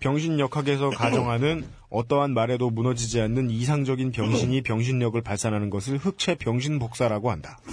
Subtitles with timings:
[0.00, 7.58] 병신역학에서 가정하는 어떠한 말에도 무너지지 않는 이상적인 병신이 병신력을 발산하는 것을 흑체 병신복사라고 한다.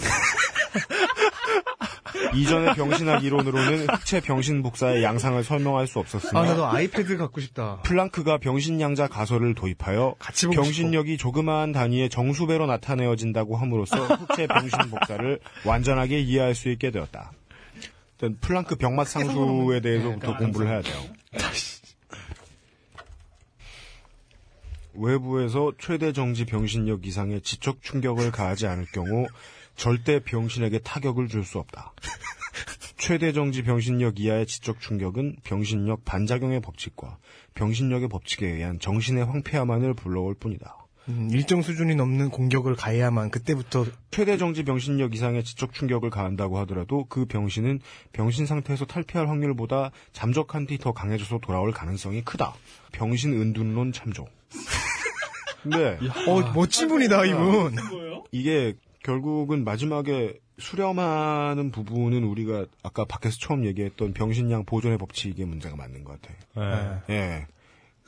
[2.35, 7.79] 이전의 병신학 이론으로는 흑체 병신복사의 양상을 설명할 수 없었으나 아, 나도 아이패드 갖고 싶다.
[7.83, 16.19] 플랑크가 병신양자 가설을 도입하여 같이 보고 병신력이 조그마한 단위의 정수배로 나타내어진다고 함으로써 흑체 병신복사를 완전하게
[16.19, 17.31] 이해할 수 있게 되었다.
[18.19, 20.95] 일단 플랑크 병맛 상수에 대해서부터 공부를 해야 돼요.
[24.97, 29.27] 외부에서 최대 정지 병신력 이상의 지적 충격을 가하지 않을 경우
[29.75, 31.93] 절대 병신에게 타격을 줄 수 없다.
[32.97, 37.17] 최대 정지 병신력 이하의 지적 충격은 병신력 반작용의 법칙과
[37.53, 40.77] 병신력의 법칙에 의한 정신의 황폐함만을 불러올 뿐이다.
[41.07, 47.05] 음, 일정 수준이 넘는 공격을 가해야만 그때부터 최대 정지 병신력 이상의 지적 충격을 가한다고 하더라도
[47.07, 47.79] 그 병신은
[48.13, 52.55] 병신 상태에서 탈피할 확률보다 잠적한 뒤 더 강해져서 돌아올 가능성이 크다.
[52.91, 54.25] 병신 은둔론 참조.
[55.65, 55.97] 근데
[56.29, 57.75] 어 멋진 분이다 이분.
[58.31, 66.03] 이게 결국은 마지막에 수렴하는 부분은 우리가 아까 밖에서 처음 얘기했던 병신양 보존의 법칙의 문제가 맞는
[66.03, 67.01] 것 같아요.
[67.07, 67.13] 네.
[67.15, 67.47] 예.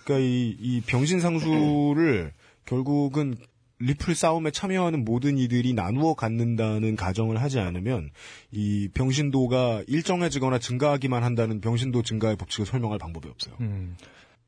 [0.04, 2.32] 그러니까 이, 이 병신 상수를
[2.66, 3.36] 결국은
[3.80, 8.10] 리플 싸움에 참여하는 모든 이들이 나누어 갖는다는 가정을 하지 않으면
[8.52, 13.56] 이 병신도가 일정해지거나 증가하기만 한다는 병신도 증가의 법칙을 설명할 방법이 없어요.
[13.60, 13.98] 음.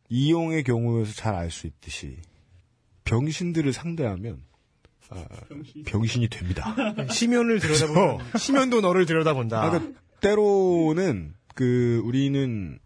[0.10, 2.18] 이용의 경우에서 잘 알 수 있듯이
[3.10, 4.44] 병신들을 상대하면
[5.10, 5.26] 아,
[5.86, 6.76] 병신이 됩니다.
[7.10, 9.64] 시면을 들여다보면 시면도 너를 들여다본다.
[9.64, 12.78] 아, 그 때로는 그 우리는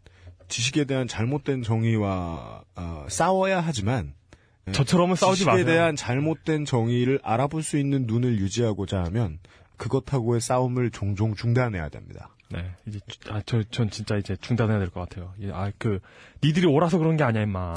[0.47, 4.13] 지식에 대한 잘못된 정의와 어, 싸워야 하지만
[4.67, 5.65] 예, 저처럼은 싸우지 지식에 마세요.
[5.65, 9.39] 대한 잘못된 정의를 알아볼 수 있는 눈을 유지하고자 하면
[9.75, 12.32] 그것하고의 싸움을 종종 중단해야 됩니다.
[12.53, 15.33] 네, 이제 주- 아, 저, 전 진짜 이제 중단해야 될 것 같아요.
[15.39, 15.99] 이- 아, 그
[16.43, 17.73] 니들이 오라서 그런 게 아니야, 임마.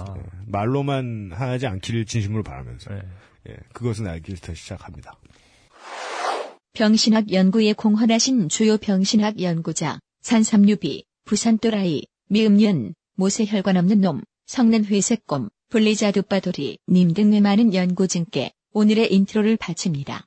[0.46, 3.02] 말로만 하지 않기를 진심으로 바라면서 네.
[3.48, 5.14] 예, 그것은 알기부터 시작합니다.
[6.74, 14.84] 병신학 연구에 공헌하신 주요 병신학 연구자, 산삼유비, 부산 또라이, 미음년, 모세 혈관 없는 놈, 성난
[14.84, 20.26] 회색곰, 블리자드 빠돌이, 님 등의 많은 연구진께 오늘의 인트로를 바칩니다.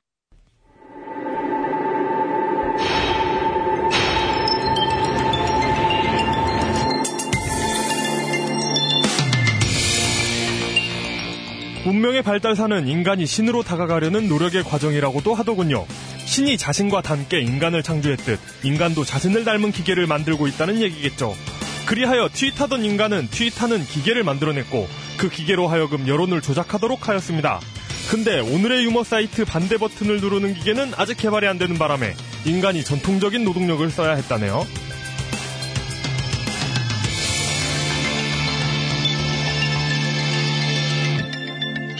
[11.84, 15.86] 문명의 발달사는 인간이 신으로 다가가려는 노력의 과정이라고도 하더군요.
[16.26, 21.34] 신이 자신과 닮게 인간을 창조했듯 인간도 자신을 닮은 기계를 만들고 있다는 얘기겠죠.
[21.86, 24.86] 그리하여 트윗하던 인간은 트윗하는 기계를 만들어냈고
[25.16, 27.60] 그 기계로 하여금 여론을 조작하도록 하였습니다.
[28.10, 32.14] 근데 오늘의 유머 사이트 반대 버튼을 누르는 기계는 아직 개발이 안 되는 바람에
[32.44, 34.66] 인간이 전통적인 노동력을 써야 했다네요.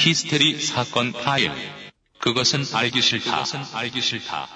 [0.00, 1.53] 히스테리 사건 파일.
[2.21, 3.31] 그것은 알기 싫다.
[3.33, 4.49] 그것은 알기 싫다.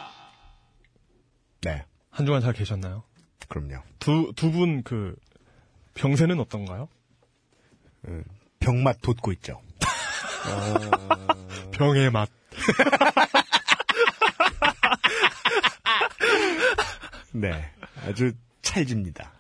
[1.63, 3.03] 네, 한 주간 잘 계셨나요?
[3.49, 3.83] 그럼요.
[3.99, 5.15] 두, 두 분 그,
[5.95, 6.89] 병세는 어떤가요?
[8.61, 9.61] 병맛 돋고 있죠.
[11.73, 12.29] 병의 맛.
[17.33, 17.71] 네,
[18.07, 19.33] 아주 찰집니다.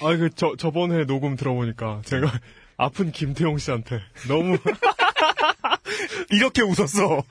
[0.00, 2.30] 아, 그, 저, 저번에 녹음 들어보니까 제가
[2.76, 4.58] 아픈 김태용 씨한테 너무,
[6.30, 7.22] 이렇게 웃었어.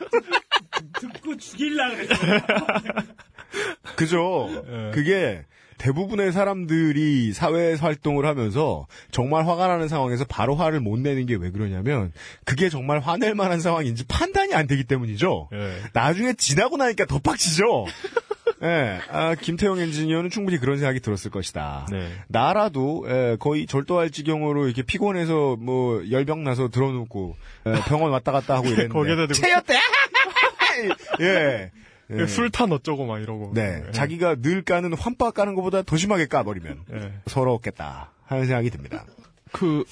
[1.00, 2.16] 듣고 죽일라 그랬어.
[3.96, 4.50] 그죠.
[4.68, 4.92] 예.
[4.94, 5.46] 그게
[5.78, 11.52] 대부분의 사람들이 사회에서 활동을 하면서 정말 화가 나는 상황에서 바로 화를 못 내는 게 왜
[11.52, 12.12] 그러냐면
[12.46, 15.50] 그게 정말 화낼 만한 상황인지 판단이 안 되기 때문이죠.
[15.54, 15.78] 예.
[15.94, 17.86] 나중에 지나고 나니까 더 빡치죠.
[18.64, 21.88] 예, 아, 김태형 엔지니어는 충분히 그런 생각이 들었을 것이다.
[21.92, 22.12] 네.
[22.28, 27.36] 나라도 예, 거의 절도할 지경으로 이렇게 피곤해서 뭐 열병 나서 들어놓고
[27.68, 29.76] 예, 병원 왔다 갔다 하고 이랬는데 거기에다 체였대.
[31.22, 31.72] 예.
[32.10, 32.26] 예.
[32.26, 33.52] 술탄 어쩌고 막 이러고.
[33.54, 33.92] 네, 예.
[33.92, 37.14] 자기가 늘 까는 환빠 까는 것보다 더 심하게 까버리면 예.
[37.28, 39.06] 서러웠겠다 하는 생각이 듭니다.
[39.52, 39.84] 그,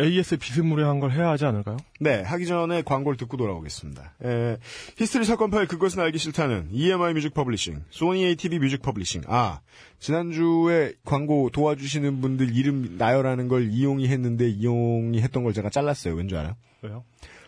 [0.00, 1.76] AS 비스무리한 걸 해야 하지 않을까요?
[2.00, 4.12] 네, 하기 전에 광고를 듣고 돌아오겠습니다.
[4.24, 4.56] 에,
[4.96, 9.22] 히스토리 사건 파일 그것은 알기 싫다는 EMI Music Publishing, Sony ATV Music Publishing.
[9.26, 9.60] 아,
[9.98, 16.14] 지난주에 광고 도와주시는 분들 이름 나열하는 걸 이용이 했는데 이용이 했던 걸 제가 잘랐어요.
[16.14, 16.54] 왠지 알아요?
[16.82, 17.04] 왜요?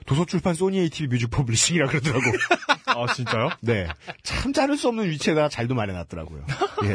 [0.07, 2.25] 도서출판 소니 ATV 뮤직 퍼블리싱이라 그러더라고.
[2.87, 3.51] 아, 진짜요?
[3.61, 3.87] 네.
[4.25, 6.45] 참 자를 수 없는 위치에다가 잘도 마련해놨더라고요.
[6.85, 6.95] 예.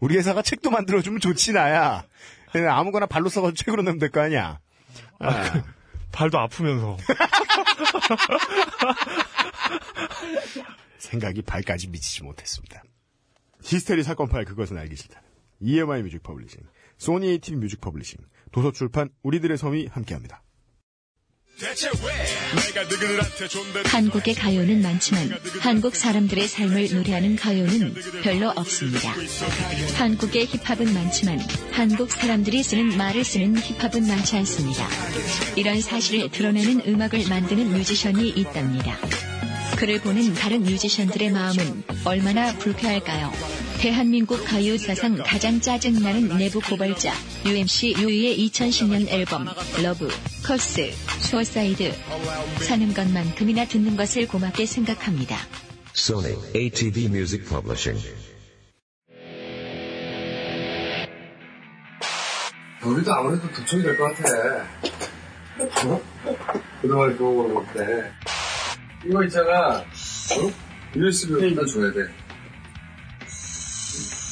[0.00, 2.04] 우리 회사가 책도 만들어주면 좋지, 나야.
[2.56, 4.60] 예, 아무거나 발로 써가지고 책으로 내면 될 거 아니야.
[5.24, 5.64] 아,
[6.12, 6.96] 발도 아프면서.
[10.98, 12.82] 생각이 발까지 미치지 못했습니다.
[13.62, 15.22] 히스테리 사건 파일 그것은 알기 싫다.
[15.60, 16.60] EMI Music Publishing,
[16.98, 18.18] Sony ATV Music Publishing,
[18.52, 20.43] 도서출판 우리들의 섬이 함께합니다.
[23.84, 25.30] 한국의 가요는 많지만
[25.60, 29.14] 한국 사람들의 삶을 노래하는 가요는 별로 없습니다.
[29.96, 31.38] 한국의 힙합은 많지만
[31.70, 34.88] 한국 사람들이 쓰는 말을 쓰는 힙합은 많지 않습니다.
[35.54, 38.98] 이런 사실을 드러내는 음악을 만드는 뮤지션이 있답니다.
[39.76, 43.32] 그를 보는 다른 뮤지션들의 마음은 얼마나 불쾌할까요?
[43.80, 47.12] 대한민국 가요 사상 가장 짜증나는 내부 고발자
[47.46, 49.46] UMC 유이의 2010년 앨범
[49.82, 50.08] Love,
[50.44, 50.90] Curse,
[51.20, 51.92] Suicide
[52.60, 55.36] 사는 것만큼이나 듣는 것을 고맙게 생각합니다.
[55.96, 58.02] Sony ATV Music Publishing.
[62.84, 64.66] 우리도 아무래도 도청이 될 것 같아.
[65.86, 66.00] 어?
[66.82, 68.10] 그동안 좋은 걸 못해.
[69.06, 69.78] 이거 있잖아.
[69.78, 69.84] 어?
[70.96, 72.23] USB로 다 줘야 돼.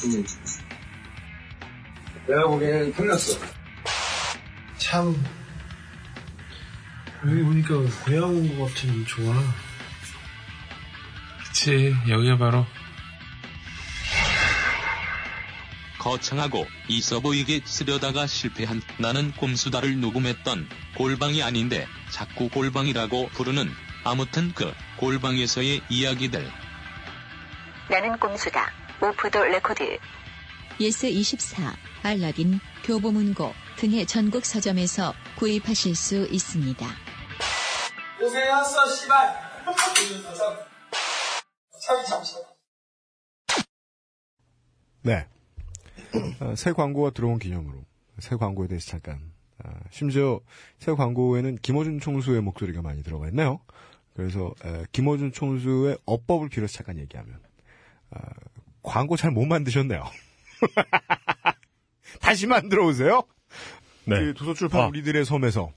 [0.04, 0.24] 응.
[2.26, 3.38] 내가 보기엔 틀렸어.
[4.78, 5.24] 참
[7.26, 9.34] 여기 오니까 고향 온 것 같은 좋아.
[11.46, 12.66] 그치, 여기가 바로.
[15.98, 23.70] 거창하고 있어 보이게 쓰려다가 실패한 나는 꼼수다를 녹음했던 골방이 아닌데 자꾸 골방이라고 부르는
[24.02, 26.50] 아무튼 그 골방에서의 이야기들.
[27.88, 28.68] 나는 꼼수다.
[29.04, 29.98] Off the Record.
[30.78, 36.86] 예스24, 알라딘, 교보문고 등의 전국 서점에서 구입하실 수 있습니다.
[38.20, 39.52] 고생했어, 씨발!
[45.02, 45.26] 네.
[46.40, 47.84] 어, 새 광고가 들어온 기념으로
[48.20, 49.32] 새 광고에 대해서 잠깐.
[49.64, 50.38] 아, 심지어
[50.78, 53.58] 새 광고에는 김어준 총수의 목소리가 많이 들어가 있네요.
[54.14, 57.40] 그래서 에, 김어준 총수의 어법을 빌어서 잠깐 얘기하면
[58.10, 58.20] 아,
[58.82, 60.04] 광고 잘 못 만드셨네요.
[62.20, 63.22] 다시 만들어 오세요.
[64.04, 64.18] 네.
[64.18, 64.86] 그 도서출판 아.
[64.88, 65.72] 우리들의 섬에서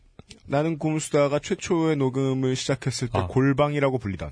[0.47, 3.27] 나는 꿈수다가 최초의 녹음을 시작했을 때 아.
[3.27, 4.31] 골방이라고 불리던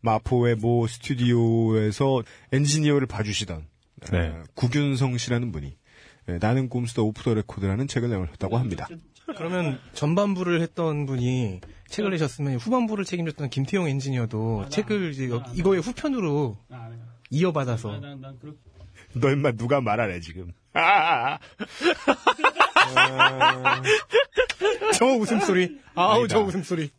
[0.00, 2.22] 마포의 모 스튜디오에서
[2.52, 3.66] 엔지니어를 봐주시던
[4.12, 4.28] 네.
[4.28, 5.76] 어, 구균성 씨라는 분이
[6.28, 8.86] 예, 나는 꼼수다 Off the Record라는 책을 내셨다고 합니다.
[9.36, 16.58] 그러면 전반부를 했던 분이 책을 내셨으면 후반부를 책임졌던 김태용 엔지니어도 책을 이제 여- 이거의 후편으로
[16.70, 16.96] 아, 네.
[17.30, 18.58] 이어받아서 난, 난 그렇게.
[19.14, 20.52] 너 임마 누가 말하래 지금.
[20.74, 21.38] 아,
[24.94, 26.34] 저 웃음소리 아우 아니다.
[26.34, 26.90] 저 웃음소리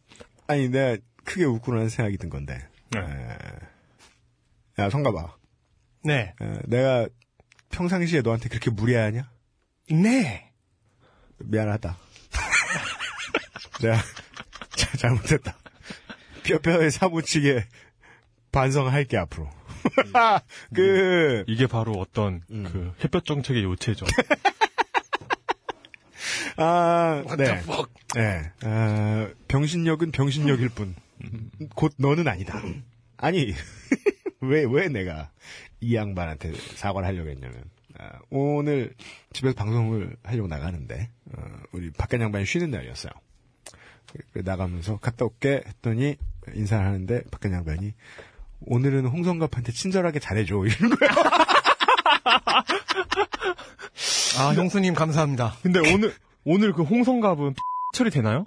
[0.48, 2.68] 아니 내가 크게 웃고 나는 생각이 든 건데.
[2.92, 3.00] 네.
[3.00, 5.36] 에, 야 성가봐.
[6.04, 7.08] 네 에, 내가
[7.70, 9.30] 평상시에 너한테 그렇게 무례하냐?
[9.92, 10.52] 네.
[11.40, 11.98] 미안하다.
[13.82, 13.98] 내가
[14.76, 15.56] 자- 잘못했다.
[16.44, 17.66] 뼈뼈에 사무치게
[18.52, 19.50] 반성할게 앞으로.
[20.74, 22.64] 그 이게 바로 어떤 음.
[22.72, 24.06] 그 햇볕 정책의 요체죠.
[26.58, 27.62] 아, 네.
[28.16, 28.52] 네.
[28.64, 30.96] 아, 병신력은 병신력일 뿐.
[31.76, 32.62] 곧 너는 아니다.
[33.18, 33.54] 아니,
[34.42, 35.30] 왜, 왜 내가
[35.82, 37.64] 이 양반한테 사과를 하려고 했냐면,
[37.98, 38.94] 아, 오늘
[39.34, 43.12] 집에서 방송을 하려고 나가는데, 어, 우리 박간 양반이 쉬는 날이었어요.
[44.34, 46.16] 그- 나가면서 갔다 올게 했더니
[46.54, 47.94] 인사를 하는데 박간 양반이
[48.62, 50.56] 오늘은 홍성갑한테 친절하게 잘해줘.
[50.66, 51.10] 이런 거야.
[54.40, 56.14] 아 형수님 감사합니다 근데 오늘
[56.46, 57.56] 오늘 그 홍성갑은
[57.94, 58.46] 처리 되나요?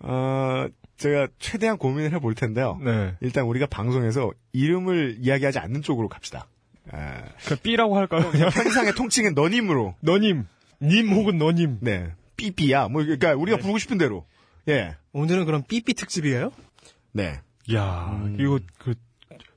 [0.00, 2.78] 어, 제가 최대한 고민을 해볼 텐데요.
[2.82, 3.14] 네.
[3.20, 6.46] 일단 우리가 방송에서 이름을 이야기하지 않는 쪽으로 갑시다.
[6.92, 8.30] 아, 그 B라고 할까요?
[8.30, 9.94] 그냥 현상의 통칭은 너님으로.
[10.00, 10.46] 너님,
[10.82, 11.78] 님 혹은 너님.
[11.80, 12.12] 네.
[12.36, 12.88] 삐삐야.
[12.88, 14.26] 뭐, 그러니까 우리가 부르고 싶은 대로.
[14.68, 14.96] 예.
[15.12, 16.52] 오늘은 그럼 삐삐 특집이에요?
[17.12, 17.40] 네.
[17.72, 18.36] 야, 음.
[18.38, 18.94] 이거 그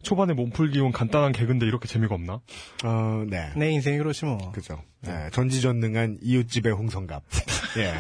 [0.08, 2.40] 초반에 몸풀기 온 간단한 개그인데 이렇게 재미가 없나?
[2.86, 3.52] 어, 네.
[3.58, 4.82] 내 인생이 그렇지 뭐 그죠.
[5.02, 5.30] 네.
[5.34, 7.24] 전지전능한 이웃집의 홍성갑.
[7.80, 7.94] 예.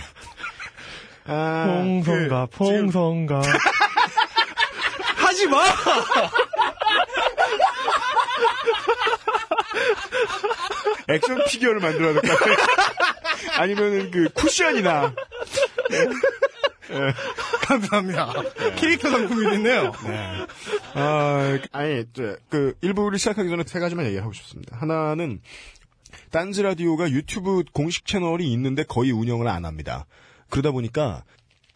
[1.26, 3.44] 아, 홍성갑, 그, 지금 홍성갑.
[5.18, 5.58] 하지 마
[11.10, 12.56] 액션 피규어를 만들어야 될 것 같아요.
[13.58, 15.14] 아니면은 그 쿠션이나.
[17.67, 18.34] 감사합니다
[18.77, 19.91] 캐릭터 상품이 됐네요
[20.94, 24.77] 아, 아니, 저, 그, 일부를 시작하기 전에 세 가지만 얘기하고 싶습니다.
[24.77, 25.41] 하나는,
[26.32, 30.08] 딴지 라디오가 유튜브 공식 채널이 있는데 거의 운영을 안 합니다.
[30.50, 31.24] 그러다 보니까,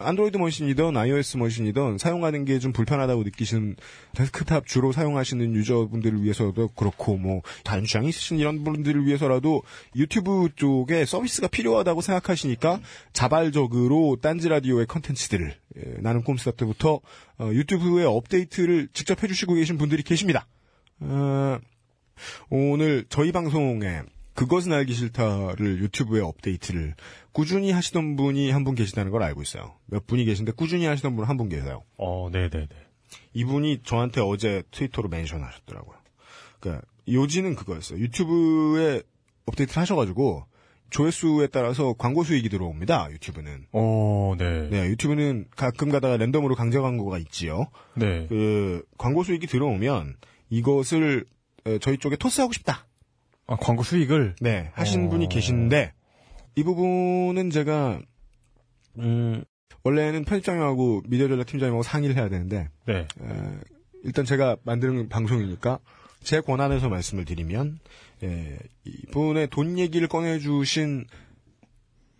[0.01, 3.75] 안드로이드 머신이든 iOS 머신이든 사용하는 게 좀 불편하다고 느끼시는
[4.15, 9.63] 데스크탑 주로 사용하시는 유저분들을 위해서도 그렇고 뭐 다른 취향이 있으신 이런 분들을 위해서라도
[9.96, 12.79] 유튜브 쪽에 서비스가 필요하다고 생각하시니까
[13.13, 17.01] 자발적으로 딴지 라디오의 컨텐츠들을 예, 나는 꼼수다 때부터
[17.39, 20.46] 어, 유튜브의 업데이트를 직접 해주시고 계신 분들이 계십니다.
[21.00, 21.58] 어,
[22.50, 24.03] 오늘 저희 방송에
[24.34, 26.96] 그것은 알기 싫다를 유튜브에 업데이트를
[27.33, 29.75] 꾸준히 하시던 분이 한 분 계시다는 걸 알고 있어요.
[29.85, 31.83] 몇 분이 계신데 꾸준히 하시던 분 한 분 계세요.
[31.97, 32.67] 어, 네네네.
[33.33, 35.97] 이분이 저한테 어제 트위터로 멘션 하셨더라고요.
[36.59, 38.00] 그러니까 요지는 그거였어요.
[38.00, 39.01] 유튜브에
[39.45, 40.45] 업데이트를 하셔가지고
[40.91, 43.09] 조회수에 따라서 광고 수익이 들어옵니다.
[43.11, 43.65] 유튜브는.
[43.71, 44.67] 어, 네.
[44.69, 47.67] 네, 유튜브는 가끔 가다가 랜덤으로 강제 광고가 있지요.
[47.95, 48.27] 네.
[48.27, 50.17] 그 광고 수익이 들어오면
[50.50, 51.25] 이것을
[51.65, 52.88] 에, 저희 쪽에 토스하고 싶다.
[53.47, 54.35] 아, 광고 수익을?
[54.41, 55.09] 네, 하신 어.
[55.09, 55.93] 분이 계시는데
[56.55, 58.00] 이 부분은 제가
[59.00, 59.43] 음,
[59.84, 63.08] 원래는 편집장님하고 미디어 전략 팀장님하고 상의를 해야 되는데 네.
[63.22, 63.60] 에,
[64.03, 65.79] 일단 제가 만드는 방송이니까
[66.24, 67.79] 제 권한에서 말씀을 드리면
[68.24, 71.05] 예, 이분의 돈 얘기를 꺼내주신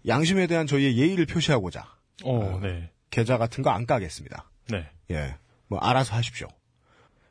[0.08, 1.88] 양심에 대한 저희의 예의를 표시하고자
[2.24, 2.90] 어, 네.
[3.12, 4.50] 계좌 같은 거 안 까겠습니다.
[4.70, 4.88] 네.
[5.12, 5.36] 예,
[5.68, 6.48] 뭐 알아서 하십시오.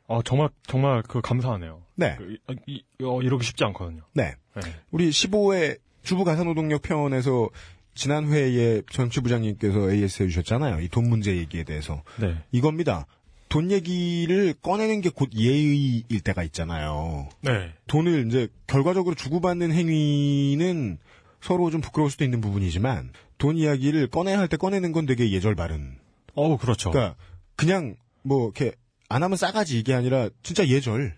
[0.07, 1.81] 어, 정말, 정말 그 감사하네요.
[1.95, 2.15] 네.
[2.17, 4.03] 그, 이, 이, 어, 이러기 쉽지 않거든요.
[4.13, 4.35] 네.
[4.55, 4.61] 네.
[4.91, 7.49] 우리 15회 주부 가사노동력 편에서
[7.93, 10.79] 지난 회에 정치부장님께서 AS 해주셨잖아요.
[10.81, 12.03] 이 돈 문제 얘기에 대해서.
[12.19, 12.37] 네.
[12.51, 13.05] 이겁니다.
[13.49, 17.27] 돈 얘기를 꺼내는 게 곧 예의일 때가 있잖아요.
[17.41, 17.73] 네.
[17.87, 20.97] 돈을 이제 결과적으로 주고받는 행위는
[21.41, 25.55] 서로 좀 부끄러울 수도 있는 부분이지만 돈 이야기를 꺼내야 할 때 꺼내는 건 되게 예절
[25.55, 25.97] 바른.
[26.33, 26.91] 어, 그렇죠.
[26.91, 27.15] 그러니까
[27.57, 28.73] 그냥 뭐 이렇게
[29.09, 31.13] 안 하면 싸가지 이게 아니라 진짜 예절.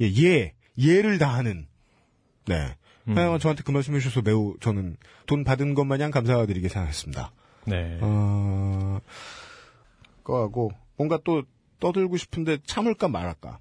[0.00, 1.66] 예, 예, 예를 다하는.
[2.46, 2.74] 네.
[3.08, 3.16] 음.
[3.16, 4.96] 하여간 저한테 그 말씀 해 주셔서 매우 저는
[5.26, 7.32] 돈 받은 것 마냥 감사드리게 생각했습니다.
[7.66, 7.98] 네.
[8.00, 9.00] 어,
[10.22, 11.42] 그거하고 뭔가 또
[11.80, 13.58] 떠들고 싶은데 참을까 말할까.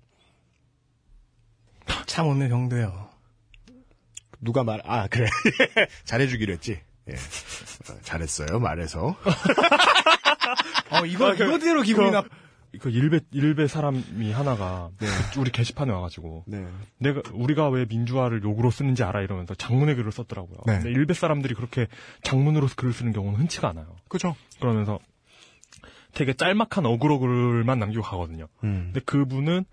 [2.06, 3.10] 참으면 병돼요.
[4.42, 5.28] 누가 말, 아, 그래.
[6.06, 6.80] 잘해주기로 했지.
[7.10, 7.14] 예.
[7.14, 9.16] 어, 잘했어요, 말해서.
[10.92, 12.24] 어, 이거, 이거대로 기분이 나,
[12.80, 15.06] 그 일베 일베 사람이 하나가 그
[15.40, 16.66] 우리 게시판에 와가지고 네.
[17.00, 20.58] 내가 우리가 왜 민주화를 욕으로 쓰는지 알아 이러면서 장문의 글을 썼더라고요.
[20.66, 20.74] 네.
[20.80, 21.88] 근데 일베 사람들이 그렇게
[22.24, 23.96] 장문으로 글을 쓰는 경우는 흔치가 않아요.
[24.08, 24.36] 그죠.
[24.60, 25.00] 그러면서
[26.14, 28.48] 되게 짤막한 어그로 글만 남기고 가거든요.
[28.64, 28.92] 음.
[28.94, 29.66] 근데 그분은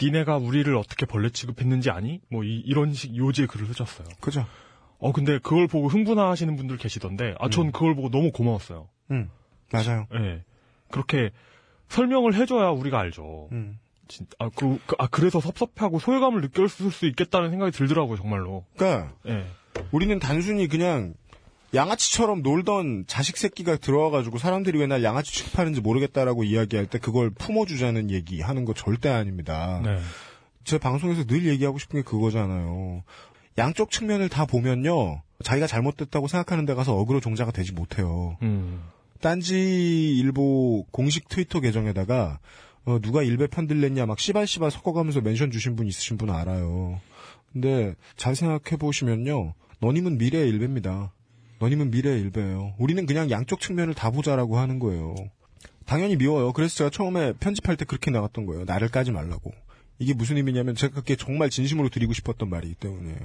[0.00, 2.20] 니네가 우리를 어떻게 벌레 취급했는지 아니?
[2.30, 4.08] 뭐 이, 런식 요지의 글을 쓰셨어요.
[4.20, 4.46] 그죠.
[4.98, 8.88] 어 근데 그걸 보고 흥분하시는 분들 계시던데 아전 그걸 보고 너무 고마웠어요.
[9.10, 9.30] 음.
[9.72, 10.06] 맞아요.
[10.14, 10.44] 예.
[10.90, 11.30] 그렇게
[11.88, 13.48] 설명을 해줘야 우리가 알죠.
[13.52, 13.78] 음.
[14.08, 18.64] 진, 아, 그, 그- 아, 그래서 섭섭해하고 소외감을 느꼈을 수 있겠다는 생각이 들더라고요, 정말로.
[18.76, 19.44] 그러니까 예.
[19.90, 21.14] 우리는 단순히 그냥
[21.74, 28.10] 양아치처럼 놀던 자식 새끼가 들어와가지고 사람들이 왜 날 양아치 취급하는지 모르겠다라고 이야기할 때 그걸 품어주자는
[28.12, 29.80] 얘기 하는 거 절대 아닙니다.
[29.84, 29.98] 네.
[30.64, 33.02] 제 방송에서 늘 얘기하고 싶은 게 그거잖아요.
[33.58, 35.22] 양쪽 측면을 다 보면요.
[35.42, 38.36] 자기가 잘못됐다고 생각하는 데 가서 어그로 종자가 되지 못해요.
[38.42, 38.82] 음.
[39.20, 42.38] 딴지 일보 공식 트위터 계정에다가
[42.84, 47.00] 어, 누가 일베 편들랬냐 막 씨발씨발 섞어가면서 멘션 주신 분 있으신 분 알아요.
[47.52, 49.54] 근데 잘 생각해 보시면요.
[49.80, 51.12] 너님은 미래의 일베입니다.
[51.58, 52.74] 너님은 미래의 일베예요.
[52.78, 55.14] 우리는 그냥 양쪽 측면을 다 보자라고 하는 거예요.
[55.84, 56.52] 당연히 미워요.
[56.52, 58.64] 그래서 제가 처음에 편집할 때 그렇게 나갔던 거예요.
[58.64, 59.52] 나를 까지 말라고.
[59.98, 63.16] 이게 무슨 의미냐면 제가 그게 정말 진심으로 드리고 싶었던 말이기 때문에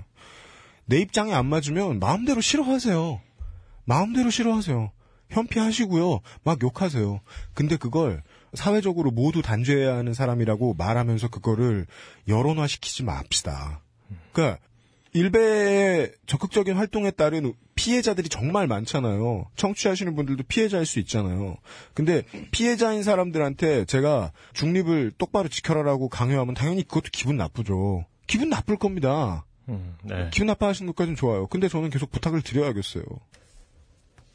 [0.86, 3.22] 내 입장에 안 맞으면 마음대로 싫어하세요.
[3.86, 4.92] 마음대로 싫어하세요.
[5.32, 6.20] 현피하시고요.
[6.44, 7.22] 막 욕하세요.
[7.54, 8.24] 근데 그걸
[8.54, 11.86] 사회적으로 모두 단죄해야 하는 사람이라고 말하면서 그거를
[12.28, 13.82] 여론화시키지 맙시다.
[14.34, 14.60] 그러니까
[15.14, 19.46] 일베의 적극적인 활동에 따른 피해자들이 정말 많잖아요.
[19.56, 21.58] 청취하시는 분들도 피해자일 수 있잖아요.
[21.94, 28.06] 근데 피해자인 사람들한테 제가 중립을 똑바로 지켜라라고 강요하면 당연히 그것도 기분 나쁘죠.
[28.28, 29.46] 기분 나쁠 겁니다.
[29.68, 30.30] 음, 네.
[30.32, 31.48] 기분 나빠하시는 것까지는 좋아요.
[31.48, 33.04] 근데 저는 계속 부탁을 드려야겠어요.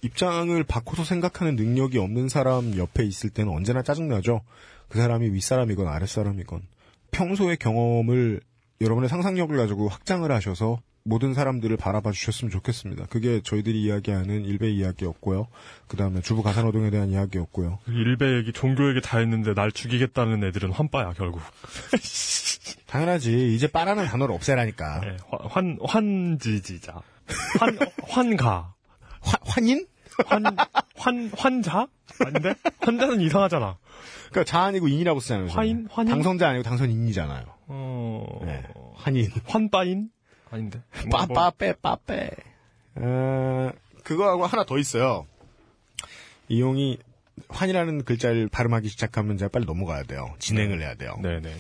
[0.03, 4.43] 입장을 바꿔서 생각하는 능력이 없는 사람 옆에 있을 때는 언제나 짜증나죠.
[4.89, 6.63] 그 사람이 윗사람이건 아랫사람이건.
[7.11, 8.41] 평소의 경험을
[8.81, 13.07] 여러분의 상상력을 가지고 확장을 하셔서 모든 사람들을 바라봐 주셨으면 좋겠습니다.
[13.07, 15.47] 그게 저희들이 이야기하는 일베 이야기였고요.
[15.87, 17.79] 그 다음에 주부 가사노동에 대한 이야기였고요.
[17.87, 21.41] 일베 얘기, 종교 얘기 다 했는데 날 죽이겠다는 애들은 환빠야, 결국.
[22.87, 23.55] 당연하지.
[23.55, 25.01] 이제 빠라는 단어를 없애라니까.
[25.05, 25.17] 예,
[25.49, 27.01] 환, 환, 환지지자.
[27.61, 28.75] 환, 환가.
[29.27, 29.87] 환, 환인?
[30.27, 30.45] 환,
[30.97, 31.89] 환, 환자?
[32.25, 32.55] 아닌데?
[32.81, 33.77] 환자는 이상하잖아.
[34.31, 35.49] 그러니까 자 아니고 인이라고 쓰잖아요.
[35.49, 35.89] 환인?
[35.91, 36.11] 환인?
[36.11, 37.45] 당선자 아니고 당선인이잖아요.
[37.69, 38.63] 어, 네.
[38.95, 39.31] 환인.
[39.47, 40.11] 환빠인?
[40.51, 40.81] 아닌데.
[41.09, 42.31] 뭐, 뭐, 빠빠빼 빠빼.
[42.97, 43.71] 어,
[44.05, 45.27] 그거하고 하나 더 있어요.
[46.49, 46.99] 이용이
[47.49, 50.35] 환이라는 글자를 발음하기 시작하면 제가 빨리 넘어가야 돼요.
[50.39, 51.19] 진행을 해야 돼요.
[51.23, 51.55] 네네.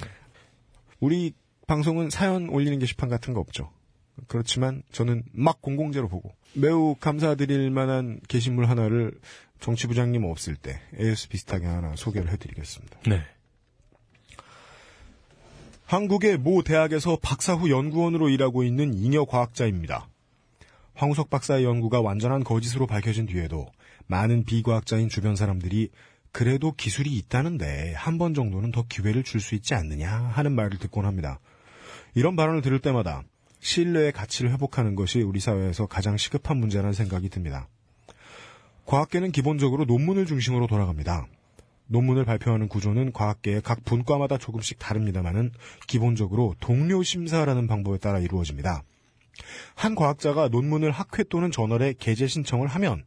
[1.00, 1.34] 우리
[1.66, 3.70] 방송은 사연 올리는 게시판 같은 거 없죠.
[4.28, 9.12] 그렇지만 저는 막 공공재로 보고 매우 감사드릴 만한 게시물 하나를
[9.60, 12.98] 정치부장님 없을 때 AS 비슷하게 하나 소개를 해드리겠습니다.
[13.08, 13.22] 네.
[15.86, 20.08] 한국의 모 대학에서 박사 후 연구원으로 일하고 있는 잉여 과학자입니다.
[20.94, 23.66] 황우석 박사의 연구가 완전한 거짓으로 밝혀진 뒤에도
[24.06, 25.90] 많은 비과학자인 주변 사람들이
[26.32, 31.06] 그래도 기술이 있다는데 한 번 정도는 더 기회를 줄 수 있지 않느냐 하는 말을 듣곤
[31.06, 31.38] 합니다.
[32.14, 33.22] 이런 발언을 들을 때마다
[33.66, 37.68] 신뢰의 가치를 회복하는 것이 우리 사회에서 가장 시급한 문제라는 생각이 듭니다.
[38.84, 41.26] 과학계는 기본적으로 논문을 중심으로 돌아갑니다.
[41.88, 45.50] 논문을 발표하는 구조는 과학계의 각 분과마다 조금씩 다릅니다만은
[45.88, 48.84] 기본적으로 동료 심사라는 방법에 따라 이루어집니다.
[49.74, 53.04] 한 과학자가 논문을 학회 또는 저널에 게재 신청을 하면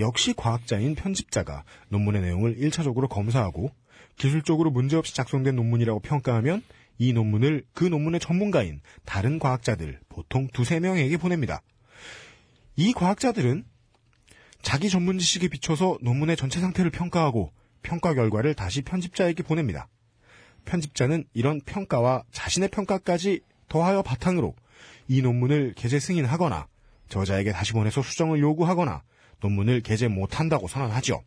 [0.00, 3.70] 역시 과학자인 편집자가 논문의 내용을 1차적으로 검사하고
[4.16, 6.62] 기술적으로 문제없이 작성된 논문이라고 평가하면
[6.98, 11.62] 이 논문을 그 논문의 전문가인 다른 과학자들 보통 두세 명에게 보냅니다.
[12.76, 13.64] 이 과학자들은
[14.62, 19.88] 자기 전문 지식에 비춰서 논문의 전체 상태를 평가하고 평가 결과를 다시 편집자에게 보냅니다.
[20.64, 24.54] 편집자는 이런 평가와 자신의 평가까지 더하여 바탕으로
[25.08, 26.68] 이 논문을 게재 승인하거나
[27.08, 29.02] 저자에게 다시 보내서 수정을 요구하거나
[29.40, 31.22] 논문을 게재 못한다고 선언하죠.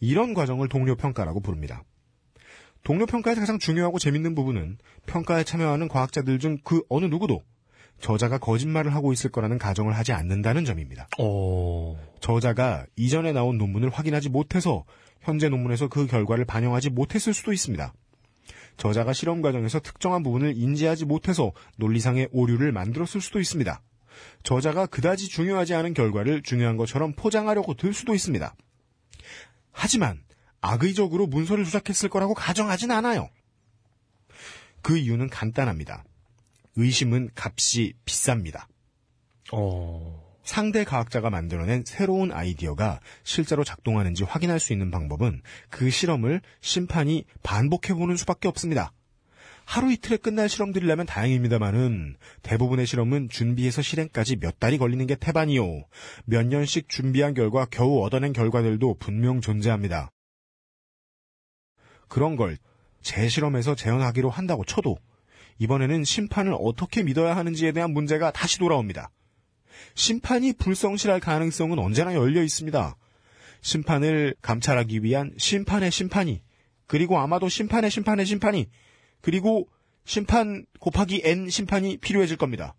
[0.00, 1.84] 이런 과정을 동료 평가라고 부릅니다.
[2.84, 7.42] 동료 평가에서 가장 중요하고 재밌는 부분은 평가에 참여하는 과학자들 중 그 어느 누구도
[8.00, 11.08] 저자가 거짓말을 하고 있을 거라는 가정을 하지 않는다는 점입니다.
[12.20, 14.84] 저자가 이전에 나온 논문을 확인하지 못해서
[15.20, 17.92] 현재 논문에서 그 결과를 반영하지 못했을 수도 있습니다.
[18.76, 23.82] 저자가 실험 과정에서 특정한 부분을 인지하지 못해서 논리상의 오류를 만들었을 수도 있습니다.
[24.44, 28.54] 저자가 그다지 중요하지 않은 결과를 중요한 것처럼 포장하려고 들 수도 있습니다.
[29.72, 30.20] 하지만
[30.60, 33.28] 악의적으로 문서를 조작했을 거라고 가정하진 않아요.
[34.82, 36.04] 그 이유는 간단합니다.
[36.76, 38.66] 의심은 값이 비쌉니다.
[40.44, 48.16] 상대 과학자가 만들어낸 새로운 아이디어가 실제로 작동하는지 확인할 수 있는 방법은 그 실험을 심판이 반복해보는
[48.16, 48.92] 수밖에 없습니다.
[49.66, 55.84] 하루 이틀에 끝날 실험들이라면 다행입니다만은 대부분의 실험은 준비해서 실행까지 몇 달이 걸리는 게 태반이요.
[56.24, 60.10] 몇 년씩 준비한 결과 겨우 얻어낸 결과들도 분명 존재합니다.
[62.08, 62.58] 그런 걸
[63.02, 64.96] 재실험에서 재현하기로 한다고 쳐도
[65.58, 69.10] 이번에는 심판을 어떻게 믿어야 하는지에 대한 문제가 다시 돌아옵니다.
[69.94, 72.96] 심판이 불성실할 가능성은 언제나 열려 있습니다.
[73.60, 76.42] 심판을 감찰하기 위한 심판의 심판이,
[76.86, 78.68] 그리고 아마도 심판의 심판의 심판이,
[79.20, 79.68] 그리고
[80.04, 82.74] 심판 곱하기 n 심판이 필요해질 겁니다.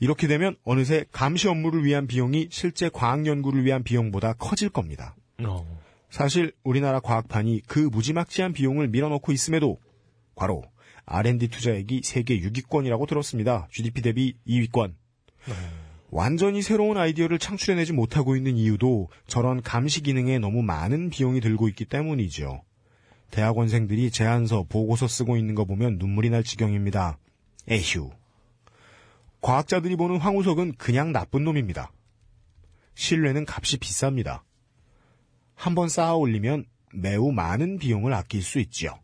[0.00, 5.16] 이렇게 되면 어느새 감시 업무를 위한 비용이 실제 과학 연구를 위한 비용보다 커질 겁니다.
[6.14, 9.80] 사실 우리나라 과학판이 그 무지막지한 비용을 밀어넣고 있음에도
[10.36, 10.62] 과로
[11.06, 13.66] R&D 투자액이 세계 6위권이라고 들었습니다.
[13.72, 14.94] GDP 대비 2위권.
[16.10, 21.84] 완전히 새로운 아이디어를 창출해내지 못하고 있는 이유도 저런 감시 기능에 너무 많은 비용이 들고 있기
[21.86, 22.62] 때문이죠.
[23.32, 27.18] 대학원생들이 제안서, 보고서 쓰고 있는 거 보면 눈물이 날 지경입니다.
[27.68, 28.12] 에휴.
[29.40, 31.90] 과학자들이 보는 황우석은 그냥 나쁜 놈입니다.
[32.94, 34.42] 신뢰는 값이 비쌉니다.
[35.54, 38.98] 한 번 쌓아 올리면 매우 많은 비용을 아낄 수 있지요.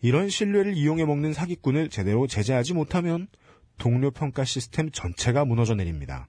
[0.00, 3.28] 이런 신뢰를 이용해 먹는 사기꾼을 제대로 제재하지 못하면
[3.78, 6.28] 동료 평가 시스템 전체가 무너져 내립니다.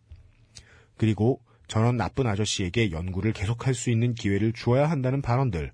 [0.97, 5.71] 그리고 저런 나쁜 아저씨에게 연구를 계속할 수 있는 기회를 주어야 한다는 발언들,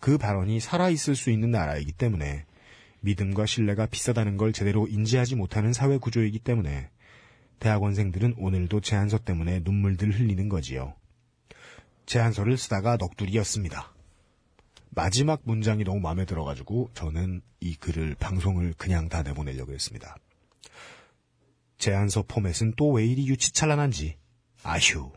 [0.00, 2.44] 그 발언이 살아있을 수 있는 나라이기 때문에
[3.00, 6.88] 믿음과 신뢰가 비싸다는 걸 제대로 인지하지 못하는 사회 구조이기 때문에
[7.60, 10.94] 대학원생들은 오늘도 제안서 때문에 눈물들 흘리는 거지요.
[12.06, 13.92] 제안서를 쓰다가 넋두리였습니다.
[14.90, 20.16] 마지막 문장이 너무 마음에 들어가지고 저는 이 글을 방송을 그냥 다 내보내려고 했습니다.
[21.78, 24.16] 제안서 포맷은 또 왜 이리 유치찬란한지
[24.62, 25.12] 아휴.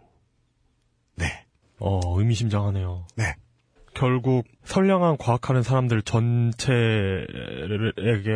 [1.15, 1.45] 네.
[1.79, 3.07] 어, 의미심장하네요.
[3.15, 3.35] 네.
[3.93, 6.67] 결국 선량한 과학하는 사람들 전체에게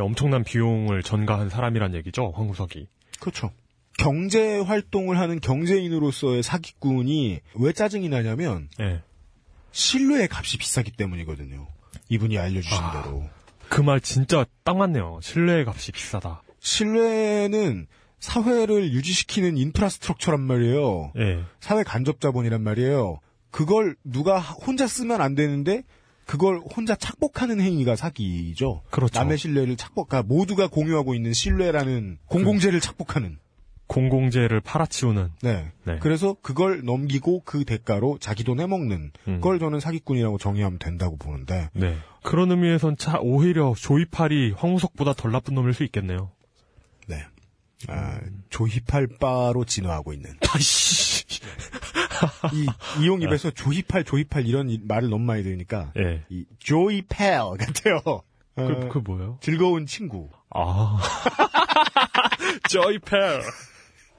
[0.02, 2.88] 엄청난 비용을 전가한 사람이란 얘기죠, 황구석이.
[3.20, 3.52] 그렇죠.
[3.98, 9.02] 경제 활동을 하는 경제인으로서의 사기꾼이 왜 짜증이 나냐면 예.
[9.72, 11.68] 신뢰의 값이 비싸기 때문이거든요.
[12.10, 13.04] 이분이 알려주신 아.
[13.04, 13.24] 대로.
[13.70, 15.20] 그 말 진짜 딱 맞네요.
[15.22, 16.44] 신뢰의 값이 비싸다.
[16.60, 17.88] 신뢰는
[18.20, 21.12] 사회를 유지시키는 인프라스트럭처란 말이에요.
[21.18, 21.44] 예.
[21.60, 23.20] 사회 간접 자본이란 말이에요.
[23.52, 25.84] 그걸 누가 혼자 쓰면 안 되는데
[26.26, 28.82] 그걸 혼자 착복하는 행위가 사기죠.
[28.92, 29.20] 그렇죠.
[29.20, 33.38] 남의 신뢰를 착복, 그러니까 모두가 공유하고 있는 신뢰라는 공공재를 착복하는.
[33.94, 35.30] 공공재를 팔아치우는.
[35.44, 35.72] 네.
[35.86, 36.00] 네.
[36.00, 39.42] 그래서 그걸 넘기고 그 대가로 자기 돈 해먹는 음.
[39.42, 41.96] 걸 저는 사기꾼이라고 정의하면 된다고 보는데 네.
[42.24, 46.32] 그런 의미에선 차 오히려 조이팔이 황우석보다 덜 나쁜 놈일 수 있겠네요.
[47.08, 47.24] 네.
[47.88, 50.32] 아, 조힙할 바로 진화하고 있는.
[50.54, 51.26] 아이씨.
[52.54, 52.68] 이
[53.04, 56.24] 이용 입에서 조힙할 조힙할 이런 이- 말을 너무 많이 들으니까 예.
[56.30, 58.00] 이 조이팔 같아요.
[58.06, 58.22] 어,
[58.56, 59.38] 그, 그 뭐예요?
[59.42, 60.30] 즐거운 친구.
[60.50, 61.00] 아.
[62.70, 63.42] 조이팔.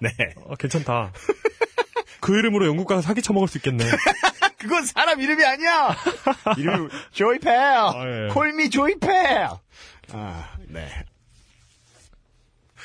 [0.04, 0.34] 네.
[0.36, 1.12] 어, 괜찮다.
[2.20, 3.84] 그 이름으로 영국 가서 사기 쳐먹을 수 있겠네.
[4.58, 5.94] 그건 사람 이름이 아니야!
[6.56, 7.52] 이름이 조이펠!
[7.52, 8.28] 예.
[8.32, 9.48] 콜미 조이 펠!
[10.12, 10.88] 아, 네.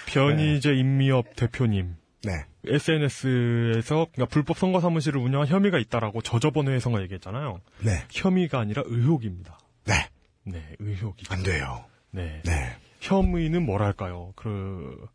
[0.07, 1.95] 변희재 인미업 대표님.
[2.23, 2.33] 네.
[2.65, 7.61] SNS에서 그러니까 불법 선거 사무실을 운영한 혐의가 있다라고 저 저번 회에서가 얘기했잖아요.
[7.79, 8.03] 네.
[8.11, 9.57] 혐의가 아니라 의혹입니다.
[9.85, 10.09] 네.
[10.43, 11.25] 네, 의혹이.
[11.29, 11.85] 안 돼요.
[12.11, 12.41] 네.
[12.43, 12.75] 네.
[12.99, 14.33] 혐의는 뭐랄까요?
[14.35, 15.07] 그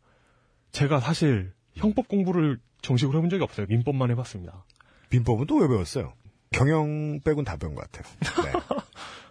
[0.71, 3.65] 제가 사실 형법 공부를 정식으로 해본 적이 없어요.
[3.69, 4.63] 민법만 해봤습니다.
[5.09, 6.13] 민법은 또 왜 배웠어요?
[6.51, 8.13] 경영 빼곤 다 배운 것 같아요.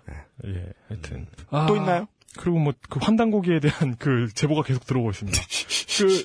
[0.07, 0.15] 네.
[0.47, 1.27] 예, 하여튼
[1.69, 2.07] 또 있나요?
[2.39, 5.39] 그리고 뭐 그 환단고기에 대한 그 제보가 계속 들어오고 있습니다.
[5.99, 6.25] 그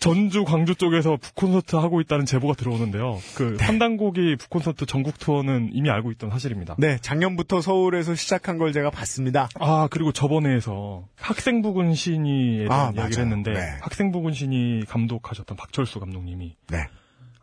[0.00, 3.18] 전주 광주 쪽에서 북콘서트 하고 있다는 제보가 들어오는데요.
[3.36, 6.76] 그 환단고기 북콘서트 전국 투어는 이미 알고 있던 사실입니다.
[6.78, 9.48] 네, 작년부터 서울에서 시작한 걸 제가 봤습니다.
[9.60, 13.20] 아 그리고 저번에에서 학생부 군 신이에 대한 아, 이야기를 맞아요.
[13.20, 13.78] 했는데 네.
[13.82, 16.86] 학생부 군 신이 감독하셨던 박철수 감독님이 네.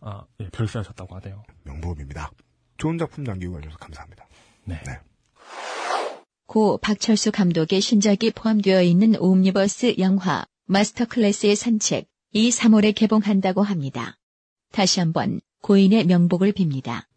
[0.02, 1.44] 아 예, 별세하셨다고 하네요.
[1.64, 2.32] 명보입니다.
[2.78, 4.28] 좋은 작품 남기고 가셔서 감사합니다.
[4.66, 4.80] 네.
[6.50, 14.18] 고 박철수 감독의 신작이 포함되어 있는 옴니버스 영화 마스터 클래스의 산책 이 3월에 개봉한다고 합니다.
[14.72, 17.09] 다시 한번 고인의 명복을 빕니다.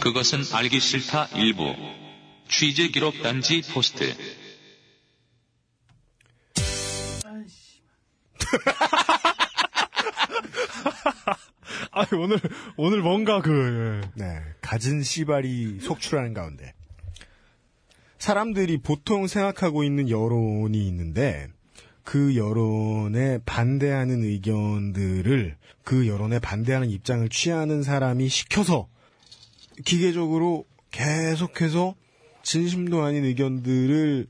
[0.00, 1.74] 그것은 알기 싫다 일부.
[2.48, 4.10] 취재 기록 단지 포스트.
[11.92, 12.38] 아 오늘
[12.76, 14.24] 오늘 뭔가 그 예.
[14.24, 16.72] 네, 가진 씨발이 속출하는 가운데
[18.18, 21.48] 사람들이 보통 생각하고 있는 여론이 있는데
[22.02, 28.88] 그 여론에 반대하는 의견들을 그 여론에 반대하는 입장을 취하는 사람이 시켜서
[29.84, 31.94] 기계적으로 계속해서
[32.42, 34.26] 진심도 아닌 의견들을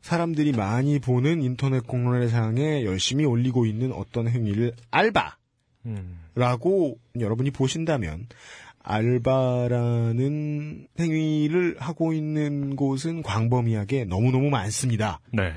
[0.00, 5.38] 사람들이 많이 보는 인터넷 공론회상에 열심히 올리고 있는 어떤 행위를 알바
[5.86, 6.18] 음.
[6.34, 8.26] 라고 여러분이 보신다면
[8.82, 15.20] 알바라는 행위를 하고 있는 곳은 광범위하게 너무너무 많습니다.
[15.32, 15.54] 네.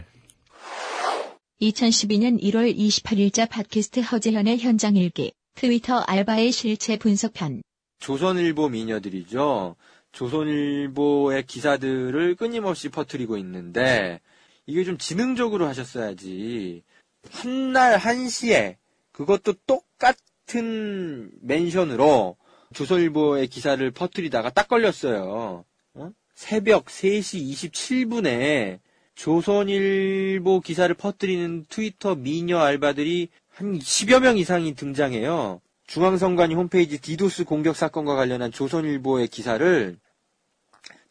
[1.62, 7.64] 2012년 1월 28일자 팟캐스트 허재현의 현장 일기 트위터 알바의 실체 분석편
[8.00, 9.76] 조선일보 미녀들이죠.
[10.12, 14.20] 조선일보의 기사들을 끊임없이 퍼뜨리고 있는데
[14.66, 16.84] 이게 좀 지능적으로 하셨어야지.
[17.32, 18.78] 한 날 한시에
[19.12, 22.38] 그것도 똑같은 멘션으로
[22.74, 25.66] 조선일보의 기사를 퍼뜨리다가 딱 걸렸어요.
[25.96, 26.12] 어?
[26.36, 28.80] 새벽 3시 27분에
[29.16, 35.62] 조선일보 기사를 퍼뜨리는 트위터 미녀 알바들이 한 10여 명 이상이 등장해요.
[35.88, 39.98] 중앙선관위 홈페이지 디도스 공격 사건과 관련한 조선일보의 기사를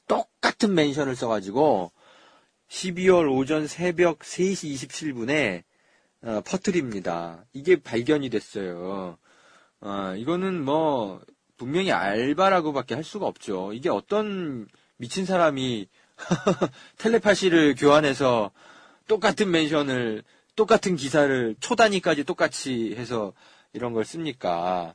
[0.06, 1.90] 똑같은 멘션을 써가지고
[2.68, 5.62] 12월 오전 새벽 3시 27분에
[6.22, 7.44] 어, 퍼뜨립니다.
[7.52, 9.16] 이게 발견이 됐어요.
[9.80, 11.20] 어, 이거는 뭐
[11.56, 13.72] 분명히 알바라고밖에 할 수가 없죠.
[13.72, 14.66] 이게 어떤
[14.98, 15.88] 미친 사람이
[16.98, 18.50] 텔레파시를 교환해서
[19.06, 20.22] 똑같은 멘션을
[20.54, 23.32] 똑같은 기사를 초단위까지 똑같이 해서
[23.76, 24.94] 이런 걸 씁니까?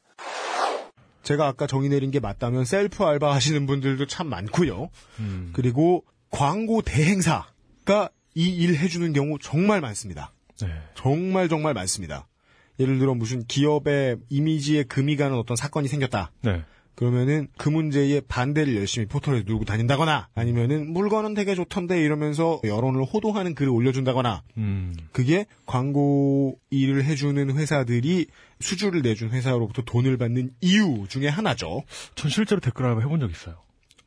[1.24, 4.90] 제가 아까 정의 내린 게 맞다면 셀프 알바 하시는 분들도 참 많고요.
[5.20, 5.52] 음.
[5.54, 10.34] 그리고 광고 대행사가 이 일 해주는 경우 정말 많습니다.
[10.62, 10.68] 네.
[10.96, 12.28] 정말 정말 많습니다.
[12.80, 16.32] 예를 들어 무슨 기업의 이미지에 금이 가는 어떤 사건이 생겼다.
[16.42, 16.64] 네.
[16.96, 23.56] 그러면은 그 문제에 반대를 열심히 포털에 누르고 다닌다거나 아니면은 물건은 되게 좋던데 이러면서 여론을 호도하는
[23.56, 24.96] 글을 올려준다거나 음.
[25.12, 28.28] 그게 광고 일을 해주는 회사들이
[28.60, 31.84] 수주를 내준 회사로부터 돈을 받는 이유 중에 하나죠.
[32.16, 33.56] 전 실제로 댓글 알바 해본 적 있어요.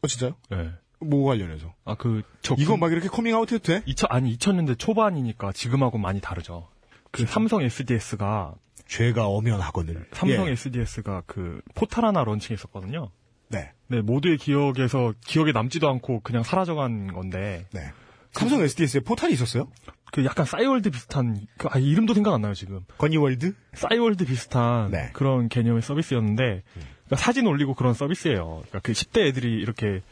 [0.03, 0.35] 어 진짜요?
[0.51, 0.71] 네.
[1.01, 1.75] 뭐 관련해서?
[1.85, 2.55] 아, 그, 저.
[2.59, 3.83] 이거 막 이렇게 커밍아웃 해도 돼?
[3.87, 6.69] 2000, 아니, 2000년대 초반이니까 지금하고 많이 다르죠.
[7.11, 8.55] 그 삼성 SDS가.
[8.87, 10.07] 죄가 엄연하거늘.
[10.13, 10.53] 삼성 예.
[10.53, 13.11] SDS가 그 포탈 하나 런칭했었거든요.
[13.49, 13.73] 네.
[13.89, 17.67] 네, 모두의 기억에서 기억에 남지도 않고 그냥 사라져간 건데.
[17.73, 17.93] 네.
[18.33, 19.69] 삼성 SDS에 포탈이 있었어요?
[20.11, 22.81] 그 약간 싸이월드 비슷한, 그, 아, 이름도 생각 안 나요, 지금.
[22.99, 23.55] 건희월드?
[23.75, 25.11] 싸이월드 비슷한 네.
[25.13, 28.63] 그런 개념의 서비스였는데, 그러니까 사진 올리고 그런 서비스예요.
[28.67, 30.03] 그러니까 그 10대 애들이 이렇게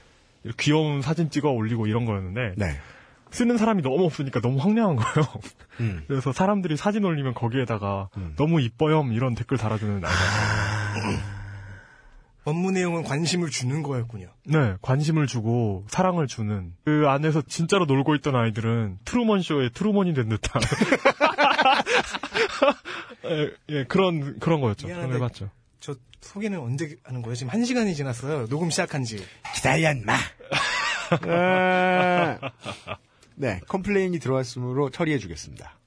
[0.58, 2.78] 귀여운 사진 찍어 올리고 이런 거였는데, 네.
[3.32, 5.28] 쓰는 사람이 너무 없으니까 너무 황량한 거예요.
[5.80, 6.04] 음.
[6.06, 10.08] 그래서 사람들이 사진 올리면 거기에다가 너무 이뻐요 이런 댓글 달아주는 알바.
[12.44, 14.28] 업무 내용은 관심을 주는 거였군요.
[14.44, 20.28] 네, 관심을 주고 사랑을 주는 그 안에서 진짜로 놀고 있던 아이들은 트루먼 쇼의 트루먼이 된
[20.28, 20.60] 듯한
[23.26, 24.88] 예, 예, 그런 그런 거였죠.
[24.88, 25.50] 그런 봤죠.
[25.78, 27.36] 저 소개는 언제 하는 거예요?
[27.36, 28.48] 지금 한 시간이 지났어요.
[28.48, 29.24] 녹음 시작한 지.
[29.54, 30.16] 기다려, 인마.
[33.32, 35.78] 아, 네, 컴플레인이 들어왔으므로 처리해 주겠습니다.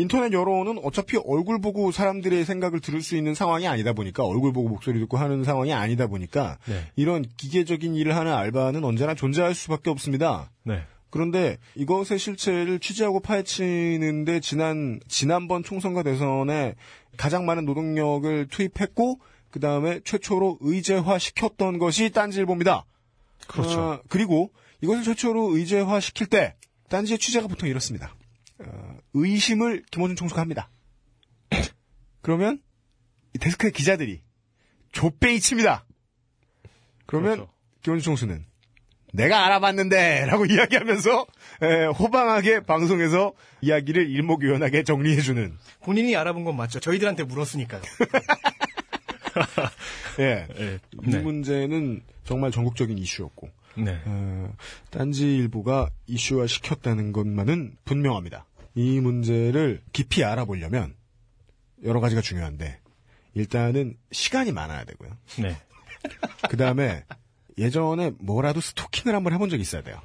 [0.00, 4.68] 인터넷 여론은 어차피 얼굴 보고 사람들의 생각을 들을 수 있는 상황이 아니다 보니까 얼굴 보고
[4.68, 6.84] 목소리 듣고 하는 상황이 아니다 보니까 네.
[6.94, 10.52] 이런 기계적인 일을 하는 알바는 언제나 존재할 수밖에 없습니다.
[10.62, 10.82] 네.
[11.10, 16.76] 그런데 이것의 실체를 취재하고 파헤치는데 지난 지난번 총선과 대선에
[17.16, 19.18] 가장 많은 노동력을 투입했고
[19.50, 22.84] 그 다음에 최초로 의제화 시켰던 것이 딴지일보입니다.
[23.48, 23.80] 그렇죠.
[23.80, 24.50] 어, 그리고
[24.82, 26.56] 이것을 최초로 의제화 시킬 때
[26.88, 28.14] 딴지의 취재가 보통 이렇습니다.
[28.58, 30.70] 어, 의심을 김원준 총수가 합니다.
[32.22, 32.60] 그러면
[33.34, 34.22] 이 데스크의 기자들이
[34.92, 35.84] 좆배이 칩니다.
[37.06, 37.52] 그러면 그렇죠.
[37.82, 38.46] 김원준 총수는
[39.12, 41.26] 내가 알아봤는데 라고 이야기하면서
[41.62, 46.80] 에, 호방하게 방송에서 이야기를 일목요연하게 정리해주는 본인이 알아본 건 맞죠.
[46.80, 47.82] 저희들한테 물었으니까요.
[50.20, 50.46] 예.
[50.58, 51.18] 예, 이 네.
[51.18, 53.48] 문제는 정말 전국적인 이슈였고
[53.84, 54.00] 네.
[54.04, 54.52] 어,
[54.90, 58.46] 딴지일보가 이슈화 시켰다는 것만은 분명합니다.
[58.74, 60.94] 이 문제를 깊이 알아보려면
[61.84, 62.80] 여러 가지가 중요한데
[63.34, 65.10] 일단은 시간이 많아야 되고요.
[65.40, 65.56] 네.
[66.48, 67.04] 그 다음에
[67.56, 70.00] 예전에 뭐라도 스토킹을 한번 해본 적이 있어야 돼요.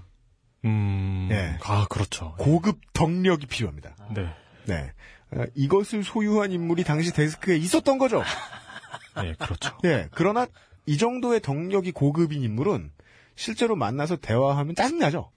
[0.65, 1.29] 음.
[1.31, 1.57] 예.
[1.63, 2.35] 아, 그렇죠.
[2.37, 3.95] 고급 덕력이 필요합니다.
[4.15, 4.29] 네.
[4.65, 4.91] 네.
[5.31, 8.23] 어, 이것을 소유한 인물이 당시 데스크에 있었던 거죠.
[9.15, 9.77] 네, 그렇죠.
[9.83, 10.07] 예.
[10.11, 10.47] 그러나
[10.85, 12.91] 이 정도의 덕력이 고급인 인물은
[13.35, 15.31] 실제로 만나서 대화하면 짜증나죠.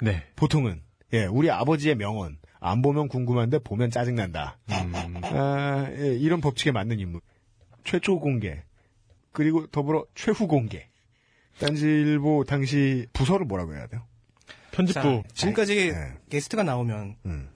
[0.00, 0.24] 네.
[0.36, 0.82] 보통은.
[1.12, 2.38] 예, 우리 아버지의 명언.
[2.60, 4.58] 안 보면 궁금한데 보면 짜증난다.
[4.70, 5.20] 음.
[5.22, 7.20] 아, 예, 이런 법칙에 맞는 인물.
[7.84, 8.62] 최초 공개.
[9.32, 10.88] 그리고 더불어 최후 공개.
[11.58, 14.02] 딴지일보 당시 부서를 뭐라고 해야 돼요?
[14.72, 15.22] 편집부.
[15.28, 16.12] 자, 지금까지 네.
[16.30, 17.48] 게스트가 나오면 음,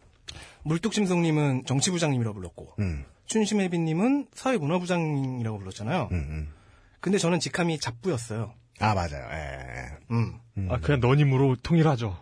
[0.63, 6.09] 물뚝심송님은 정치부장님이라고 불렀고 음, 춘심혜빈님은 사회문화부장이라고 불렀잖아요.
[6.13, 6.53] 음, 음.
[7.01, 8.55] 근데 저는 직함이 잡부였어요.
[8.81, 9.29] 아, 맞아요.
[9.33, 10.35] 예, 음.
[10.59, 10.67] 예.
[10.71, 12.17] 아, 그냥 너님으로 통일하죠.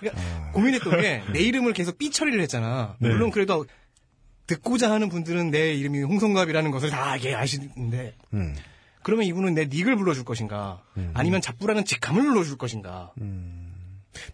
[0.00, 2.96] 그러니까 고민했던 게 내 이름을 계속 삐 처리를 했잖아.
[2.98, 3.08] 네.
[3.08, 3.66] 물론 그래도
[4.46, 8.54] 듣고자 하는 분들은 내 이름이 홍성갑이라는 것을 다 이게 아시는데 음.
[9.02, 10.82] 그러면 이분은 내 닉을 불러줄 것인가
[11.14, 13.12] 아니면 잡부라는 직함을 불러줄 것인가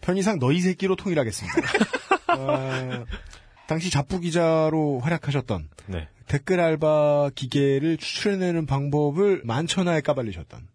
[0.01, 1.57] 편의상 너희 새끼로 통일하겠습니다.
[2.37, 3.05] 어,
[3.67, 6.07] 당시 잡부 기자로 활약하셨던 네.
[6.27, 10.67] 댓글 알바 기계를 추출해내는 방법을 만천하에 까발리셨던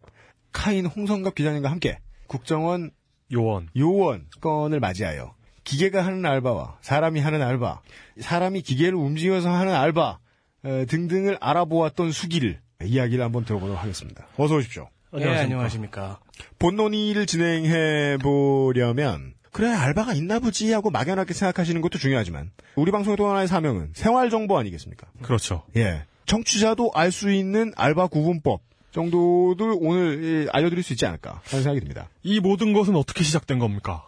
[0.59, 2.91] 카인 홍성갑 기자님과 함께 국정원
[3.33, 3.69] 요원.
[3.77, 7.81] 요원 건을 맞이하여 기계가 하는 알바와 사람이 하는 알바,
[8.19, 10.19] 사람이 기계를 움직여서 하는 알바
[10.65, 14.27] 에, 등등을 알아보았던 수기를 이야기를 한번 들어보도록 하겠습니다.
[14.37, 14.89] 어서 오십시오.
[15.13, 16.19] 네, 안녕하십니까.
[16.59, 23.17] 본 논의를 진행해 보려면 그래 알바가 있나 보지 하고 막연하게 생각하시는 것도 중요하지만 우리 방송의
[23.17, 25.07] 또 하나의 사명은 생활 정보 아니겠습니까?
[25.23, 25.63] 그렇죠.
[25.77, 26.05] 예.
[26.27, 28.61] 청취자도 알 수 있는 알바 구분법
[28.93, 32.09] 정도를 오늘 예, 알려드릴 수 있지 않을까 하는 생각이 듭니다.
[32.23, 34.05] 이 모든 것은 어떻게 시작된 겁니까?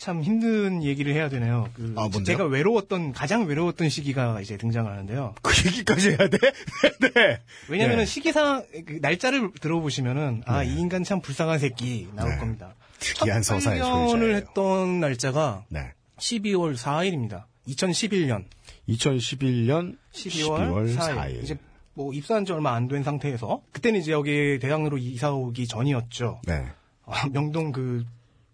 [0.00, 1.68] 참 힘든 얘기를 해야 되네요.
[1.74, 2.08] 그 아?
[2.24, 5.34] 제가 외로웠던 가장 외로웠던 시기가 이제 등장을 하는데요.
[5.42, 6.38] 그 얘기까지 해야 돼?
[7.14, 7.40] 네.
[7.68, 8.06] 왜냐면은 네.
[8.06, 12.38] 시기상 그 날짜를 들어보시면은 아이 인간 참 불쌍한 새끼 나올 네.
[12.38, 12.74] 겁니다.
[12.98, 14.36] 특이한 서사의 소유자예요.
[14.36, 15.92] 했던 날짜가 네.
[16.18, 17.44] 12월 4일입니다.
[17.68, 18.44] 2011년
[18.88, 21.16] 2011년 12월, 12월 4일.
[21.16, 21.42] 4일.
[21.42, 21.58] 이제
[22.00, 26.40] 뭐 입사한 지 얼마 안 된 상태에서 그때는 이제 여기 대학로 이사 오기 전이었죠.
[26.46, 26.66] 네.
[27.04, 28.04] 아, 명동 그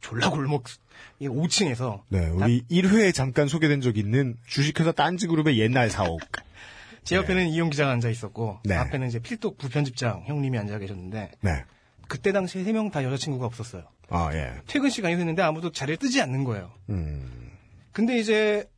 [0.01, 0.65] 졸라 골목
[1.21, 6.21] 5층에서 네, 우리 1회에 잠깐 소개된 적 있는 주식회사 딴지그룹의 옛날 사옥.
[7.05, 8.75] 제 옆에는 이용 기자가 앉아 있었고 네.
[8.75, 11.65] 앞에는 이제 필독 부편집장 형님이 앉아 계셨는데 네.
[12.09, 13.85] 그때 당시에 세 명 다 여자친구가 없었어요.
[14.09, 14.55] 아, 예.
[14.67, 16.73] 퇴근 시간이 됐는데 아무도 자리에 뜨지 않는 거예요.
[16.91, 17.53] 음,
[17.93, 18.69] 근데 이제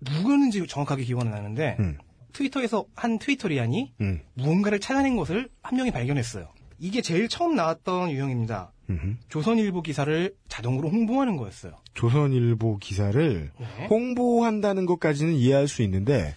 [0.00, 1.98] 누구였는지 정확하게 기억은 안 나는데 음,
[2.32, 6.48] 트위터에서 한 트위터리안이 음, 무언가를 찾아낸 것을 한 명이 발견했어요.
[6.78, 8.72] 이게 제일 처음 나왔던 유형입니다.
[8.90, 9.18] 음.
[9.28, 11.78] 조선일보 기사를 자동으로 홍보하는 거였어요.
[11.94, 13.86] 조선일보 기사를 네.
[13.86, 16.34] 홍보한다는 것까지는 이해할 수 있는데,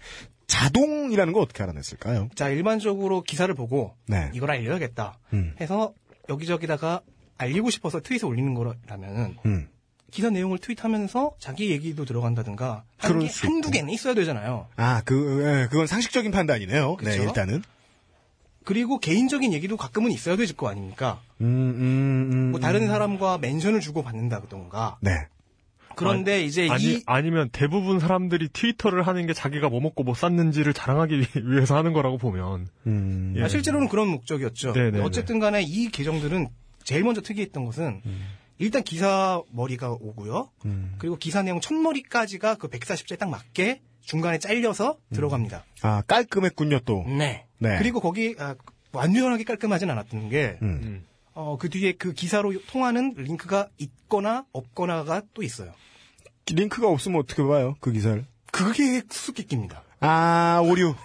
[0.48, 2.30] 자동이라는 거 어떻게 알아냈을까요?
[2.36, 4.30] 자, 일반적으로 기사를 보고 네.
[4.34, 5.94] 이걸 알려야겠다 음, 해서
[6.30, 7.02] 여기저기다가
[7.38, 9.68] 알리고 싶어서 트윗에 올리는 거라면은 음.
[10.16, 13.70] 기사 내용을 트윗하면서 자기 얘기도 들어간다든가 한 개, 수 한두.
[13.70, 14.68] 개는 있어야 되잖아요.
[14.78, 16.96] 아, 그, 예, 그건 상식적인 판단이네요.
[17.02, 17.24] 네, 그쵸?
[17.24, 17.62] 일단은.
[18.64, 21.20] 그리고 개인적인 얘기도 가끔은 있어야 될거 아닙니까?
[21.42, 22.52] 음, 음, 음.
[22.52, 25.12] 뭐 다른 사람과 멘션을 주고 받는다던가 네.
[25.98, 30.74] 그런데 이제 아니, 이 아니면 대부분 사람들이 트위터를 하는 게 자기가 뭐 먹고 뭐 쌌는지를
[30.74, 32.68] 자랑하기 위- 위해서 하는 거라고 보면.
[32.88, 33.34] 음.
[33.38, 33.44] 예.
[33.44, 34.72] 아, 실제로는 그런 목적이었죠.
[34.72, 35.02] 네네네.
[35.04, 36.48] 어쨌든 간에 이 계정들은
[36.86, 38.02] 제일 먼저 특이했던 것은
[38.58, 40.50] 일단 기사 머리가 오고요.
[40.66, 40.96] 음.
[40.98, 45.66] 그리고 기사 내용 첫 머리까지가 그 140자에 딱 맞게 중간에 잘려서 들어갑니다.
[45.82, 47.04] 아, 깔끔했군요, 또.
[47.08, 47.46] 네.
[47.58, 47.78] 네.
[47.80, 48.56] 그리고 거기 아,
[48.92, 51.04] 완전하게 깔끔하진 않았던 게, 음.
[51.34, 55.74] 어, 그 뒤에 그 기사로 통하는 링크가 있거나 없거나가 또 있어요.
[56.48, 58.26] 링크가 없으면 어떻게 봐요, 그 기사를?
[58.52, 59.84] 그게 수수께끼입니다.
[60.00, 60.96] 아, 오류.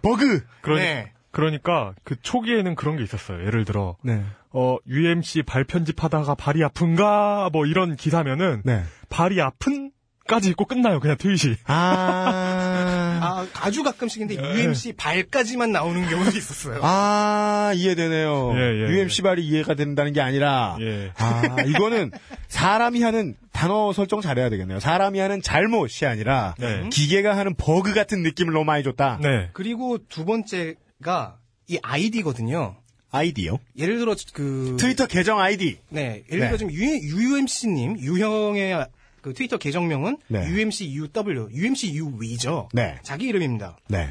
[0.00, 0.46] 버그!
[0.62, 1.12] 그러니, 네.
[1.32, 3.44] 그러니까 그 초기에는 그런 게 있었어요.
[3.44, 4.24] 예를 들어 네.
[4.52, 8.82] 어 UMC 발 편집하다가 발이 아픈가 뭐 이런 기사면은 네.
[9.08, 9.90] 발이 아픈
[10.28, 11.00] 까지 있고 끝나요.
[11.00, 11.56] 그냥 트윗이.
[11.64, 13.18] 아.
[13.20, 16.80] 아, 아주 가끔씩인데 UMC 발까지만 나오는 경우도 있었어요.
[16.82, 18.52] 아, 이해되네요.
[18.54, 21.10] 예, 예, UMC 발이 이해가 된다는 게 아니라, 예.
[21.16, 22.12] 아, 이거는
[22.48, 24.80] 사람이 하는 단어 설정 잘해야 되겠네요.
[24.80, 26.88] 사람이 하는 잘못이 아니라, 네.
[26.90, 29.18] 기계가 하는 버그 같은 느낌을 너무 많이 줬다.
[29.22, 29.48] 네.
[29.52, 32.76] 그리고 두 번째가 이 아이디거든요.
[33.10, 33.58] 아이디요?
[33.76, 35.78] 예를 들어 그 트위터 계정 아이디.
[35.88, 36.46] 네, 예를 네.
[36.48, 38.86] 들어 지금 UMC님 유형의
[39.20, 40.46] 그 트위터 계정명은 네.
[40.48, 42.68] UMCUW, UMCUW죠.
[42.72, 42.96] 네.
[43.02, 43.78] 자기 이름입니다.
[43.88, 44.08] 네.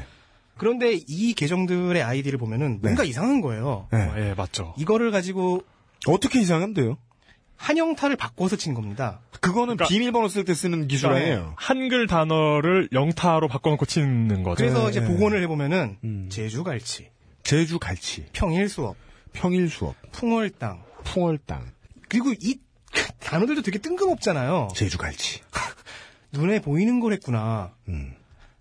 [0.56, 3.86] 그런데 이 계정들의 아이디를 보면은 뭔가 이상한 거예요.
[3.92, 3.98] 네.
[3.98, 4.74] 어, 예, 맞죠.
[4.76, 5.62] 이거를 가지고
[6.06, 6.98] 어떻게 이상하면 돼요?
[7.56, 9.20] 한영타를 바꿔서 친 겁니다.
[9.40, 11.54] 그거는 비밀번호 쓸 때 쓰는 기술 그러니까 아니에요?
[11.56, 14.56] 한글 단어를 영타로 바꿔놓고 치는 거죠.
[14.56, 15.06] 그래서 이제 네.
[15.06, 16.28] 복원을 해보면은 음.
[16.30, 17.08] 제주갈치,
[17.48, 18.94] 제주 갈치, 평일 수업,
[19.32, 21.72] 평일 수업, 풍월땅 풍월땅,
[22.06, 22.58] 그리고 이
[23.20, 24.68] 단어들도 되게 뜬금없잖아요.
[24.76, 25.40] 제주 갈치.
[26.30, 27.72] 눈에 보이는 걸 했구나.
[27.88, 28.12] 음.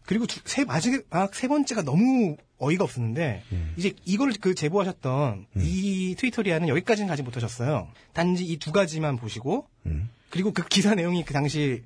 [0.06, 3.74] 그리고 두- 세 마지막 세 번째가 너무 어이가 없었는데 음.
[3.76, 7.90] 이제 이걸 그 제보하셨던 이 트위터리안은 여기까지는 가지 못하셨어요.
[8.14, 10.10] 단지 이 두 가지만 보시고 음.
[10.30, 11.84] 그리고 그 기사 내용이 그 당시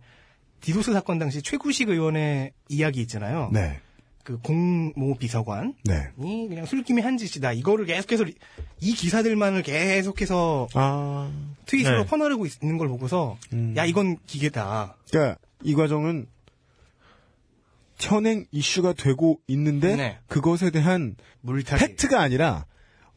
[0.61, 3.49] 디도스 사건 당시 최구식 의원의 이야기 있잖아요.
[3.51, 3.79] 네.
[4.23, 6.10] 그 공모 비서관이 네.
[6.17, 7.53] 그냥 술김에 한 짓이다.
[7.53, 8.36] 이거를 계속해서 리-
[8.79, 11.31] 이 기사들만을 계속해서 아.
[11.65, 12.05] 트윗으로 네.
[12.05, 13.73] 퍼나르고 있는 걸 보고서 음.
[13.77, 14.95] 야 이건 기계다.
[15.12, 16.27] 그러니까 이 과정은
[17.99, 20.17] 현행 이슈가 되고 있는데 네.
[20.27, 21.79] 그것에 대한 물타기.
[21.86, 22.65] 팩트가 아니라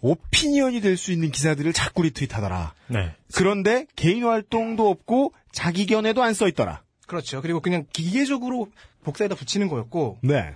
[0.00, 2.74] 오피니언이 될 수 있는 기사들을 자꾸 리트윗하더라.
[2.88, 3.12] 네.
[3.34, 6.82] 그런데 개인 활동도 없고 자기 견해도 안 써 있더라.
[7.06, 7.40] 그렇죠.
[7.40, 8.68] 그리고 그냥 기계적으로
[9.02, 10.54] 복사에다 붙이는 거였고, 네.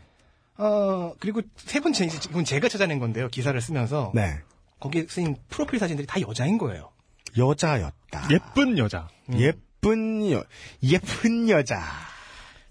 [0.59, 3.29] 어, 그리고 세 번째, 이제 이건 제가 찾아낸 건데요.
[3.29, 4.13] 기사를 쓰면서.
[4.15, 4.39] 네.
[4.81, 6.91] 거기에 쓰인 프로필 사진들이 다 여자인 거예요.
[7.37, 8.29] 여자였다.
[8.31, 9.09] 예쁜 여자.
[9.33, 10.45] 예쁜 여
[10.83, 11.83] 예쁜 여자.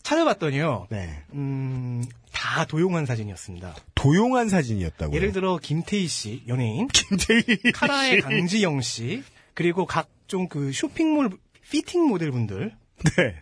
[0.04, 0.88] 찾아봤더니요.
[0.89, 1.23] 네.
[1.34, 3.76] 음, 다 도용한 사진이었습니다.
[3.95, 5.15] 도용한 사진이었다고요.
[5.15, 6.88] 예를 들어, 김태희 씨, 연예인.
[6.93, 8.21] 김태희 카라의 씨.
[8.21, 9.23] 강지영 씨.
[9.54, 11.30] 그리고 각종 그 쇼핑몰
[11.69, 12.73] 피팅 모델분들.
[13.17, 13.36] 네.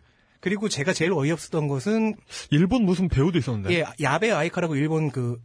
[0.45, 2.13] 그리고 제가 제일 어이없었던 것은,
[2.51, 3.73] 일본 무슨 배우도 있었는데.
[3.73, 5.39] 예, 야베 아이카라고 일본 그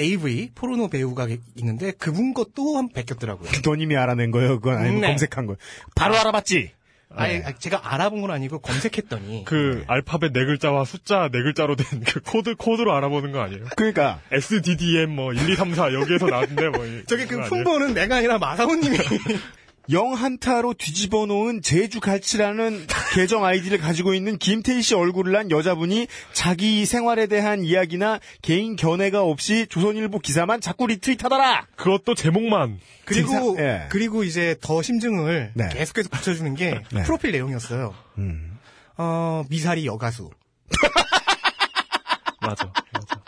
[0.00, 3.50] AV, 포르노 배우가 있는데, 그분 것도 한 베꼈더라고요.
[3.66, 4.58] 너님이 알아낸 거예요?
[4.58, 5.08] 그건 아니고 네.
[5.08, 5.58] 검색한 거예요.
[5.94, 6.70] 바로 알아봤지.
[7.12, 12.20] 아예 제가 알아본 건 아니고 검색했더니 그 알파벳 네 글자와 숫자 네 글자로 된 그
[12.20, 13.64] 코드 코드로 알아보는 거 아니에요?
[13.76, 17.40] 그러니까 SDDM 뭐 1, 2, 3, 4 여기에서 나왔는데 뭐 이- 저기 그?
[17.48, 18.96] 풍보는 내가 아니라 마사오님이
[19.90, 26.06] 영 한타로 뒤집어 놓은 제주 갈치라는 계정 아이디를 가지고 있는 김태희 씨 얼굴을 한 여자분이
[26.32, 31.66] 자기 생활에 대한 이야기나 개인 견해가 없이 조선일보 기사만 자꾸 리트윗하더라.
[31.74, 33.62] 그것도 제목만 그리고 진짜?
[33.62, 33.86] 예.
[33.90, 35.68] 그리고 이제 더 심증을 네.
[35.72, 37.02] 계속해서 붙여주는 게 네.
[37.02, 37.94] 프로필 내용이었어요.
[38.18, 38.58] 음.
[38.96, 40.30] 어 미사리 여가수
[42.42, 42.72] 맞아.
[42.92, 43.22] 맞아.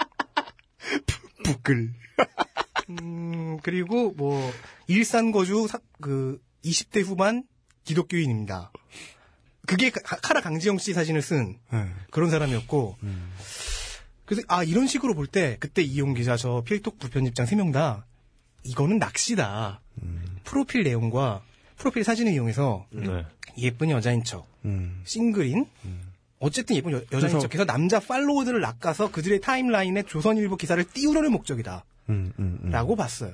[1.43, 1.91] 부끌.
[2.91, 4.51] 음, 그리고 뭐
[4.87, 7.45] 일산 거주 사- 그 20대 후반
[7.85, 8.73] 기독교인입니다.
[9.67, 11.87] 그게 가- 카라 강지영 씨 사진을 쓴 네.
[12.11, 12.97] 그런 사람이었고
[14.25, 18.07] 그래서 아 이런 식으로 볼 때 그때 이용 기자 저 필독 부편집장 세 명 다
[18.65, 19.81] 이거는 낚시다.
[20.45, 21.43] 프로필 내용과
[21.77, 23.25] 프로필 사진을 이용해서 네.
[23.59, 25.03] 예쁜 여자인 척, 음.
[25.05, 25.67] 싱글인,
[26.39, 31.85] 어쨌든 예쁜 여, 여자인 척해서 남자 팔로워들을 낚아서 그들의 타임라인에 조선일보 기사를 띄우려는 목적이다.
[32.09, 32.71] 음, 음, 음.
[32.71, 33.33] 라고 봤어요.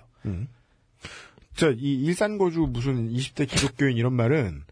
[1.56, 4.62] 저, 이 일산 거주 무슨 20대 기독교인 이런 말은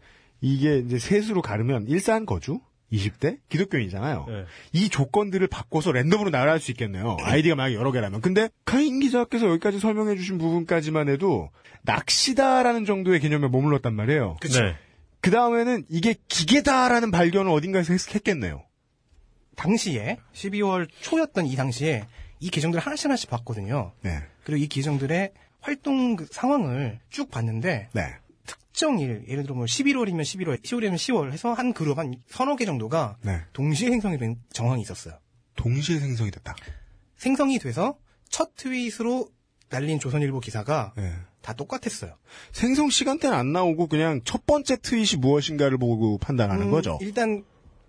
[0.41, 2.59] 이게 이제 셋으로 가르면 일산 거주?
[2.93, 3.39] 20대?
[3.49, 4.25] 기독교인이잖아요.
[4.29, 4.45] 네.
[4.71, 7.17] 이 조건들을 바꿔서 랜덤으로 나열할 수 있겠네요.
[7.19, 8.21] 아이디가 만약 여러 개라면.
[8.21, 11.49] 근데 카인 기자께서 여기까지 설명해 주신 부분까지만 해도
[11.81, 14.37] 낚시다라는 정도의 개념에 머물렀단 말이에요.
[14.41, 14.75] 네.
[15.19, 18.63] 그 다음에는 이게 기계다라는 발견을 어딘가에서 했- 했겠네요.
[19.57, 22.05] 당시에 12월 초였던 이 당시에
[22.39, 23.93] 이 계정들을 하나씩 하나씩 봤거든요.
[24.01, 24.19] 네.
[24.43, 25.31] 그리고 이 계정들의
[25.61, 28.15] 활동 그 상황을 쭉 봤는데 네.
[28.45, 33.17] 특정일, 예를 들어 뭐 11월이면 11월, 10월이면 10월 해서 한 그룹 한 서너 개 정도가
[33.21, 33.41] 네.
[33.53, 35.17] 동시에 생성이 된 정황이 있었어요.
[35.55, 36.55] 동시에 생성이 됐다.
[37.17, 37.97] 생성이 돼서
[38.29, 39.29] 첫 트윗으로
[39.69, 41.13] 날린 조선일보 기사가 예.
[41.41, 42.15] 다 똑같았어요.
[42.51, 46.99] 생성 시간대는 안 나오고 그냥 첫 번째 트윗이 무엇인가를 보고 판단하는 음, 거죠.
[47.01, 47.43] 일단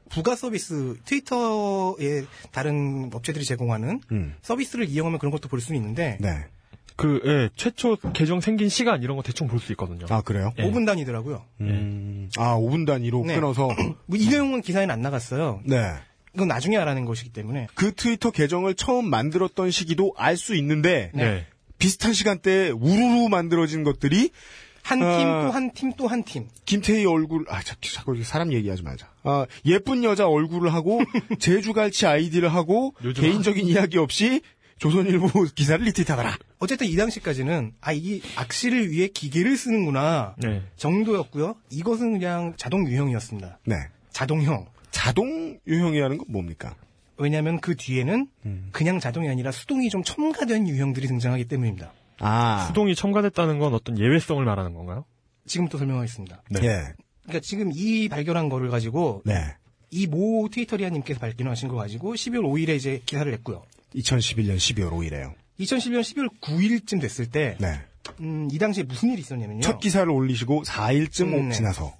[0.08, 4.34] 부가 서비스 트위터에 다른 업체들이 제공하는 음.
[4.42, 6.44] 서비스를 이용하면 그런 것도 볼 수는 있는데 네.
[6.96, 10.06] 그, 예, 최초 계정 생긴 시간 이런 거 대충 볼 수 있거든요.
[10.10, 10.52] 아 그래요?
[10.58, 10.64] 예.
[10.64, 11.44] 5분 단위더라고요.
[11.60, 12.28] 음.
[12.36, 13.34] 아 5분 단위로 네.
[13.36, 13.68] 끊어서
[14.06, 15.60] 뭐 이 내용은 기사에는 안 나갔어요.
[15.64, 15.92] 네.
[16.34, 21.46] 이건 나중에 알아낸 것이기 때문에 그 트위터 계정을 처음 만들었던 시기도 알 수 있는데 네.
[21.78, 24.30] 비슷한 시간대에 우르르 만들어진 것들이
[24.82, 25.42] 한팀 아.
[25.46, 26.48] 또한 팀 또 한 팀.
[26.64, 29.08] 김태희 얼굴 아 자, 자꾸 이렇게 사람 얘기하지 말자.
[29.28, 31.00] 아 예쁜 여자 얼굴을 하고
[31.38, 34.40] 제주갈치 아이디를 하고 요즘 개인적인 이야기 없이
[34.78, 36.38] 조선일보 기사를 리트윗하더라.
[36.60, 40.62] 어쨌든 이 당시까지는 아 이 악시를 위해 기계를 쓰는구나 네.
[40.76, 41.56] 정도였고요.
[41.70, 43.58] 이것은 그냥 자동 유형이었습니다.
[43.66, 43.76] 네.
[44.12, 44.66] 자동형.
[44.90, 46.74] 자동 유형이라는 건 뭡니까?
[47.18, 48.68] 왜냐하면 그 뒤에는 음.
[48.72, 51.92] 그냥 자동이 아니라 수동이 좀 첨가된 유형들이 등장하기 때문입니다.
[52.20, 55.04] 아 수동이 첨가됐다는 건 어떤 예외성을 말하는 건가요?
[55.46, 56.42] 지금부터 설명하겠습니다.
[56.50, 56.60] 네.
[56.64, 56.82] 예.
[57.28, 59.34] 그러니까 지금 이 발견한 거를 가지고 네.
[59.90, 63.62] 이모 트위터리아님께서 발견하신 거 가지고 12월 5일에 이제 기사를 냈고요.
[63.94, 65.34] 2011년 12월 5일에요.
[65.60, 67.80] 2011년 12월 9일쯤 됐을 때, 네.
[68.20, 69.60] 음, 이 당시에 무슨 일이 있었냐면요.
[69.60, 71.54] 첫 기사를 올리시고 4일쯤 음, 네.
[71.54, 71.94] 지나서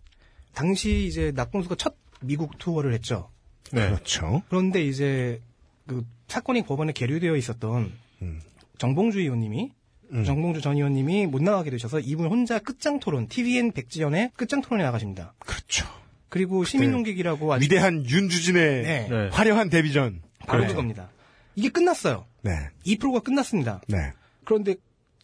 [0.55, 3.31] 당시 이제 낙동수가 첫 미국 투어를 했죠.
[3.73, 3.87] 네.
[3.87, 4.43] 그렇죠.
[4.49, 5.41] 그런데 이제
[5.87, 8.41] 그 사건이 법원에 계류되어 있었던 음.
[8.79, 9.73] 정봉주 의원님이
[10.13, 10.25] 음.
[10.25, 15.35] 정봉주 전 의원님이 못 나가게 되셔서 이분 혼자 끝장 토론 TVN 백지연의 끝장 토론에 나가십니다.
[15.39, 15.87] 그렇죠.
[16.29, 19.09] 그리고 시민 농객이라고 아주 위대한 윤주진의 네.
[19.09, 19.29] 네.
[19.31, 20.23] 화려한 데뷔전.
[20.47, 20.69] 바로 네.
[20.69, 21.11] 그겁니다.
[21.55, 22.27] 이게 끝났어요.
[22.43, 22.53] 네.
[22.85, 23.81] 이 프로가 끝났습니다.
[23.89, 24.13] 네.
[24.45, 24.77] 그런데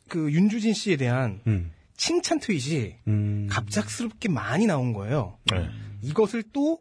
[0.09, 1.72] 그 윤주진 씨에 대한 음.
[1.97, 3.47] 칭찬 트윗이 음.
[3.51, 5.39] 갑작스럽게 많이 나온 거예요.
[5.51, 5.68] 네.
[6.03, 6.80] 이것을 또,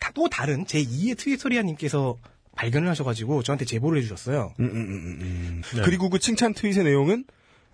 [0.00, 2.18] 다, 또 다른 제2의 트위터리아님께서
[2.56, 4.54] 발견을 하셔가지고 저한테 제보를 해주셨어요.
[4.60, 5.62] 음, 음, 음, 음.
[5.74, 5.82] 네.
[5.82, 7.24] 그리고 그 칭찬 트윗의 내용은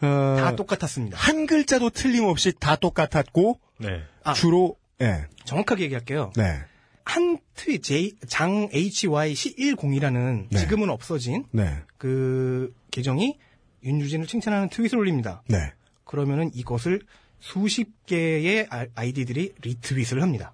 [0.01, 1.19] 어, 다 똑같았습니다.
[1.19, 4.03] 한 글자도 틀림없이 다 똑같았고 네.
[4.25, 4.33] 아.
[4.33, 5.27] 주로 예.
[5.45, 6.33] 정확하게 얘기할게요.
[6.37, 6.61] 네.
[7.05, 10.59] 한 트윗, J, 장 HYC10이라는 네.
[10.59, 11.79] 지금은 없어진 네.
[11.99, 13.39] 그 계정이
[13.83, 15.43] 윤주진을 칭찬하는 트윗을 올립니다.
[15.49, 15.73] 네.
[16.05, 17.01] 그러면은 이것을
[17.41, 20.53] 수십 개의 아- 아이디들이 리트윗을 합니다.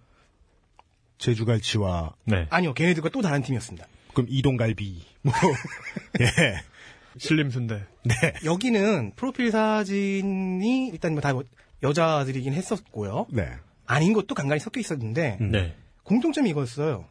[1.18, 2.47] 제주갈치와 네.
[2.51, 3.87] 아니요, 걔네들과 또 다른 팀이었습니다.
[4.16, 5.34] 그럼 이동갈비 뭐
[6.20, 6.62] 예.
[7.18, 7.82] 신림순대.
[8.04, 8.14] 네.
[8.44, 11.32] 여기는 프로필 사진이 일단 뭐 다
[11.82, 13.26] 여자들이긴 했었고요.
[13.30, 13.50] 네.
[13.84, 15.74] 아닌 것도 간간히 섞여 있었는데 네.
[16.02, 17.04] 공통점이 이거였어요.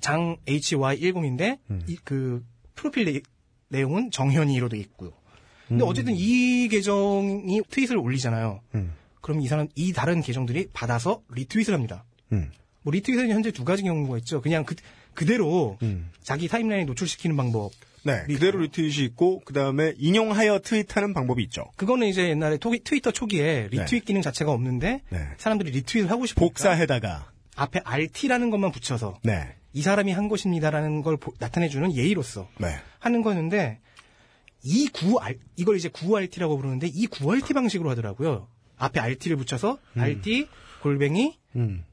[0.00, 1.82] 장 HY10인데 음.
[1.86, 2.44] 이, 그
[2.74, 3.20] 프로필 내,
[3.68, 5.12] 내용은 정현이로 돼 있고요.
[5.68, 5.88] 근데 음.
[5.88, 8.60] 어쨌든 이 계정이 트윗을 올리잖아요.
[8.74, 8.92] 음.
[9.20, 12.04] 그럼 이 사람 이 다른 계정들이 받아서 리트윗을 합니다.
[12.32, 12.50] 음.
[12.82, 14.40] 뭐 리트윗은 현재 두 가지 경우가 있죠.
[14.40, 14.74] 그냥 그
[15.14, 16.10] 그대로 음.
[16.22, 17.72] 자기 타임라인에 노출시키는 방법.
[18.02, 18.22] 네.
[18.28, 18.38] 리트.
[18.40, 21.66] 그대로 리트윗이 있고 그 다음에 인용하여 트윗하는 방법이 있죠.
[21.76, 25.18] 그거는 이제 옛날에 토, 트위터 초기에 리트윗 기능 자체가 없는데 네.
[25.36, 29.54] 사람들이 리트윗을 하고 싶으니까 복사해다가 앞에 RT라는 것만 붙여서 네.
[29.74, 32.68] 이 사람이 한 것입니다라는 걸 보- 나타내주는 예의로서 네.
[33.00, 33.80] 하는 거였는데
[34.62, 35.18] 이 구
[35.56, 38.48] 이걸 이제 구 RT라고 부르는데 이 구 RT 방식으로 하더라고요.
[38.78, 40.48] 앞에 RT를 붙여서 RT
[40.82, 41.84] 골뱅이 음.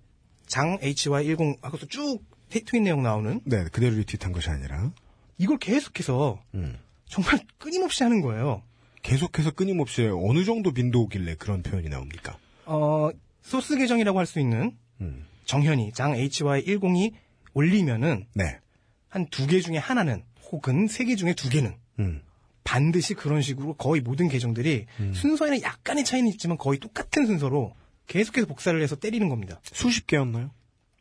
[0.47, 3.63] 장 HY10 하고서 쭉 트- 트윗 내용 나오는 네.
[3.71, 4.91] 그대로 리트윗한 것이 아니라
[5.37, 6.77] 이걸 계속해서 음.
[7.05, 8.63] 정말 끊임없이 하는 거예요.
[9.03, 12.37] 계속해서 끊임없이 어느 정도 빈도길래 그런 표현이 나옵니까?
[12.65, 13.09] 어,
[13.41, 15.25] 소스 계정이라고 할 수 있는 음.
[15.45, 17.13] 정현이 장 HY10이
[17.53, 18.59] 올리면은 네.
[19.09, 22.21] 한 두 개 중에 하나는 혹은 세 개 중에 두 개는 음.
[22.63, 27.73] 반드시 그런 식으로 거의 모든 계정들이 순서에는 약간의 차이는 있지만 거의 똑같은 순서로
[28.07, 29.61] 계속해서 복사를 해서 때리는 겁니다.
[29.63, 30.51] 수십 개였나요?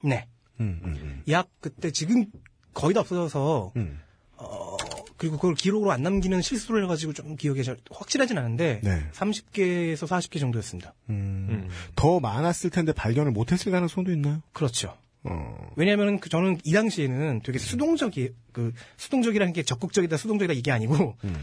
[0.05, 0.29] 네.
[0.61, 1.23] 음, 음, 음.
[1.29, 2.27] 약 그때 지금
[2.75, 4.01] 거의 다 없어져서 음.
[4.37, 4.77] 어,
[5.17, 9.03] 그리고 그걸 기록으로 안 남기는 실수를 해가지고 좀 기억이 잘 확실하진 않은데 네.
[9.13, 10.95] 30개에서 40개 정도였습니다.
[11.11, 11.47] 음.
[11.51, 11.69] 음.
[11.95, 14.43] 더 많았을 텐데 발견을 못했을 가능성도 있나요?
[14.53, 14.97] 그렇죠.
[15.25, 15.73] 어.
[15.77, 21.37] 왜냐하면 그 저는 이 당시에는 되게 수동적이 그 수동적이라는 게 적극적이다 수동적이다 이게 아니고 음.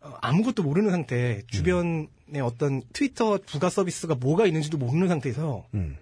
[0.00, 2.06] 어, 아무것도 모르는 상태 주변에
[2.42, 5.96] 어떤 트위터 부가 서비스가 뭐가 있는지도 모르는 상태에서 음.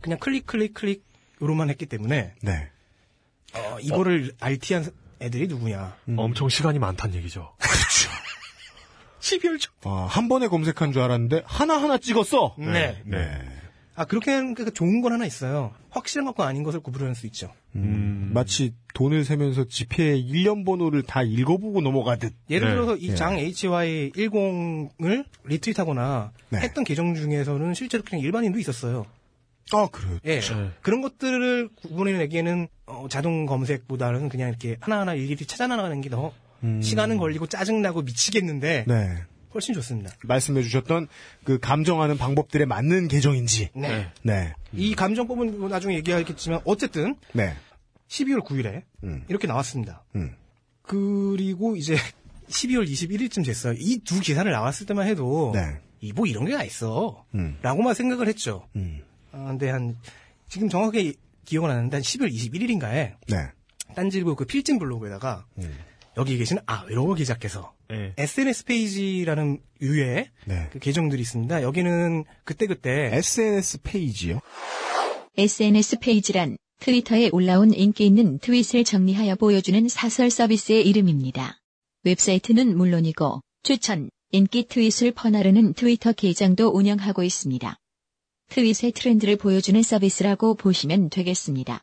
[0.00, 1.00] 그냥 클릭 클릭 클릭으
[1.40, 2.68] 로만 했기 때문에 네.
[3.54, 7.52] 어, 이거를 RT한 애들이 누구냐 엄청 시간이 많다는 얘기죠.
[9.20, 12.54] 12월 초 아, 한 번에 검색한 줄 알았는데 하나하나 찍었어.
[12.58, 13.02] 네.
[13.04, 13.28] 네.
[13.94, 15.74] 아 그렇게 하니까 좋은 건 하나 있어요.
[15.90, 17.52] 확실한 것과 아닌 것을 구분할 수 있죠.
[17.74, 22.32] 음, 마치 돈을 세면서 지폐 일련 번호를 다 읽어보고 넘어가듯.
[22.48, 22.74] 예를 네.
[22.74, 23.14] 들어서 이 예.
[23.14, 26.60] 장 HY10을 리트윗하거나 네.
[26.60, 29.04] 했던 계정 중에서는 실제로 그냥 일반인도 있었어요.
[29.72, 30.18] 아, 그래요.
[30.24, 30.40] 예.
[30.40, 30.70] 네.
[30.82, 36.32] 그런 것들을 구분해내기에는 어, 자동 검색보다는 그냥 이렇게 하나하나 일일이 찾아나가는 게더
[36.82, 38.92] 시간은 걸리고 짜증나고 미치겠는데 음.
[38.92, 39.22] 네.
[39.54, 40.12] 훨씬 좋습니다.
[40.24, 41.08] 말씀해 주셨던
[41.44, 43.70] 그 감정하는 방법들에 맞는 계정인지.
[43.74, 44.10] 네.
[44.22, 44.52] 네.
[44.72, 47.54] 이 감정법은 뭐 나중에 얘기하겠지만 어쨌든 네.
[48.08, 49.24] 12월 9일에 음.
[49.28, 50.04] 이렇게 나왔습니다.
[50.16, 50.34] 음.
[50.82, 51.96] 그리고 이제
[52.48, 53.74] 12월 21일쯤 됐어요.
[53.78, 55.78] 이 두 기사를 나왔을 때만 해도 네.
[56.00, 57.24] 이뭐 이런 게 다 있어.
[57.34, 57.58] 음.
[57.62, 58.66] 라고만 생각을 했죠.
[58.76, 59.02] 음.
[59.32, 59.96] 아, 근데 한
[60.48, 61.14] 지금 정확하게
[61.44, 63.36] 기억은 안 나는데 한 12월 21일인가에 네.
[63.94, 65.78] 딴지일보 그 필진 블로그에다가 음.
[66.16, 68.14] 여기 계시는 아 외로워 기자께서 예.
[68.16, 70.68] SNS 페이지라는 유의 네.
[70.72, 71.62] 그 계정들이 있습니다.
[71.62, 74.40] 여기는 그때그때 SNS 페이지요?
[75.36, 81.58] SNS 페이지란 트위터에 올라온 인기 있는 트윗을 정리하여 보여주는 사설 서비스의 이름입니다.
[82.04, 87.76] 웹사이트는 물론이고 추천, 인기 트윗을 퍼나르는 트위터 계정도 운영하고 있습니다.
[88.50, 91.80] 트윗의 트렌드를 보여주는 서비스라고 보시면 되겠습니다.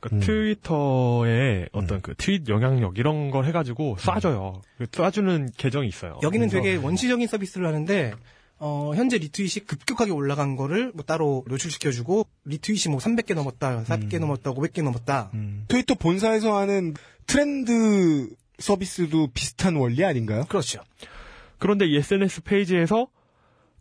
[0.00, 0.20] 그 음.
[0.20, 4.60] 트위터에 어떤 그 트윗 영향력 이런 걸 해가지고 쏴줘요.
[4.76, 6.18] 그 쏴주는 계정이 있어요.
[6.22, 8.12] 여기는 되게 원시적인 서비스를 하는데
[8.58, 14.52] 어, 현재 리트윗이 급격하게 올라간 거를 뭐 따로 노출시켜주고 리트윗이 뭐 300개 넘었다, 400개 넘었다,
[14.52, 15.30] 500개 넘었다.
[15.68, 16.94] 트위터 본사에서 하는
[17.26, 20.44] 트렌드 서비스도 비슷한 원리 아닌가요?
[20.48, 20.80] 그렇죠.
[21.58, 23.08] 그런데 이 SNS 페이지에서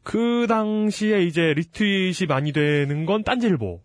[0.03, 3.81] 그 당시에 이제 리트윗이 많이 되는 건 딴지일보.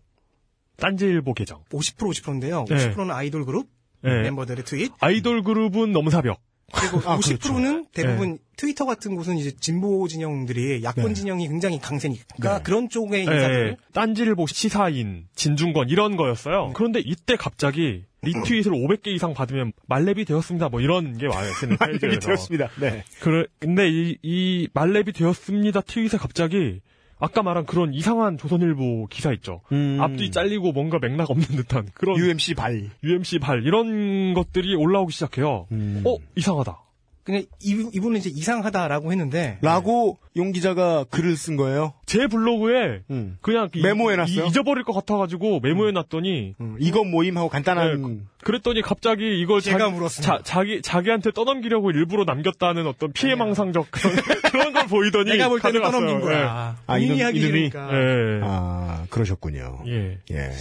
[0.77, 1.63] 딴지일보 계정.
[1.71, 2.65] 50% 50%인데요.
[2.69, 2.75] 네.
[2.75, 3.67] 50%는 아이돌 그룹
[4.01, 4.21] 네.
[4.21, 6.39] 멤버들의 트윗, 아이돌 그룹은 넘사벽.
[6.73, 8.37] 그리고 아, 50%는 대부분 네.
[8.57, 11.13] 트위터 같은 곳은 이제 진보 진영들이 야권 네.
[11.13, 12.63] 진영이 굉장히 강세니까 네.
[12.63, 16.73] 그런 쪽의 예, 인사들 딴지일보 시사인, 진중권 이런 거였어요.
[16.73, 20.69] 그런데 이때 갑자기 리트윗을 500개 이상 받으면 말렙이 되었습니다.
[20.69, 21.51] 뭐 이런 게 와요.
[21.79, 22.19] 페이지에서.
[22.27, 22.69] 되었습니다.
[22.79, 23.03] 네.
[23.21, 26.81] 그래, 근데 이, 이 말렙이 되었습니다 트윗에 갑자기
[27.19, 29.61] 아까 말한 그런 이상한 조선일보 기사 있죠.
[29.71, 29.97] 음.
[29.99, 32.89] 앞뒤 잘리고 뭔가 맥락 없는 듯한 그런 UMC 발.
[33.03, 35.67] UMC 발 이런 것들이 올라오기 시작해요.
[35.71, 36.03] 음.
[36.05, 36.86] 어 이상하다.
[37.27, 41.91] 그냥 이- 이분은 이제 이상하다라고 했는데 라고 용 기자가 글을 쓴 거예요.
[42.05, 43.37] 제 블로그에 음.
[43.41, 44.45] 그냥 이- 메모해놨어요?
[44.45, 50.37] 이- 잊어버릴 것 같아가지고 메모해놨더니 음, 이건 모임하고 간단한 네, 그랬더니 갑자기 이걸 제가 물었습니다.
[50.37, 54.15] 자, 자기 자기한테 떠넘기려고 일부러 남겼다는 어떤 피해망상적 그런,
[54.53, 56.07] 그런 걸 보이더니 내가 볼 때는 가져갔어요.
[56.07, 56.49] 떠넘긴 거야.
[56.49, 57.63] 아, 본인이 이놈- 하기 이놈이?
[57.65, 58.39] 예.
[58.45, 59.79] 아 그러셨군요.
[59.87, 60.17] 예.
[60.31, 60.51] 예.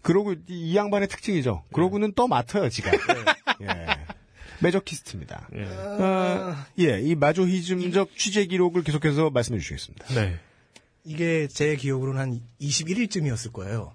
[0.00, 1.64] 그러고 이, 이 양반의 특징이죠.
[1.72, 2.90] 그러고는 또 맡아요, 지가.
[3.62, 3.66] 예.
[4.62, 5.48] 매저키스트입니다.
[5.56, 5.64] 예.
[5.66, 10.06] 아, 예, 이 마조히즘적 취재 기록을 계속해서 말씀해 주시겠습니다.
[10.14, 10.38] 네.
[11.04, 13.92] 이게 제 기억으로는 한 21일쯤이었을 거예요.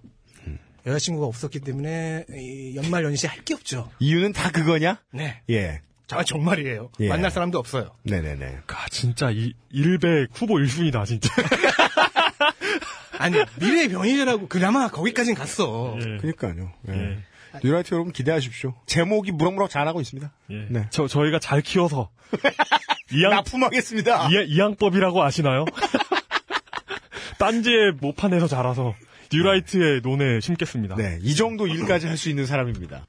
[0.86, 3.90] 여자친구가 없었기 때문에 이 연말 연시 할 게 없죠.
[4.00, 5.02] 이유는 다 그거냐?
[5.12, 5.42] 네.
[5.50, 5.82] 예.
[6.12, 6.92] 아, 정말이에요.
[7.02, 7.10] 예.
[7.10, 7.92] 만날 사람도 없어요.
[8.04, 8.60] 네네네.
[8.68, 11.30] 아, 진짜 이 일백 후보 1순위다 진짜.
[13.20, 15.98] 아니, 미래의 변희재라고 그나마 거기까진 갔어.
[16.00, 16.18] 예.
[16.18, 16.72] 그니까요.
[16.90, 17.18] 예.
[17.64, 17.68] 예.
[17.68, 18.74] 뉴라이트 여러분 기대하십시오.
[18.86, 20.32] 제목이 무럭무럭 잘하고 있습니다.
[20.52, 20.68] 예.
[20.70, 20.88] 네.
[20.90, 22.10] 저 저희가 잘 키워서
[23.14, 24.30] 이양 납품하겠습니다.
[24.30, 25.66] 이, 이양법이라고 아시나요?
[27.40, 28.96] 딴지의 모판에서 자라서
[29.32, 30.96] 뉴라이트의 논에 심겠습니다.
[30.96, 33.06] 네, 이 정도 일까지 할 수 있는 사람입니다.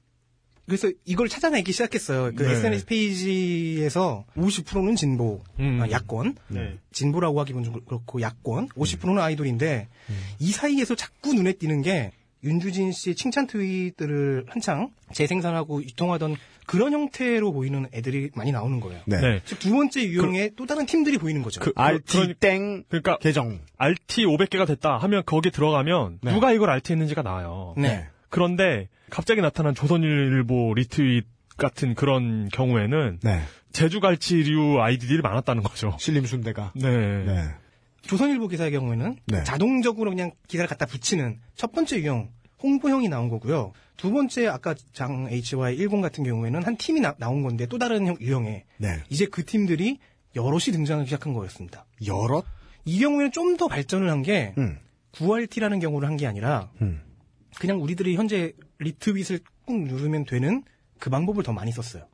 [0.66, 2.32] 그래서 이걸 찾아내기 시작했어요.
[2.36, 2.52] 그 네.
[2.52, 5.80] SNS 페이지에서 50%는 진보, 음.
[5.80, 6.76] 아, 야권, 네.
[6.92, 10.20] 진보라고 하기는 좀 그렇고 야권, 50%는 아이돌인데 음.
[10.40, 12.12] 이 사이에서 자꾸 눈에 띄는 게
[12.48, 16.36] 윤주진 씨의 칭찬 트윗들을 한창 재생산하고 유통하던
[16.66, 19.00] 그런 형태로 보이는 애들이 많이 나오는 거예요.
[19.06, 19.20] 네.
[19.20, 19.40] 네.
[19.44, 21.60] 즉두 번째 유형의 또 다른 팀들이 보이는 거죠.
[21.60, 23.60] 그- RT 땡 그러니까 계정.
[23.78, 26.32] RT 500개가 됐다 하면 거기에 들어가면 네.
[26.32, 27.74] 누가 이걸 RT 했는지가 나와요.
[27.78, 28.06] 네.
[28.28, 31.24] 그런데 갑자기 나타난 조선일보 리트윗
[31.56, 33.40] 같은 그런 경우에는 네.
[33.72, 35.96] 제주갈치류 아이디들이 많았다는 거죠.
[35.98, 36.72] 신림순대가.
[36.76, 36.88] 네.
[37.24, 37.44] 네.
[38.02, 39.44] 조선일보 기사의 경우에는 네.
[39.44, 42.28] 자동적으로 그냥 기사를 갖다 붙이는 첫 번째 유형
[42.62, 43.72] 홍보형이 나온 거고요.
[43.96, 48.16] 두 번째 아까 장 HY10 같은 경우에는 한 팀이 나, 온 건데 또 다른 형-
[48.20, 49.02] 유형에 네.
[49.10, 49.98] 이제 그 팀들이
[50.36, 51.84] 여럿이 등장하기 시작한 거였습니다.
[52.06, 52.44] 여럿?
[52.84, 54.78] 이 경우에는 좀 더 발전을 한게 음.
[55.12, 57.00] 9RT라는 경우를 한 게 아니라 음.
[57.58, 60.62] 그냥 우리들이 현재 리트윗을 꾹 누르면 되는
[60.98, 62.06] 그 방법을 더 많이 썼어요.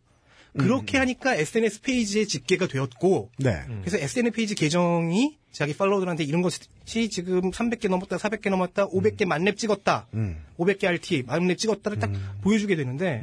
[0.57, 3.61] 그렇게 하니까 SNS 페이지의 집계가 되었고 네.
[3.81, 9.57] 그래서 SNS 페이지 계정이 자기 팔로워들한테 이런 것이 지금 300개 넘었다, 400개 넘었다, 500개 만렙
[9.57, 10.45] 찍었다, 음.
[10.59, 12.11] 500개 RT 만렙 찍었다를 딱
[12.43, 13.23] 보여주게 되는데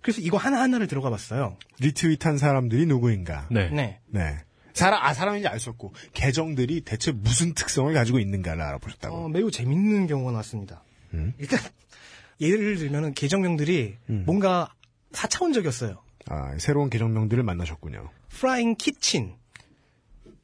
[0.00, 1.56] 그래서 이거 하나 하나를 들어가 봤어요.
[1.80, 3.46] 리트윗한 사람들이 누구인가?
[3.50, 3.68] 네.
[3.70, 4.00] 네.
[4.06, 4.38] 네.
[4.72, 9.14] 사람, 아, 사람인지 알 수 없고, 계정들이 대체 무슨 특성을 가지고 있는가를 알아보셨다고.
[9.16, 10.84] 어, 매우 재밌는 경우가 나왔습니다.
[11.14, 11.34] 음?
[11.38, 11.58] 일단
[12.40, 14.22] 예를 들면은 계정명들이 음.
[14.24, 14.72] 뭔가
[15.12, 15.98] 4차원적이었어요.
[16.26, 18.08] 아, 새로운 계정명들을 만나셨군요.
[18.28, 19.34] Frying Kitchen.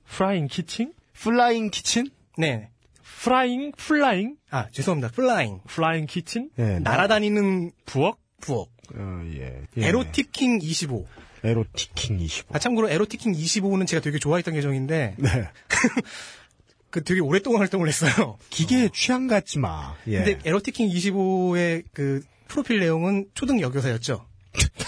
[0.06, 0.92] Frying Kitchen?
[1.14, 2.10] Flying Kitchen?
[2.36, 2.70] 네.
[3.02, 4.36] Frying, Flying?
[4.50, 5.12] 아, 죄송합니다.
[5.14, 5.60] Flying.
[5.66, 6.50] Flying Kitchen?
[6.58, 8.18] 예, 날아다니는 부엌?
[8.40, 8.68] 부엌.
[8.94, 9.62] 어, 예.
[9.78, 9.86] 예.
[9.86, 11.06] 에로티킹 25.
[11.42, 12.54] 에로티킹 25.
[12.54, 15.48] 아, 참고로 에로티킹 25는 제가 되게 좋아했던 계정인데, 네.
[16.90, 18.38] 그 되게 오랫동안 활동을 했어요.
[18.50, 19.96] 기계에 취향 갖지 마.
[20.06, 20.22] 예.
[20.22, 24.26] 근데 에로티킹 25의 그 프로필 내용은 초등 여교사였죠.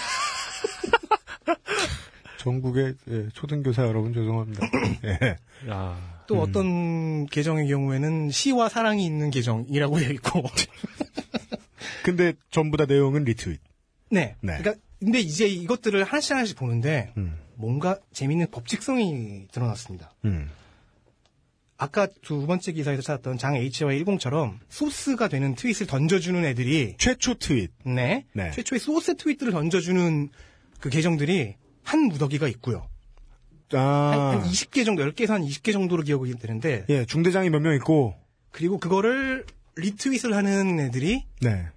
[2.37, 4.65] 전국의 예, 초등교사 여러분 죄송합니다.
[5.03, 5.35] 예.
[5.69, 6.16] 야.
[6.27, 6.39] 또 음.
[6.39, 10.43] 어떤 계정의 경우에는 시와 사랑이 있는 계정이라고 되어 있고.
[12.03, 13.59] 근데 전부 다 내용은 리트윗.
[14.09, 14.35] 네.
[14.41, 14.57] 네.
[14.57, 17.37] 그러니까 근데 이제 이것들을 하나씩 하나씩 보는데 음.
[17.55, 20.13] 뭔가 재밌는 법칙성이 드러났습니다.
[20.25, 20.49] 음.
[21.77, 27.71] 아까 두 번째 기사에서 찾았던 장 HY 10처럼 소스가 되는 트윗을 던져주는 애들이 최초 트윗.
[27.85, 28.51] 네, 네.
[28.51, 30.29] 최초의 소스 트윗들을 던져주는
[30.79, 32.87] 그 계정들이 한 무더기가 있고요.
[33.73, 34.31] 아.
[34.33, 38.15] 한, 한 20개 정도, 10개에서 한 20개 정도로 기억이 되는데 예, 중대장이 몇 명 있고.
[38.51, 39.45] 그리고 그거를
[39.75, 41.67] 리트윗을 하는 애들이 네.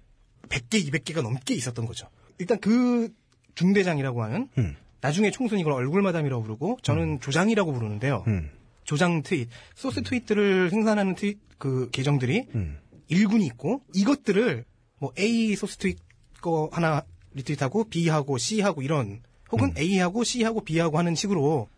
[0.49, 2.07] 100개, 200개가 넘게 있었던 거죠.
[2.39, 3.09] 일단 그
[3.55, 4.75] 중대장이라고 하는 음.
[5.01, 8.23] 나중에 총선 이걸 얼굴마담이라고 부르고 저는 조장이라고 부르는데요.
[8.27, 8.49] 음.
[8.83, 12.79] 조장 트윗, 소스 트윗들을 생산하는 트윗 그 계정들이 음.
[13.07, 14.65] 일군이 있고 이것들을
[14.97, 15.97] 뭐 A 소스 트윗
[16.41, 19.21] 거 하나 리트윗하고 B하고 C하고 이런
[19.51, 19.73] 혹은 음.
[19.77, 21.69] A하고 C하고 B하고 하는 식으로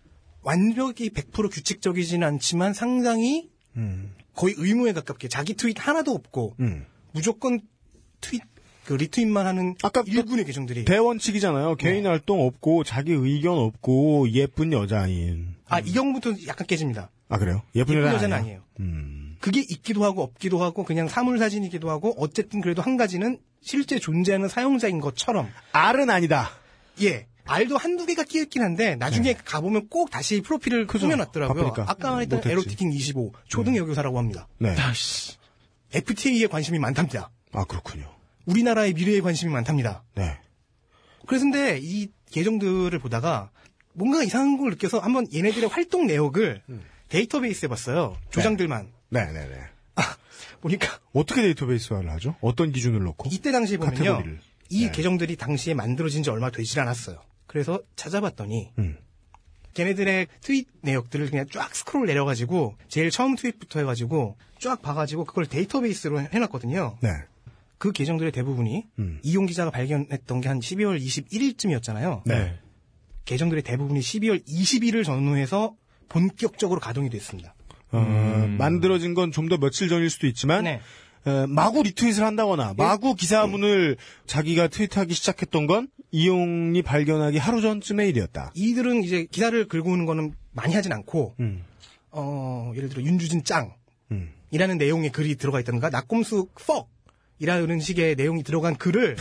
[0.44, 4.14] 완벽히 100% 규칙적이지는 않지만 상당히 음.
[4.36, 6.86] 거의 의무에 가깝게 자기 트윗 하나도 없고 음.
[7.12, 7.62] 무조건
[8.22, 8.41] 트윗
[8.86, 11.76] 그 리트윗만 하는 아까 일군의 계정들이 대원칙이잖아요.
[11.76, 15.56] 개인 활동 없고 자기 의견 없고 예쁜 여자인.
[15.68, 17.10] 아, 이 경우부터 약간 깨집니다.
[17.30, 17.62] 아 그래요?
[17.76, 18.56] 예쁜, 예쁜 여자 여자는 아니에요?
[18.56, 18.64] 아니에요.
[18.82, 19.38] 음.
[19.39, 24.50] 그게 있기도 하고 없기도 하고 그냥 사물 사진이기도 하고 어쨌든 그래도 한 가지는 실제 존재하는
[24.50, 26.50] 사용자인 것처럼 R은 아니다.
[27.02, 27.28] 예.
[27.46, 30.86] 알도 한두 개가 끼었긴 한데 나중에 가보면 꼭 다시 프로필을 네.
[30.88, 31.06] 그죠.
[31.08, 31.64] 꾸며놨더라고요.
[31.66, 31.91] 바쁘니까.
[31.91, 32.52] 아까 말했던 못했지.
[32.52, 34.48] 에로티킹 25 초등 여교사라고 합니다.
[34.60, 34.76] 네.
[35.94, 37.30] FTA에 관심이 많답니다.
[37.52, 38.10] 아 그렇군요.
[38.46, 40.04] 우리나라의 미래에 관심이 많답니다.
[40.16, 40.38] 네.
[41.26, 43.52] 그래서 근데 이 계정들을 보다가
[43.94, 46.82] 뭔가 이상한 걸 느껴서 한번 얘네들의 활동 내역을 음.
[47.10, 48.18] 데이터베이스에 봤어요.
[48.32, 48.91] 조장들만.
[49.10, 49.74] 네네네.
[50.62, 52.36] 보니까 어떻게 데이터베이스화를 하죠?
[52.41, 53.30] 어떤 기준을 놓고?
[53.32, 53.96] 이때 당시에 보면요.
[53.98, 54.39] 카테고리를.
[54.70, 54.91] 이 네.
[54.91, 57.22] 계정들이 당시에 만들어진 지 얼마 되질 않았어요.
[57.54, 58.97] 그래서 찾아봤더니 음.
[59.76, 66.20] 걔네들의 트윗 내역들을 그냥 쫙 스크롤 내려가지고 제일 처음 트윗부터 해가지고 쫙 봐가지고 그걸 데이터베이스로
[66.22, 66.97] 해놨거든요.
[67.01, 67.10] 네.
[67.78, 69.20] 그 계정들의 대부분이 음.
[69.22, 72.22] 이용 기자가 발견했던 게 한 12월 21일쯤이었잖아요.
[72.26, 72.58] 네.
[73.26, 75.76] 계정들의 대부분이 12월 20일을 전후해서
[76.10, 77.54] 본격적으로 가동이 됐습니다.
[77.91, 77.99] 어,
[78.58, 80.82] 만들어진 건 좀 더 며칠 전일 수도 있지만 네.
[81.26, 88.51] 어, 마구 리트윗을 한다거나 마구 기사문을 자기가 트윗하기 시작했던 건 이용이 발견하기 하루 전쯤의 일이었다.
[88.55, 91.63] 이들은 이제 기사를 긁고 오는 거는 많이 하진 않고 음.
[92.11, 93.74] 어, 예를 들어 윤주진 짱
[94.11, 94.32] 음.
[94.51, 96.89] 이라는 내용의 글이 들어가 있다든가 낙곰수 퍽
[97.39, 99.17] 이라는 식의 내용이 들어간 글을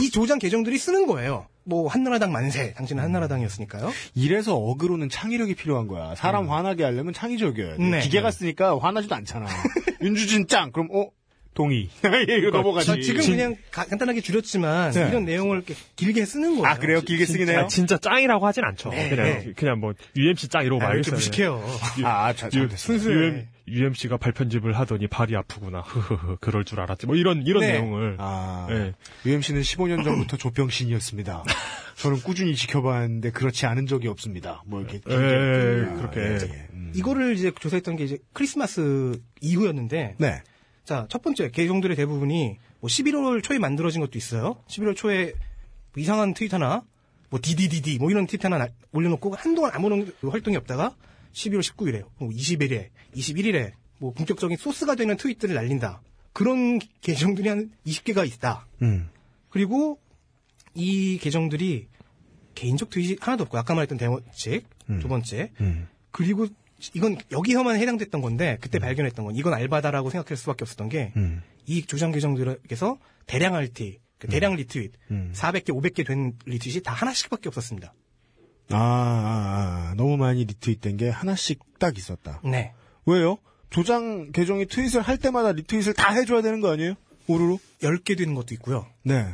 [0.00, 1.46] 이 조장 계정들이 쓰는 거예요.
[1.64, 3.90] 뭐 한나라당 만세, 당신은 한나라당이었으니까요.
[4.14, 6.14] 이래서 어그로는 창의력이 필요한 거야.
[6.14, 7.82] 사람 화나게 하려면 창의적이어야 돼.
[7.82, 8.00] 네.
[8.00, 9.46] 기계가 쓰니까 화나지도 않잖아.
[10.00, 11.08] 윤주진 짱 그럼 어
[11.58, 11.88] 동의.
[12.38, 12.86] 이거 넘어가지.
[12.86, 15.08] 저 지금 그냥 가- 간단하게 줄였지만 네.
[15.08, 16.66] 이런 내용을 이렇게 길게 쓰는 거예요.
[16.68, 17.00] 아 그래요?
[17.00, 17.62] 길게 쓰긴 해요.
[17.64, 18.90] 아, 진짜 짱이라고 하진 않죠.
[18.90, 19.52] 네, 그냥 네.
[19.56, 21.16] 그냥 뭐 UMC 짱 이러고 아, 이렇게 말겠어요.
[21.16, 21.62] 무식해요.
[22.04, 23.10] 아, 잘, 유, 잘됐습니다.
[23.10, 25.80] UM, UMC가 발편집을 하더니 발이 아프구나.
[25.80, 26.36] 흐흐흐.
[26.40, 27.06] 그럴 줄 알았지.
[27.06, 27.72] 뭐 이런 이런 네.
[27.72, 28.14] 내용을.
[28.20, 28.92] 아, 네.
[29.26, 31.42] UMC는 15년 전부터 조병신이었습니다.
[31.98, 34.62] 저는 꾸준히 지켜봤는데 그렇지 않은 적이 없습니다.
[34.64, 35.00] 뭐 이렇게.
[35.10, 36.20] 예, 예, 아, 그렇게.
[36.20, 36.68] 예, 예.
[36.72, 36.92] 음.
[36.94, 40.42] 이거를 이제 조사했던 게 이제 크리스마스 이후였는데 네.
[40.88, 44.56] 자, 첫 번째, 계정들의 대부분이 뭐 11월 초에 만들어진 것도 있어요.
[44.68, 45.34] 11월 초에
[45.92, 46.82] 뭐 이상한 트윗 하나,
[47.28, 50.96] 뭐 디디디디, 뭐 이런 트윗 하나 날- 올려놓고 한동안 아무런 그 활동이 없다가
[51.34, 56.00] 12월 19일에, 뭐 20일에, 21일에 뭐 본격적인 소스가 되는 트윗들을 날린다.
[56.32, 58.66] 그런 계정들이 한 20개가 있다.
[58.80, 59.10] 음.
[59.50, 59.98] 그리고
[60.72, 61.86] 이 계정들이
[62.54, 65.00] 개인적 트윗이 하나도 없고 아까 말했던 대원칙 음.
[65.00, 65.86] 두 번째 음.
[66.12, 66.46] 그리고
[66.94, 71.42] 이건 여기서만 해당됐던 건데 그때 발견했던 건 이건 알바다라고 생각할 수밖에 없었던 게이 음.
[71.86, 75.32] 조장 계정들에게서 대량 RT, 그 대량 리트윗, 음.
[75.34, 77.94] 400개, 500개 된 리트윗이 다 하나씩밖에 없었습니다.
[78.70, 82.40] 아, 아, 아, 너무 많이 리트윗된 게 하나씩 딱 있었다.
[82.44, 82.72] 네.
[83.06, 83.38] 왜요?
[83.70, 86.94] 조장 계정이 트윗을 할 때마다 리트윗을 다 해줘야 되는 거 아니에요?
[87.26, 87.56] 우르르?
[87.82, 88.86] 10개 되는 것도 있고요.
[89.02, 89.26] 네.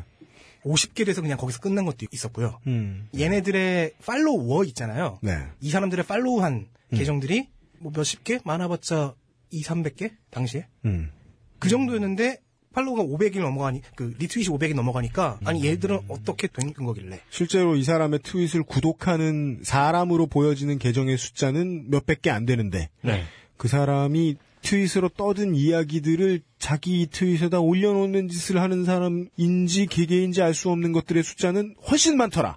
[0.65, 2.59] 50개 돼서 그냥 거기서 끝난 것도 있었고요.
[2.67, 3.09] 음.
[3.17, 5.19] 얘네들의 팔로워 있잖아요.
[5.23, 5.39] 네.
[5.61, 8.39] 이 사람들의 팔로우한 계정들이 뭐 몇십 개?
[8.45, 9.15] 많아봤자
[9.51, 10.13] 2, 300개?
[10.31, 10.67] 당시에?
[10.85, 11.11] 음.
[11.59, 12.39] 그 정도였는데
[12.73, 18.19] 팔로우가 500이 넘어가니 그 리트윗이 500이 넘어가니까 아니 얘들은 어떻게 된 거길래 실제로 이 사람의
[18.25, 23.23] 트윗을 구독하는 사람으로 보여지는 계정의 숫자는 몇백 개 안 되는데 네.
[23.57, 30.93] 그 사람이 트윗으로 떠든 이야기들을 자기 트윗에다 올려놓는 짓을 하는 사람인지 개개인지 알 수 없는
[30.93, 32.57] 것들의 숫자는 훨씬 많더라.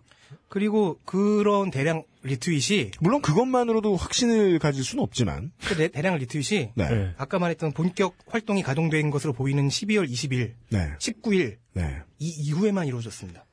[0.49, 6.89] 그리고 그런 대량 리트윗이 물론 그것만으로도 확신을 가질 수는 없지만 그 대- 대량 리트윗이 네.
[6.89, 7.13] 네.
[7.17, 10.93] 아까 말했던 본격 활동이 가동된 것으로 보이는 12월 20일, 네.
[10.99, 12.01] 19일 네.
[12.19, 13.45] 이 이후에만 이루어졌습니다.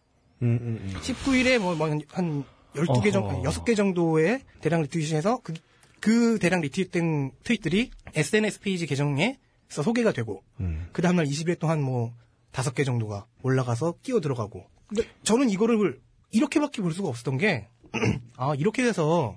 [0.42, 1.01] 음, 음, 음.
[1.01, 3.42] 19일에 뭐, 뭐, 한 12개 정도, 어허.
[3.51, 5.55] 6개 정도의 대량 리트윗이 해서 그,
[6.01, 10.88] 그 대량 리트윗된 트윗들이 SNS 페이지 계정에서 소개가 되고, 음.
[10.92, 12.12] 그 다음날 20일 동안 뭐,
[12.53, 14.64] 5개 정도가 올라가서 끼어 들어가고.
[14.86, 16.01] 근데 저는 이거를
[16.35, 17.68] 이렇게밖에 볼 수가 없었던 게,
[18.37, 19.37] 아, 이렇게 돼서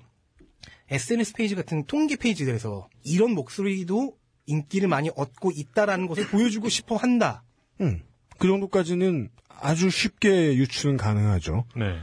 [0.90, 7.44] SNS 페이지 같은 통계 페이지들에서 이런 목소리도 인기를 많이 얻고 있다라는 것을 보여주고 싶어 한다.
[7.80, 8.02] 음.
[8.38, 11.64] 그 정도까지는 아주 쉽게 유추는 가능하죠.
[11.76, 11.98] 네.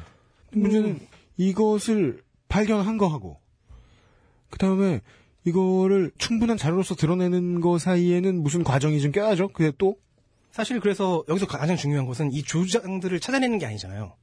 [0.52, 1.00] 문제는
[1.38, 3.40] 이것을 발견한 거하고
[4.50, 5.02] 그 다음에
[5.46, 9.50] 이거를 충분한 자료로서 드러내는 거 사이에는 무슨 과정이 좀 껴야죠.
[9.50, 9.98] 그게 또
[10.52, 14.16] 사실 그래서 여기서 가장 중요한 것은 이 조장들을 찾아내는 게 아니잖아요.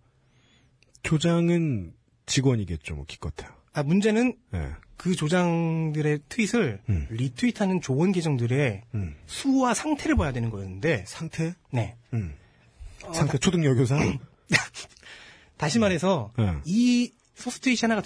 [1.02, 1.94] 조장은
[2.26, 3.54] 직원이겠죠, 뭐 기껏해야.
[3.72, 4.68] 아, 문제는 예.
[4.96, 7.06] 그 조장들의 트윗을 음.
[7.10, 9.16] 리트윗하는 좋은 계정들의 음.
[9.26, 11.54] 수와 상태를 봐야 되는 거였는데, 상태?
[11.70, 11.96] 네.
[12.12, 12.34] 음.
[13.12, 13.98] 상태 초등 여교사?
[15.56, 16.58] 다시 말해서 네.
[16.64, 18.02] 이 소스 트윗이 하나가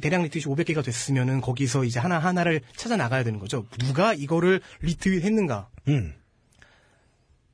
[0.00, 3.66] 대량 리트윗이 500개가 됐으면은 거기서 이제 하나 하나를 찾아 나가야 되는 거죠.
[3.78, 5.68] 누가 이거를 리트윗했는가?
[5.88, 6.14] 음.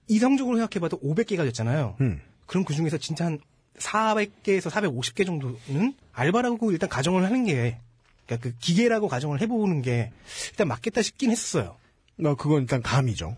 [0.08, 1.96] 이성적으로 생각해봐도 500개가 됐잖아요.
[2.00, 2.20] 음.
[2.46, 3.40] 그럼 그 중에서 진짜 한
[3.78, 7.78] 400개에서 450개 정도는 알바라고 일단 가정을 하는 게,
[8.26, 10.10] 그러니까 그 기계라고 가정을 해보는 게
[10.50, 11.76] 일단 맞겠다 싶긴 했었어요.
[12.16, 13.36] 나 그건 일단 감이죠.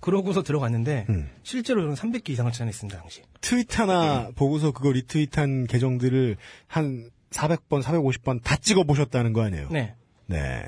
[0.00, 1.30] 그러고서 들어갔는데 음.
[1.44, 3.22] 실제로 저는 300개 이상을 찾아냈습니다 당시.
[3.40, 9.68] 트윗 하나 보고서 그거 리트윗한 계정들을 한 400번, 450번 다 찍어 보셨다는 거 아니에요?
[9.70, 9.94] 네.
[10.26, 10.62] 네.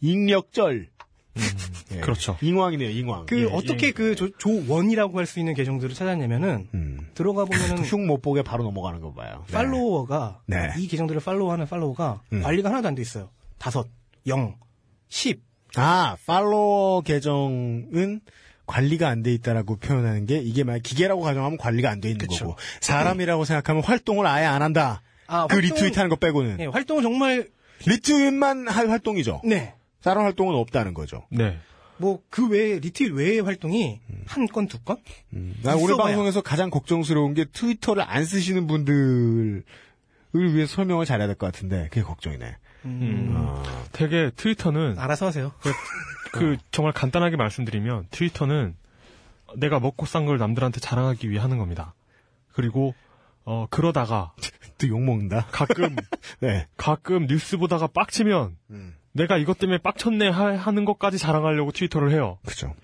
[0.00, 0.88] 익력절.
[1.92, 2.00] 예.
[2.00, 2.36] 그렇죠.
[2.42, 3.26] 잉왕이네요, 잉왕.
[3.26, 7.08] 그 예, 어떻게 그 조, 조원이라고 할 수 있는 계정들을 찾았냐면은 음.
[7.14, 9.44] 들어가 보면은 흉 못 보게 바로 넘어가는 거 봐요.
[9.48, 9.52] 네.
[9.52, 10.70] 팔로워가 네.
[10.78, 12.42] 이 계정들을 팔로우하는 팔로워가 음.
[12.42, 13.30] 관리가 하나도 안 돼 있어요.
[13.58, 13.86] 다섯,
[14.26, 14.56] 영,
[15.08, 15.42] 십.
[15.76, 18.20] 아, 팔로워 계정은
[18.66, 22.46] 관리가 안 돼 있다라고 표현하는 게 이게 만약 기계라고 가정하면 관리가 안 돼 있는 그쵸.
[22.48, 25.02] 거고 사람이라고 생각하면 활동을 아예 안 한다.
[25.26, 27.48] 아, 그 활동은- 리트윗하는 거 빼고는 네, 활동은 정말
[27.86, 29.42] 리트윗만 할 활동이죠.
[29.44, 29.74] 네.
[30.02, 31.26] 다른 활동은 없다는 거죠.
[31.30, 31.58] 네.
[31.98, 34.98] 뭐 그 외에 리트윗 외의 활동이 한건 두 건?
[35.62, 35.96] 나 오늘.
[35.96, 39.64] 방송에서 가장 걱정스러운 게 트위터를 안 쓰시는 분들을
[40.34, 42.56] 위해 서 설명을 잘해야 될 것 같은데 그게 걱정이네.
[42.84, 43.32] 음.
[43.36, 45.52] 아, 되게 트위터는 알아서 하세요.
[46.32, 48.76] 그 정말 간단하게 말씀드리면 트위터는
[49.56, 51.94] 내가 먹고 싼걸 남들한테 자랑하기 위해 하는 겁니다.
[52.52, 52.94] 그리고
[53.44, 54.32] 어 그러다가
[54.78, 55.46] 또 욕 먹는다.
[55.50, 55.96] 가끔
[56.38, 56.68] 네.
[56.76, 58.94] 가끔 뉴스 보다가 빡치면 음.
[59.18, 62.38] 내가 이것 때문에 빡쳤네 하, 하는 것까지 자랑하려고 트위터를 해요.
[62.46, 62.74] 그죠.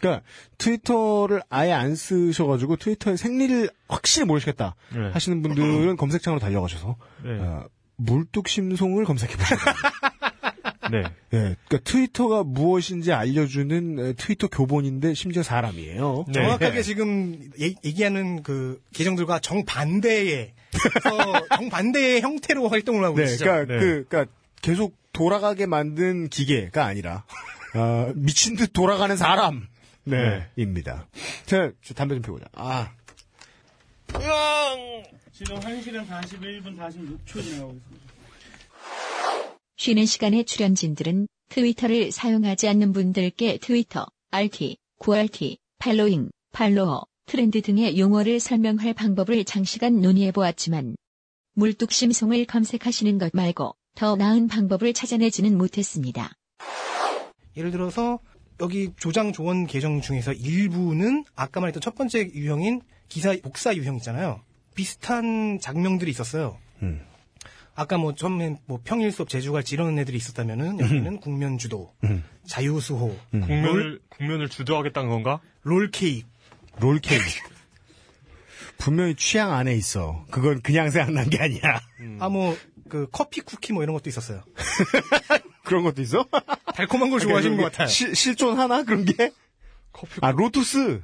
[0.00, 0.22] 그러니까
[0.58, 5.10] 트위터를 아예 안 쓰셔가지고 트위터의 생리를 확실히 모르시겠다 네.
[5.12, 7.30] 하시는 분들은 검색창으로 달려가셔서 네.
[7.40, 7.64] 어,
[7.96, 9.58] 물뚝심송을 검색해 보세요.
[10.92, 10.98] 네.
[11.32, 16.26] 예, 그러니까 트위터가 무엇인지 알려주는 에, 트위터 교본인데 심지어 사람이에요.
[16.28, 16.32] 네.
[16.32, 20.52] 정확하게 지금 얘- 얘기하는 그 계정들과 정반대의
[21.10, 23.44] 어, 정반대의 형태로 활동을 하고 네, 계시죠.
[23.46, 23.80] 그러니까 네.
[23.80, 24.32] 그 그러니까
[24.62, 27.24] 계속 돌아가게 만든 기계가 아니라
[27.74, 29.66] 어, 미친 듯 돌아가는 사람.
[30.04, 31.08] 네, 입니다.
[31.46, 32.44] 자, 저 담배 좀 피우자.
[32.52, 32.92] 아,
[35.32, 38.06] 지금 1시간 41분 46초 지나가고 있습니다.
[39.78, 48.38] 쉬는 시간에 출연진들은 트위터를 사용하지 않는 분들께 트위터, RT, QRT, 팔로잉, 팔로워, 트렌드 등의 용어를
[48.38, 50.94] 설명할 방법을 장시간 논의해 보았지만
[51.54, 56.30] 물뚝심송을 검색하시는 것 말고 더 나은 방법을 찾아내지는 못했습니다.
[57.56, 58.20] 예를 들어서
[58.60, 64.40] 여기 조장 조원 계정 중에서 일부는 아까 말했던 첫 번째 유형인 기사 복사 유형 있잖아요.
[64.74, 66.58] 비슷한 장명들이 있었어요.
[66.82, 67.00] 음.
[67.74, 72.22] 아까 뭐 처음에 뭐 평일 수업 제주갈지 이런 애들이 있었다면은 여기는 국면 주도, 음.
[72.46, 75.40] 자유수호, 국면을 국면을 주도하겠다는 건가?
[75.62, 76.26] 롤케이크.
[76.78, 77.24] 롤케이크.
[78.78, 80.24] 분명히 취향 안에 있어.
[80.30, 81.80] 그건 그냥 생각난 게 아니야.
[82.20, 82.56] 아뭐
[82.88, 84.42] 그 커피 쿠키 뭐 이런 것도 있었어요.
[85.64, 86.26] 그런 것도 있어?
[86.74, 87.88] 달콤한 걸 좋아하시는 것 같아요.
[87.88, 89.32] 실, 실존 하나 그런 게?
[89.92, 91.02] 커피 아 로투스.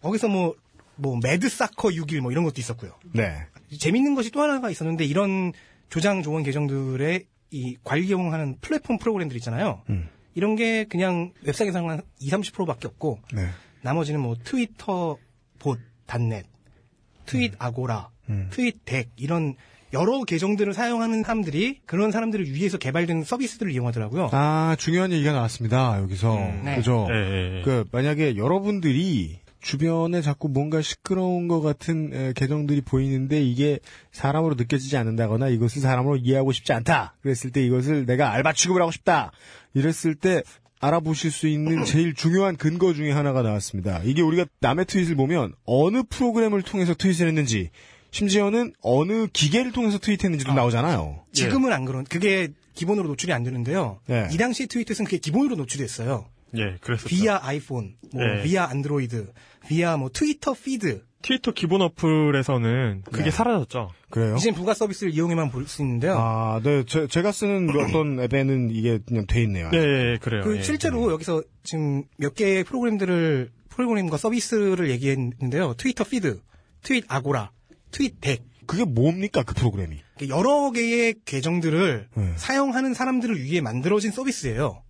[0.00, 0.54] 거기서 뭐
[0.96, 2.92] 뭐 매드사커 6일 뭐 이런 것도 있었고요.
[3.12, 3.46] 네.
[3.78, 5.52] 재밌는 것이 또 하나가 있었는데 이런
[5.88, 9.82] 조장 조원 계정들의 이 관리용하는 플랫폼 프로그램들 있잖아요.
[9.90, 10.08] 음.
[10.34, 13.48] 이런 게 그냥 웹사이트상 한 20, 30%밖에 없고 네.
[13.82, 15.18] 나머지는 뭐 Twitter
[15.58, 16.46] bot 단넷,
[17.26, 18.48] 트윗 아고라, 음.
[18.50, 19.54] 트윗 덱 이런
[19.92, 24.30] 여러 계정들을 사용하는 사람들이 그런 사람들을 위해서 개발된 서비스들을 이용하더라고요.
[24.32, 25.98] 아, 중요한 얘기가 나왔습니다.
[26.00, 26.34] 여기서.
[26.64, 26.76] 네.
[26.76, 27.06] 그죠?
[27.10, 27.62] 예, 예, 예.
[27.62, 33.78] 그, 만약에 여러분들이 주변에 자꾸 뭔가 시끄러운 것 같은 에, 계정들이 보이는데 이게
[34.10, 37.14] 사람으로 느껴지지 않는다거나 이것을 사람으로 이해하고 싶지 않다.
[37.22, 39.30] 그랬을 때 이것을 내가 알바 취급을 하고 싶다.
[39.74, 40.42] 이랬을 때
[40.82, 44.02] 알아보실 수 있는 제일 중요한 근거 중에 하나가 나왔습니다.
[44.04, 47.70] 이게 우리가 남의 트윗을 보면 어느 프로그램을 통해서 트윗을 했는지
[48.10, 51.24] 심지어는 어느 기계를 통해서 트윗했는지도 나오잖아요.
[51.32, 54.00] 지금은 안 그런 그게 기본으로 노출이 안 되는데요.
[54.06, 54.28] 네.
[54.30, 56.26] 이 당시 트윗에서는 그게 기본으로 노출이 됐어요.
[56.56, 57.08] 예, 그랬었죠.
[57.08, 58.42] via iPhone, 뭐 네.
[58.42, 59.32] via Android,
[59.68, 61.02] via 뭐 Twitter Feed.
[61.22, 63.30] 트위터 기본 어플에서는 그게 네.
[63.30, 63.90] 사라졌죠.
[64.10, 64.34] 그래요?
[64.36, 66.16] 이젠 부가 서비스를 이용해만 볼 수 있는데요.
[66.18, 66.84] 아, 네.
[66.84, 69.70] 제, 가 쓰는 어떤 앱에는 이게 그냥 돼 있네요.
[69.72, 70.42] 예, 예, 예, 그래요.
[70.44, 70.62] 그 예.
[70.62, 75.74] 실제로 여기서 지금 몇 개의 프로그램들을 프로그램과 서비스를 얘기했는데요.
[75.74, 76.40] Twitter Feed,
[76.82, 77.50] 트윗 아고라,
[77.90, 78.42] 트윗 덱.
[78.66, 79.96] 그게 뭡니까, 그 프로그램이?
[80.28, 82.32] 여러 개의 계정들을 네.
[82.36, 84.82] 사용하는 사람들을 위해 만들어진 서비스예요.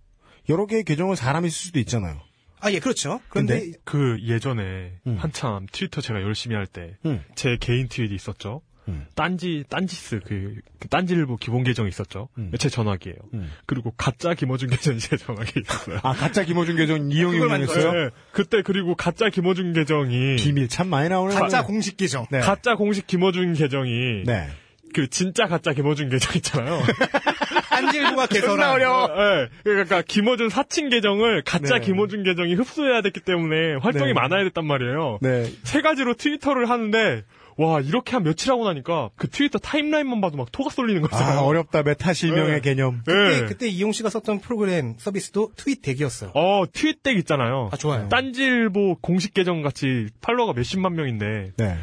[0.49, 2.19] 여러 개의 계정을 사람이 쓸 수도 있잖아요.
[2.63, 3.19] 아, 예, 그렇죠.
[3.27, 5.17] 그런데 그 예전에 음.
[5.17, 7.23] 한참 트위터 제가 열심히 할 때제 음.
[7.59, 8.61] 개인 트윗이 있었죠.
[8.87, 9.05] 음.
[9.15, 12.29] 딴지 딴지스 그, 그 딴지일보 기본 계정이 있었죠.
[12.37, 12.51] 음.
[12.57, 13.17] 제 전화기예요.
[13.33, 13.51] 음.
[13.65, 15.99] 그리고 가짜 김어준 계정이 제 전화기에 있었어요.
[16.03, 17.91] 아, 가짜 김호준 계정 이용이 그걸 운영했어요?
[17.91, 18.09] 네.
[18.31, 21.37] 그때 그리고 가짜 김어준 계정이 비밀 참 많이 나오네요.
[21.37, 22.25] 가짜 공식 계정.
[22.31, 22.39] 네.
[22.39, 24.47] 가짜 공식 김어준 계정이 네.
[24.93, 26.81] 그 진짜 가짜 김어준 계정 있잖아요.
[27.61, 31.81] 딴지일보가 개설한 네, 그러니까 김어준 사칭 계정을 가짜 네.
[31.81, 34.13] 김어준 계정이 흡수해야 됐기 때문에 활동이 네.
[34.13, 35.19] 많아야 됐단 말이에요.
[35.21, 35.51] 네.
[35.63, 37.23] 세 가지로 트위터를 하는데
[37.57, 41.15] 와 이렇게 한 며칠 하고 나니까 그 트위터 타임라인만 봐도 막 토가 쏠리는 거죠.
[41.15, 41.83] 아, 어렵다.
[41.83, 42.61] 메타 실명의 네.
[42.61, 43.01] 개념.
[43.05, 43.45] 그때, 네.
[43.45, 46.31] 그때 이용 씨가 썼던 프로그램 서비스도 TweetDeck이었어요.
[46.33, 47.69] 어 TweetDeck 있잖아요.
[47.71, 48.09] 아, 좋아요.
[48.09, 51.77] 딴지일보 공식 계정 같이 팔로워가 몇십만 명인데 네.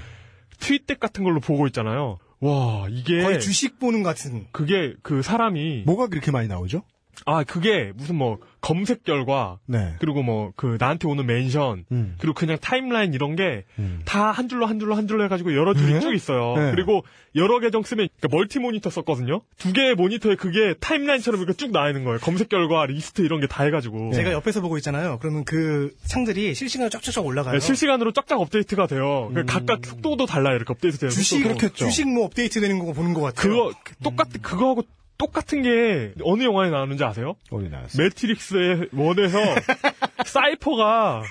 [0.58, 2.18] TweetDeck 같은 걸로 보고 있잖아요.
[2.40, 4.46] 와 이게 거의 주식 보는 같은.
[4.52, 6.82] 그게 그 사람이 뭐가 그렇게 많이 나오죠?
[7.26, 9.94] 아 그게 무슨 뭐 검색 결과 네.
[10.00, 12.16] 그리고 뭐 그 나한테 오는 멘션 음.
[12.18, 14.00] 그리고 그냥 타임라인 이런 게 음.
[14.04, 16.00] 다한 줄로 한 줄로 한 줄로 해가지고 여러 줄이 네?
[16.00, 16.54] 쭉 있어요.
[16.56, 16.70] 네.
[16.72, 17.04] 그리고
[17.36, 19.42] 여러 계정 쓰면 그러니까 멀티 모니터 썼거든요.
[19.58, 22.18] 두 개의 모니터에 그게 타임라인처럼 이렇게 쭉 나와 있는 거예요.
[22.20, 25.18] 검색 결과 리스트 이런 게 다 해가지고 제가 옆에서 보고 있잖아요.
[25.20, 27.54] 그러면 그 창들이 실시간으로 쫙쫙쫙 올라가요.
[27.54, 29.30] 네, 실시간으로 쫙쫙 업데이트가 돼요.
[29.34, 30.56] 그 각각 속도도 달라요.
[30.56, 31.58] 이렇게 업데이트 되는 주식, 속도도.
[31.58, 31.84] 그렇겠죠.
[31.86, 33.52] 주식 뭐 업데이트 되는 거 보는 것 같아요.
[33.52, 34.82] 그거 똑같 그거하고
[35.20, 37.34] 똑같은 게 어느 영화에 나오는지 아세요?
[37.50, 38.02] 어디 나왔어?
[38.02, 39.38] 매트릭스의 원에서
[40.24, 41.24] 사이퍼가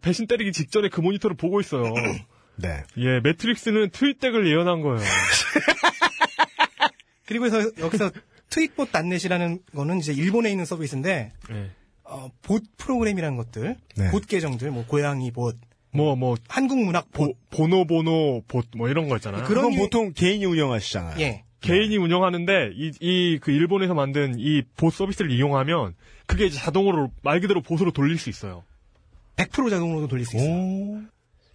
[0.00, 1.92] 배신 때리기 직전에 그 모니터를 보고 있어요.
[2.56, 2.84] 네.
[2.98, 5.00] 예, 매트릭스는 TweetDeck을 예언한 거예요.
[7.26, 8.12] 그리고 해서 여기서
[8.50, 11.70] twittbot.net이라는 거는 이제 일본에 있는 서비스인데 예.
[12.04, 14.10] 어, 봇 프로그램이라는 것들, 네.
[14.12, 15.56] 봇 계정들, 뭐 고양이 봇,
[15.90, 19.42] 뭐, 뭐, 한국 문학 봇, 보, 보노, 보노, 봇, 뭐 이런 거 있잖아요.
[19.44, 21.18] 그런 유- 보통 개인이 운영하시잖아요.
[21.20, 21.44] 예.
[21.64, 25.94] 개인이 운영하는데, 이, 이, 그 일본에서 만든 이봇 서비스를 이용하면,
[26.26, 28.64] 그게 이제 자동으로, 말 그대로 봇으로 돌릴 수 있어요.
[29.36, 30.50] 100% 자동으로 돌릴 수 있어요.
[30.50, 31.00] 오.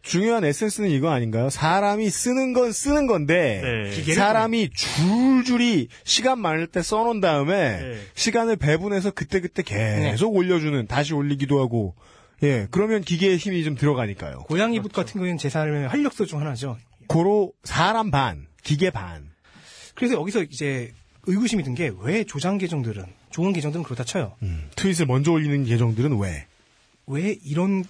[0.02, 1.50] 중요한 에센스는 이거 아닌가요?
[1.50, 4.14] 사람이 쓰는 건 쓰는 건데 네.
[4.14, 7.98] 사람이 줄줄이 시간 많을 때 써놓은 다음에 네.
[8.16, 11.96] 시간을 배분해서 그때그때 계속 올려주는 다시 올리기도 하고
[12.44, 14.44] 예 그러면 기계의 힘이 좀 들어가니까요.
[14.44, 16.78] 고양이 봇 같은 경우에는 제 삶의 활력소 중 하나죠.
[17.08, 19.29] 고로 사람 반 기계 반
[20.00, 20.94] 그래서 여기서 이제
[21.28, 24.36] 의구심이 든 게 왜 조장 계정들은 좋은 계정들은 그렇다 쳐요.
[24.42, 26.46] 음, 트윗을 먼저 올리는 계정들은 왜?
[27.08, 27.84] 왜 이런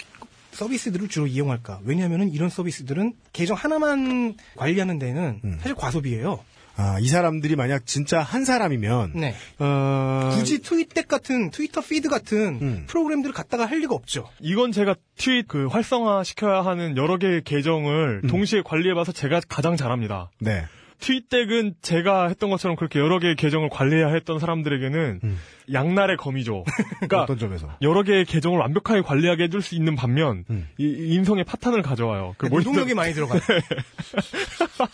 [0.52, 1.80] 서비스들을 주로 이용할까?
[1.84, 5.58] 왜냐하면 이런 서비스들은 계정 하나만 관리하는 데는 음.
[5.60, 6.44] 사실 과소비예요.
[6.76, 9.36] 아, 이 사람들이 만약 진짜 한 사람이면 네.
[9.60, 12.84] 어, 굳이 TweetDeck 같은 Twitter Feed 같은 음.
[12.88, 14.30] 프로그램들을 갖다가 할 리가 없죠.
[14.40, 20.32] 이건 제가 트윗 그 활성화 시켜야 하는 여러 개의 계정을 동시에 관리해봐서 제가 가장 잘합니다.
[20.40, 20.64] 네.
[21.00, 25.40] TweetDeck은 제가 했던 것처럼 그렇게 여러 개의 계정을 관리해야 했던 사람들에게는 음.
[25.72, 26.64] 양날의 검이죠.
[27.00, 27.74] 그러니까 어떤 점에서?
[27.82, 30.68] 여러 개의 계정을 완벽하게 관리하게 해줄 수 있는 반면 음.
[30.78, 32.36] 이, 이 인성의 파탄을 가져와요.
[32.38, 33.40] 그 노동력이 모니터- 많이 들어가요.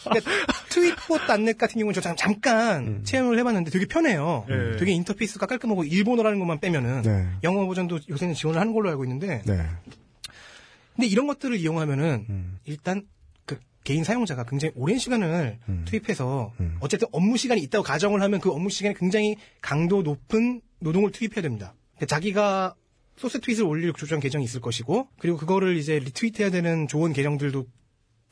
[0.04, 0.32] 그러니까
[0.70, 3.04] 트윗봇 단넷 같은 경우는 저 잠- 잠깐 음.
[3.04, 4.46] 체험을 해봤는데 되게 편해요.
[4.48, 4.78] 네.
[4.78, 7.28] 되게 인터페이스가 깔끔하고 일본어라는 것만 빼면은 네.
[7.44, 9.58] 영어 버전도 요새는 지원을 하는 걸로 알고 있는데 네.
[10.96, 12.58] 근데 이런 것들을 이용하면은 음.
[12.66, 13.08] 일단 그
[13.86, 15.86] 개인 사용자가 굉장히 오랜 시간을 음.
[15.86, 16.76] 투입해서 음.
[16.82, 21.76] 어쨌든 업무 시간이 있다고 가정을 하면 그 업무 시간에 굉장히 강도 높은 노동을 투입해야 됩니다.
[21.94, 22.76] 근데 자기가
[23.16, 27.66] 소스 트윗을 올릴 조정 계정이 있을 것이고 그리고 그거를 이제 리트윗해야 되는 좋은 계정들도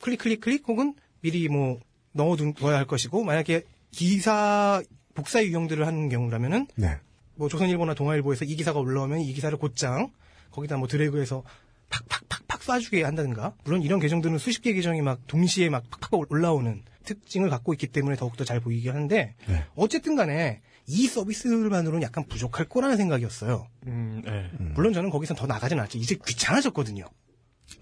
[0.00, 1.78] 클릭 클릭 클릭 혹은 미리 뭐
[2.12, 4.82] 넣어둬야 할 것이고 만약에 기사
[5.14, 6.98] 복사 유형들을 하는 경우라면은 네.
[7.36, 10.10] 뭐 조선일보나 동아일보에서 이 기사가 올라오면 이 기사를 곧장
[10.50, 11.44] 거기다 뭐 드래그해서
[11.90, 12.33] 팍팍팍팍
[12.66, 17.72] 쏴주게 한다든가 물론 이런 계정들은 수십 개 계정이 막 동시에 막 팍팍 올라오는 특징을 갖고
[17.74, 19.64] 있기 때문에 더욱더 잘 보이게 하는데 네.
[19.74, 23.68] 어쨌든 간에 이 서비스만으로는 약간 부족할 거라는 생각이었어요.
[23.86, 24.50] 음, 네.
[24.74, 25.98] 물론 저는 거기선 더 나가진 않았죠.
[25.98, 27.04] 이제 귀찮아졌거든요.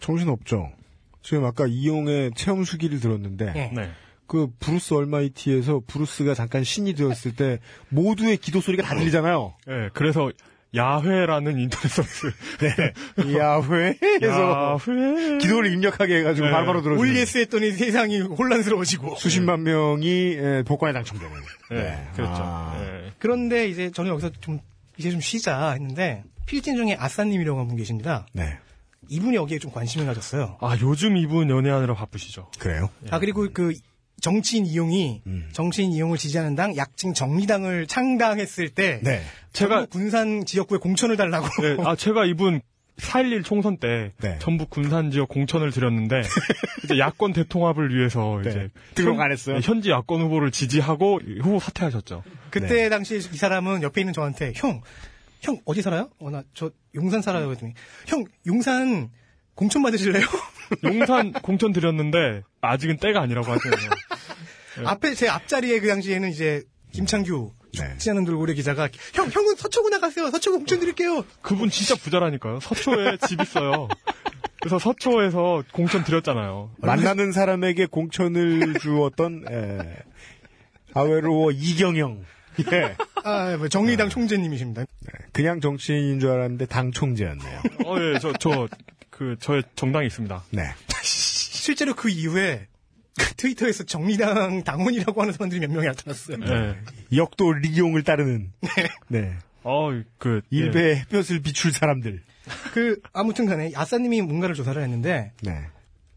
[0.01, 0.72] 정신없죠.
[1.22, 3.70] 지금 아까 이용의 체험 수기를 들었는데 예.
[3.74, 3.91] 네.
[4.26, 7.59] 그 Bruce Almighty에서 브루스가 잠깐 신이 되었을 때
[7.91, 9.55] 모두의 기도 소리가 다 들리잖아요.
[9.66, 10.30] 네, 그래서
[10.74, 12.32] 야훼라는 인터넷 서비스.
[12.60, 13.38] 네.
[13.38, 15.38] 야훼에서 야훼.
[15.38, 16.52] 기도를 입력하게 해가지고 네.
[16.52, 19.16] 바로바로 들어주는 all yes 했더니 세상이 혼란스러워지고.
[19.16, 21.32] 수십만 명이 예, 복권에 당첨되는.
[21.70, 22.42] 네, 그렇죠.
[22.44, 22.76] 아.
[22.80, 23.12] 네.
[23.18, 24.60] 그런데 이제 저는 여기서 좀
[24.96, 28.26] 이제 좀 쉬자 했는데 필진 중에 아싸님이라고 한 분 계십니다.
[28.32, 28.58] 네.
[29.08, 30.56] 이분이 여기에 좀 관심을 가졌어요.
[30.60, 32.50] 아, 요즘 이분 연애하느라 바쁘시죠.
[32.58, 32.88] 그래요?
[33.10, 33.74] 아 그리고 그
[34.22, 35.48] 정치인 이용이 음.
[35.52, 39.20] 정치인 이용을 지지하는 당 약칭 정의당을 창당했을 때 네.
[39.52, 42.60] 제가 군산 지역구에 공천을 달라고 네, 아, 제가 이분
[42.98, 44.38] 4.11 총선 때 네.
[44.38, 46.22] 전북 군산 지역 공천을 드렸는데
[46.84, 48.50] 이제 야권 대통합을 위해서 네.
[48.50, 49.56] 이제 등록 현- 안 했어요?
[49.56, 52.22] 네, 현지 야권 후보를 지지하고 후보 사퇴하셨죠.
[52.50, 52.88] 그때 네.
[52.88, 54.82] 당시에 이 사람은 옆에 있는 저한테 형,
[55.42, 56.10] 형 어디 살아요?
[56.20, 57.46] 어 나 저 용산 살아요.
[57.46, 57.72] 그랬더니
[58.06, 59.10] 형 용산
[59.54, 60.24] 공천 받으실래요?
[60.84, 63.90] 용산 공천 드렸는데 아직은 때가 아니라고 하시네요.
[64.84, 66.62] 앞에 제 앞자리에 그 당시에는 이제
[66.92, 67.88] 김창규 네.
[67.92, 70.30] 죽지 않은 돌 고래 기자가 형 형은 서초구 나가세요.
[70.30, 71.24] 서초구 공천 드릴게요.
[71.40, 72.60] 그분 진짜 부자라니까요.
[72.60, 73.88] 서초에 집 있어요.
[74.60, 76.70] 그래서 서초에서 공천 드렸잖아요.
[76.78, 79.96] 만나는 사람에게 공천을 주었던 예,
[80.94, 82.24] 아외로 이경영.
[82.72, 82.96] 예.
[83.24, 84.84] 아, 뭐 정의당 총재님이십니다.
[85.32, 87.62] 그냥 정치인인 줄 알았는데 당 총재였네요.
[87.86, 88.68] 어, 예, 저, 저,
[89.10, 90.44] 그, 저의 정당이 있습니다.
[90.50, 90.62] 네.
[91.02, 92.66] 실제로 그 이후에
[93.18, 96.38] 그 트위터에서 정의당 당원이라고 하는 사람들이 몇 명이 나타났어요.
[96.46, 97.16] 예.
[97.16, 98.52] 역도 리용을 따르는.
[99.08, 99.36] 네.
[99.64, 100.56] 어, 그, 예.
[100.56, 102.22] 일베 햇볕을 비출 사람들.
[102.72, 105.60] 그 아무튼 간에 아싸님이 뭔가를 조사를 했는데 네.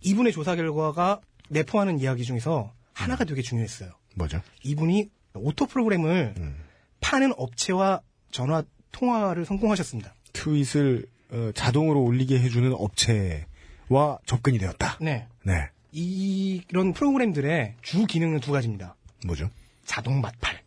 [0.01, 3.91] 이분의 조사 결과가 내포하는 이야기 중에서 하나가 되게 중요했어요.
[4.15, 4.41] 뭐죠?
[4.63, 6.55] 이분이 auto 프로그램을 음.
[7.01, 10.13] 파는 업체와 전화 통화를 성공하셨습니다.
[10.33, 14.97] 트윗을 어, 자동으로 올리게 해주는 업체와 접근이 되었다.
[15.01, 15.27] 네.
[15.43, 15.69] 네.
[15.97, 18.95] 이- 이런 프로그램들의 주 기능은 두 가지입니다.
[19.25, 19.49] 뭐죠?
[19.85, 20.61] 자동 맞팔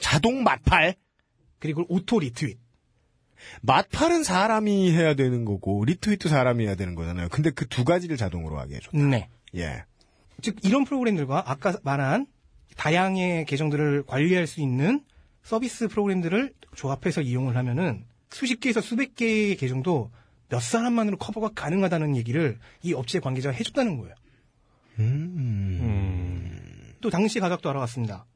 [0.00, 0.94] 자동 맞팔?
[1.58, 2.58] 그리고 auto 리트윗.
[3.62, 7.28] 맞팔은 사람이 해야 되는 거고 리트윗도 사람이 해야 되는 거잖아요.
[7.30, 8.96] 근데 그 두 가지를 자동으로 하게 해줬다.
[8.98, 9.28] 네.
[9.56, 9.84] 예.
[10.42, 12.26] 즉 이런 프로그램들과 아까 말한
[12.76, 15.04] 다양의 계정들을 관리할 수 있는
[15.42, 20.10] 서비스 프로그램들을 조합해서 이용을 하면은 수십 개에서 수백 개의 계정도
[20.48, 24.14] 몇 사람만으로 커버가 가능하다는 얘기를 이 업체 관계자가 해줬다는 거예요.
[24.98, 26.60] 음.
[27.00, 28.26] 또 당시 가격도 알아봤습니다.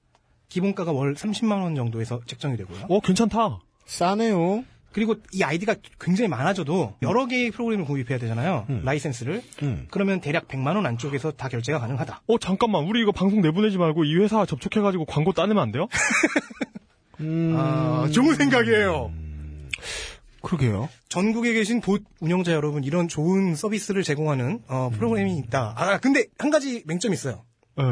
[0.49, 2.87] 기본가가 월 30만 원 정도에서 책정이 되고요.
[2.89, 3.61] 어, 괜찮다.
[3.87, 4.65] 싸네요.
[4.93, 8.65] 그리고 이 아이디가 굉장히 많아져도 여러 개의 프로그램을 구입해야 되잖아요.
[8.85, 9.43] 라이센스를.
[9.65, 9.87] 음.
[9.91, 12.23] 그러면 대략 100만 원 안쪽에서 다 결제가 가능하다.
[12.29, 12.85] 어, 잠깐만.
[12.85, 15.89] 우리 이거 방송 내보내지 말고 이 회사 접촉해가지고 광고 따내면 안 돼요?
[17.57, 19.13] 아, 좋은 생각이에요.
[20.45, 20.89] 그러게요.
[21.09, 25.75] 전국에 계신 봇 운영자 여러분 이런 좋은 서비스를 제공하는 어, 프로그램이 있다.
[25.77, 27.45] 아 근데 한 가지 맹점이 있어요.
[27.81, 27.85] 예.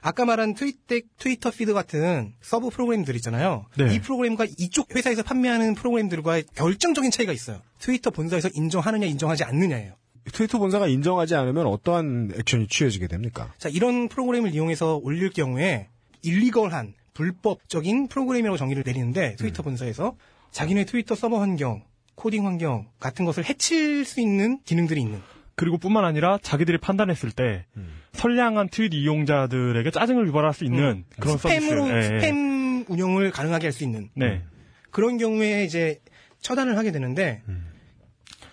[0.00, 3.64] 아까 말한 트위터, 트위터 피드 같은 서브 프로그램들 있잖아요.
[3.78, 3.94] 네.
[3.94, 7.62] 이 프로그램과 이쪽 회사에서 판매하는 프로그램들과의 결정적인 차이가 있어요.
[7.78, 9.94] 트위터 본사에서 인정하느냐 인정하지 않느냐예요.
[10.32, 13.52] 트위터 본사가 인정하지 않으면 어떠한 액션이 취해지게 됩니까?
[13.56, 15.88] 자 이런 프로그램을 이용해서 올릴 경우에
[16.20, 20.16] illegal한 불법적인 프로그램이라고 정의를 내리는데 트위터 본사에서
[20.54, 21.82] 자기네 트위터 서버 환경,
[22.14, 25.20] 코딩 환경 같은 것을 해칠 수 있는 기능들이 있는
[25.56, 27.66] 그리고 뿐만 아니라 자기들이 판단했을 때
[28.12, 32.12] 선량한 트윗 이용자들에게 짜증을 유발할 수 있는 그런 스팸으로 서비스.
[32.12, 32.30] 예, 예.
[32.30, 34.44] 스팸 운영을 가능하게 할 수 있는 네.
[34.92, 36.00] 그런 경우에 이제
[36.38, 37.42] 처단을 하게 되는데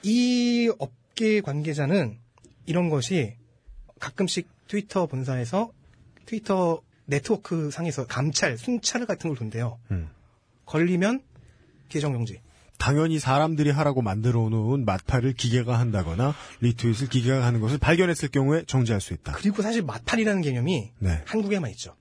[0.02, 2.18] 이 업계 관계자는
[2.66, 3.36] 이런 것이
[4.00, 5.72] 가끔씩 트위터 본사에서
[6.26, 9.78] 트위터 네트워크 상에서 감찰, 순찰 같은 걸 돈대요.
[9.92, 10.10] 음.
[10.66, 11.22] 걸리면
[11.92, 12.42] 계정 정지.
[12.78, 19.00] 당연히 사람들이 하라고 만들어 놓은 맛팔을 기계가 한다거나 리트윗을 기계가 하는 것을 발견했을 경우에 정지할
[19.00, 19.34] 수 있다.
[19.34, 21.22] 그리고 사실 마팔이라는 개념이 네.
[21.28, 21.96] 한국에만 있죠.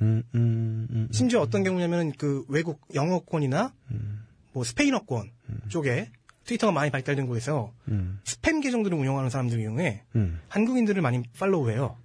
[0.00, 1.08] 음, 음, 음.
[1.12, 3.74] 심지어 어떤 경우냐면 그 외국 영어권이나
[4.52, 5.30] 뭐 스페인어권
[5.68, 6.10] 쪽에
[6.44, 10.40] 트위터가 많이 발달된 곳에서 음, 스팸 계정들을 운영하는 사람들 경우에 음.
[10.48, 11.98] 한국인들을 많이 팔로우해요.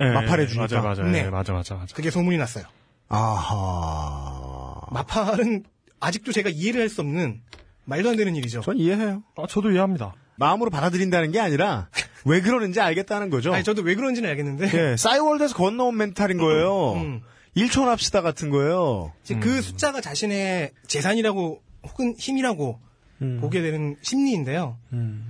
[0.00, 0.62] 예, 마팔해 예, 주니까.
[0.62, 1.02] 맞아, 맞아.
[1.04, 1.26] 네.
[1.26, 1.94] 예, 맞아, 맞아, 맞아.
[1.94, 2.64] 그게 소문이 났어요.
[3.08, 4.80] 아하.
[4.90, 5.64] 마팔은
[6.00, 7.40] 아직도 제가 이해를 할 수 없는
[7.84, 8.60] 말도 안 되는 일이죠.
[8.62, 9.22] 전 이해해요.
[9.36, 10.14] 아, 저도 이해합니다.
[10.38, 11.88] 마음으로 받아들인다는 게 아니라
[12.24, 13.54] 왜 그러는지 알겠다는 거죠.
[13.54, 16.92] 아니 저도 왜 그런지는 알겠는데 예, 싸이월드에서 건너온 멘탈인 거예요.
[16.94, 17.22] 음.
[17.56, 19.12] 1초 합시다 같은 거예요.
[19.24, 22.80] 이제 그 숫자가 자신의 재산이라고 혹은 힘이라고
[23.22, 23.38] 음.
[23.40, 24.76] 보게 되는 심리인데요.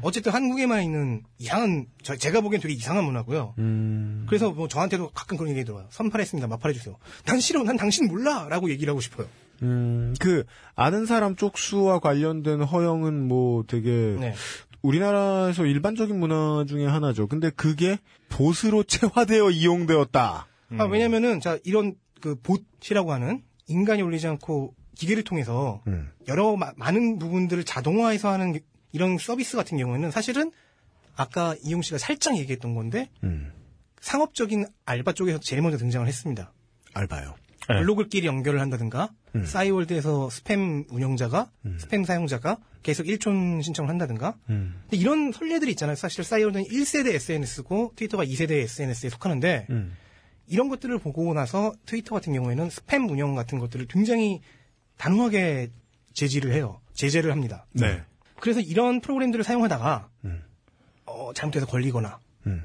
[0.01, 3.55] 어쨌든 한국에만 있는 이상한 저- 제가 보기엔 되게 이상한 문화고요.
[3.59, 4.25] 음.
[4.29, 5.87] 그래서 뭐 저한테도 가끔 그런 얘기 들어요.
[5.91, 6.49] 선팔했습니다.
[6.49, 6.97] 마팔해주세요.
[7.27, 7.63] 난 싫어.
[7.63, 9.29] 난 당신 몰라라고 얘기를 하고 싶어요.
[9.63, 10.45] 음, 그
[10.75, 14.35] 아는 사람 쪽수와 관련된 허영은 뭐 되게 네.
[14.83, 17.27] 우리나라에서 일반적인 문화 중에 하나죠.
[17.27, 17.99] 근데 그게
[18.29, 20.47] 보스로 체화되어 이용되었다.
[20.79, 26.11] 아, 왜냐면은 자 이런 그 봇이라고 하는 인간이 올리지 않고 기계를 통해서 음.
[26.29, 28.59] 여러 마- 많은 부분들을 자동화해서 하는
[28.93, 30.53] 이런 서비스 같은 경우에는 사실은
[31.17, 33.53] 아까 이용 씨가 살짝 얘기했던 건데 음.
[34.01, 36.53] 상업적인 알바 쪽에서 제일 먼저 등장을 했습니다.
[36.95, 37.35] 알바요.
[37.69, 37.79] 네.
[37.81, 39.45] 블로그끼리 연결을 한다든가 음.
[39.45, 44.81] 싸이월드에서 스팸 운영자가 스팸 사용자가 계속 일촌 신청을 한다든가 음.
[44.83, 45.97] 근데 이런 선례들이 있잖아요.
[45.97, 49.97] 사실 싸이월드는 1세대 SNS고 트위터가 2세대 SNS에 속하는데 음.
[50.47, 54.41] 이런 것들을 보고 나서 트위터 같은 경우에는 스팸 운영 같은 것들을 굉장히
[54.99, 55.71] 단호하게
[56.15, 56.81] 제지를 해요.
[56.95, 57.67] 제재를 합니다.
[57.73, 58.03] 네.
[58.41, 60.43] 그래서 이런 프로그램들을 사용하다가 음.
[61.05, 62.63] 어, 잘못해서 걸리거나 음.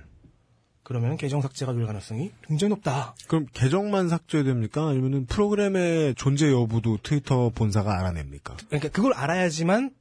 [0.91, 3.15] 그러면 계정 삭제가 될 가능성이 굉장히 높다.
[3.27, 4.89] 그럼 계정만 삭제됩니까?
[4.89, 8.57] 아니면은 프로그램의 존재 여부도 트위터 본사가 알아냅니까?
[8.67, 9.91] 그러니까 그걸 알아야지만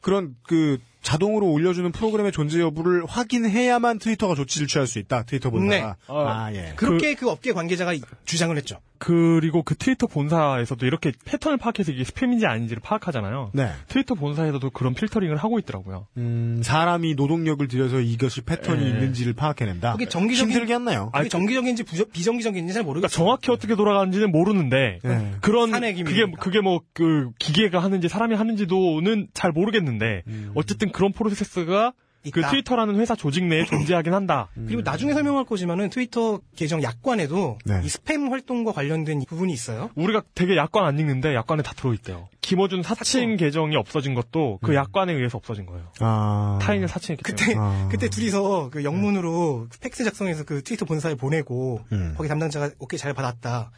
[0.00, 5.22] 그런 그 자동으로 올려주는 프로그램의 존재 여부를 확인해야만 트위터가 조치를 취할 수 있다.
[5.24, 5.86] 트위터 본사가.
[5.86, 6.14] 네.
[6.14, 6.72] 아, 예.
[6.76, 7.94] 그렇게 그, 업계 관계자가
[8.24, 8.78] 주장을 했죠.
[8.98, 13.50] 그리고 그 트위터 본사에서도 이렇게 패턴을 파악해서 이게 스팸인지 아닌지를 파악하잖아요.
[13.54, 13.70] 네.
[13.88, 16.06] 트위터 본사에서도 그런 필터링을 하고 있더라고요.
[16.18, 18.88] 음, 사람이 노동력을 들여서 이것이 패턴이 예.
[18.88, 19.92] 있는지를 파악해낸다.
[19.92, 21.10] 그게 정기적인 힘들게 했나요?
[21.14, 23.08] 그게 정기적인지 부정, 비정기적인지 잘 모르겠어요.
[23.08, 25.30] 그러니까 정확히 어떻게 돌아가는지는 모르는데 예.
[25.40, 26.26] 그런 그게.
[26.38, 30.22] 그게 뭐 그 기계가 하는지 사람이 하는지도는 잘 모르겠는데
[30.54, 31.92] 어쨌든 그런 프로세스가
[32.32, 32.50] 그 있다.
[32.50, 34.48] 트위터라는 회사 조직 내에 존재하긴 한다.
[34.54, 37.80] 그리고 나중에 설명할 거지만은 트위터 계정 약관에도 네.
[37.82, 39.88] 이 스팸 활동과 관련된 부분이 있어요.
[39.94, 42.28] 우리가 되게 약관 안 읽는데 약관에 다 들어있대요.
[42.42, 45.90] 김어준 사칭 계정이 없어진 것도 그 약관에 의해서 없어진 거예요.
[46.00, 46.58] 아.
[46.60, 47.66] 타인을 사칭했기 그때 때문에.
[47.66, 47.88] 아.
[47.90, 52.14] 그때 둘이서 그 영문으로 팩스 작성해서 그 트위터 본사에 보내고 음.
[52.18, 53.70] 거기 담당자가 오케이 잘 받았다.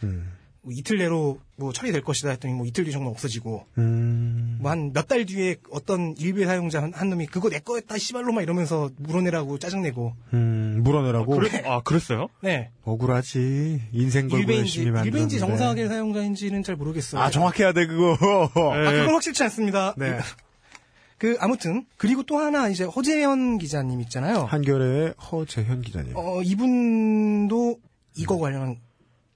[0.65, 0.69] 음.
[0.69, 4.59] 뭐 이틀 내로 뭐 처리될 것이다 했더니 뭐 이틀 뒤 정말 없어지고 음.
[4.61, 8.43] 뭐한 몇 달 뒤에 어떤 일베 사용자 한, 한 놈이 그거 내 거였다 씨발로 막
[8.43, 11.37] 이러면서 물어내라고 짜증내고 음, 물어내라고?
[11.37, 12.29] 그래- 아 그랬어요?
[12.43, 13.83] 네 억울하지.
[13.93, 15.01] 인생 걸고 일베인지 열심히.
[15.07, 17.21] 일베인지 정상하게 사용자인지는 잘 모르겠어요.
[17.21, 18.17] 아, 정확해야 돼, 그거.
[18.55, 18.61] 네.
[18.87, 19.95] 아, 그건 확실치 않습니다.
[19.99, 20.19] 네.
[21.19, 24.39] 그 아무튼 그리고 또 하나 이제 허재현 기자님 있잖아요.
[24.45, 26.13] 한겨레의 허재현 기자님.
[26.17, 27.79] 어 이분도
[28.17, 28.79] 이거 관련한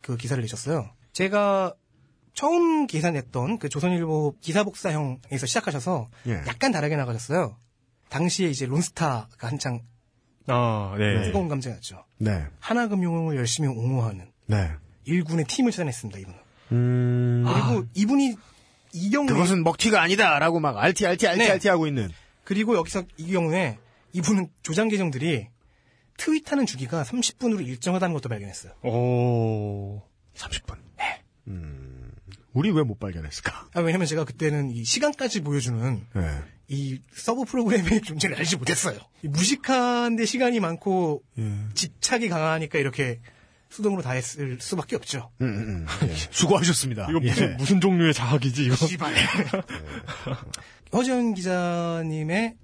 [0.00, 0.88] 그 기사를 내셨어요.
[1.16, 1.74] 제가
[2.34, 6.32] 처음 기사 냈던 그 조선일보 기사복사형에서 시작하셔서 예.
[6.46, 7.56] 약간 다르게 나가셨어요.
[8.10, 9.80] 당시에 이제 론스타가 한창
[10.46, 11.22] 아 네.
[11.22, 12.04] 뜨거운 감정이었죠.
[12.18, 12.44] 네.
[12.60, 14.70] 하나금융을 열심히 옹호하는 네.
[15.04, 16.18] 일군의 팀을 찾아냈습니다.
[16.18, 16.38] 이분은.
[16.72, 17.44] 음.
[17.46, 18.36] 그리고 이분이
[18.92, 21.50] 이 경우에 그것은 먹튀가 아니다라고 막 알티 알티 알티 네.
[21.50, 22.10] 알티 하고 있는.
[22.44, 23.78] 그리고 여기서 이 경우에
[24.12, 25.48] 이분은 조장 계정들이
[26.18, 28.74] 트윗하는 주기가 30분으로 일정하다는 것도 발견했어요.
[28.82, 30.02] 오.
[30.36, 30.76] 30분.
[31.48, 32.10] 음.
[32.52, 33.68] 우리 왜 못 발견했을까?
[33.74, 36.42] 아, 왜냐면 제가 그때는 이 시간까지 보여주는 네.
[36.68, 38.98] 이 서브 프로그램의 존재를 알지 못했어요.
[39.22, 41.52] 이 무식한데 시간이 많고 예.
[41.74, 43.20] 집착이 강하니까 이렇게
[43.68, 45.30] 수동으로 다 했을 수밖에 없죠.
[45.42, 45.86] 음, 음, 음.
[46.08, 46.14] 예.
[46.30, 47.06] 수고하셨습니다.
[47.10, 47.54] 이거 무슨 예.
[47.56, 48.74] 무슨 종류의 자학이지 이거?
[48.74, 49.14] 씨발.
[50.92, 52.54] 허재현 기자님의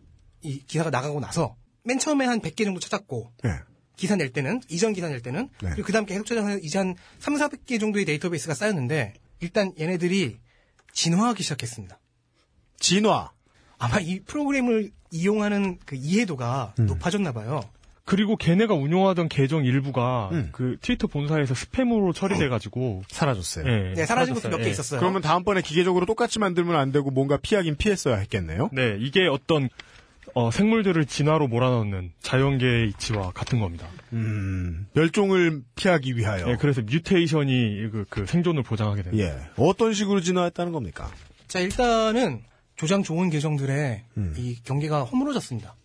[0.42, 1.54] 이 기사가 나가고 나서
[1.84, 3.50] 맨 처음에 한 100개 정도 찾았고 예.
[3.96, 5.70] 기사 낼 때는 이전 기사 낼 때는 네.
[5.70, 10.38] 그리고 그다음 계속 찾아서 이제 한 3, 400개 정도의 데이터베이스가 쌓였는데 일단 얘네들이
[10.92, 11.98] 진화하기 시작했습니다.
[12.78, 13.30] 진화.
[13.78, 16.86] 아마 이 프로그램을 이용하는 그 이해도가 음.
[16.86, 17.60] 높아졌나 봐요.
[18.04, 20.48] 그리고 걔네가 운영하던 계정 일부가 음.
[20.52, 23.64] 그 트위터 본사에서 스팸으로 처리돼가지고 사라졌어요.
[23.66, 24.48] 예, 네, 사라진 것도.
[24.48, 24.70] 몇개 예.
[24.70, 24.98] 있었어요.
[24.98, 28.70] 그러면 다음번에 기계적으로 똑같이 만들면 안 되고 뭔가 피하긴 피했어야 했겠네요.
[28.72, 29.68] 네, 이게 어떤
[30.34, 33.86] 어, 생물들을 진화로 몰아넣는 자연계의 이치와 같은 겁니다.
[34.12, 36.50] 음, 멸종을 피하기 위하여.
[36.50, 39.24] 예, 그래서 뮤테이션이 그, 그 생존을 보장하게 됩니다.
[39.24, 39.50] 예.
[39.56, 41.10] 어떤 식으로 진화했다는 겁니까?
[41.48, 42.42] 자, 일단은
[42.76, 44.34] 조장 좋은 계정들의 음.
[44.38, 45.76] 이 경계가 허물어졌습니다.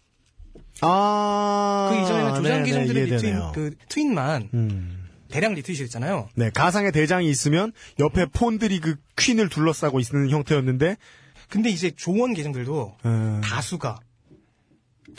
[0.82, 1.90] 아.
[1.92, 3.52] 그 이전에는 조장 계정들의 리트윗, 이해되네요.
[3.54, 5.08] 그 트윗만 음.
[5.30, 6.30] 대량 리트윗이 됐잖아요.
[6.36, 10.96] 네, 가상의 대장이 있으면 옆에 폰들이 그 퀸을 둘러싸고 있는 형태였는데,
[11.50, 14.00] 근데 이제 조원 계정들도 음, 다수가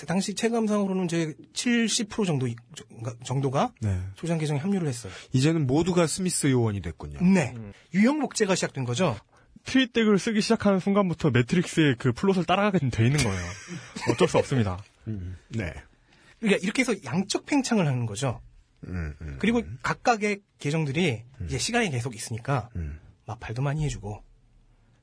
[0.07, 2.49] 당시 체감상으로는 제 70% 정도
[3.25, 4.01] 정도가 네.
[4.15, 5.13] 조장 계정에 합류를 했어요.
[5.33, 7.21] 이제는 모두가 스미스 요원이 됐군요.
[7.21, 7.55] 네.
[7.95, 9.17] 유형 복제가 시작된 거죠.
[9.65, 13.41] 트윗덱을 쓰기 시작하는 순간부터 매트릭스의 그 플롯을 따라가게 돼 있는 거예요.
[14.11, 14.83] 어쩔 수 없습니다.
[15.05, 15.73] 네.
[16.39, 18.41] 그러니까 이렇게 해서 양적 팽창을 하는 거죠.
[18.87, 19.37] 음, 음.
[19.41, 23.01] 그리고 각각의 계정들이 이제 시간이 계속 있으니까 음.
[23.27, 24.23] 맞팔도 많이 해주고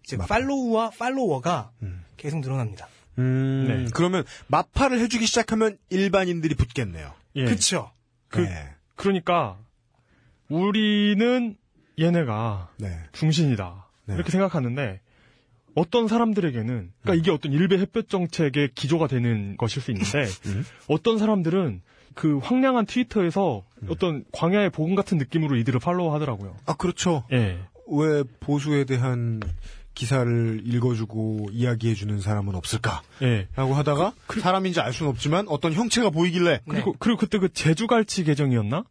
[0.06, 2.04] 이제 팔로우와 팔로워가 음.
[2.18, 2.88] 계속 늘어납니다.
[3.18, 3.92] 음, 네.
[3.94, 7.14] 그러면 맞팔을 해주기 시작하면 일반인들이 붙겠네요.
[7.36, 7.46] 예.
[7.46, 7.92] 그쵸?
[8.28, 8.70] 그, 네.
[8.96, 9.58] 그러니까
[10.50, 11.56] 우리는
[12.00, 13.00] 얘네가 네.
[13.14, 14.16] 중신이다 네.
[14.16, 15.00] 이렇게 생각하는데
[15.76, 20.66] 어떤 사람들에게는 그러니까 이게 어떤 일베 햇볕 정책의 기조가 되는 것일 수 있는데 음.
[20.88, 21.82] 어떤 사람들은
[22.14, 26.56] 그 황량한 트위터에서 어떤 광야의 복음 같은 느낌으로 이들을 팔로우하더라고요.
[26.66, 27.26] 아, 그렇죠.
[27.34, 27.60] 예.
[27.88, 29.42] 왜 보수에 대한
[29.96, 33.02] 기사를 읽어주고 이야기해주는 사람은 없을까?
[33.24, 33.48] 예.
[33.56, 38.84] 라고 하다가 사람인지 알 수는 없지만 어떤 형체가 보이길래 그리고 그리고 그때 그 제주갈치 계정이었나?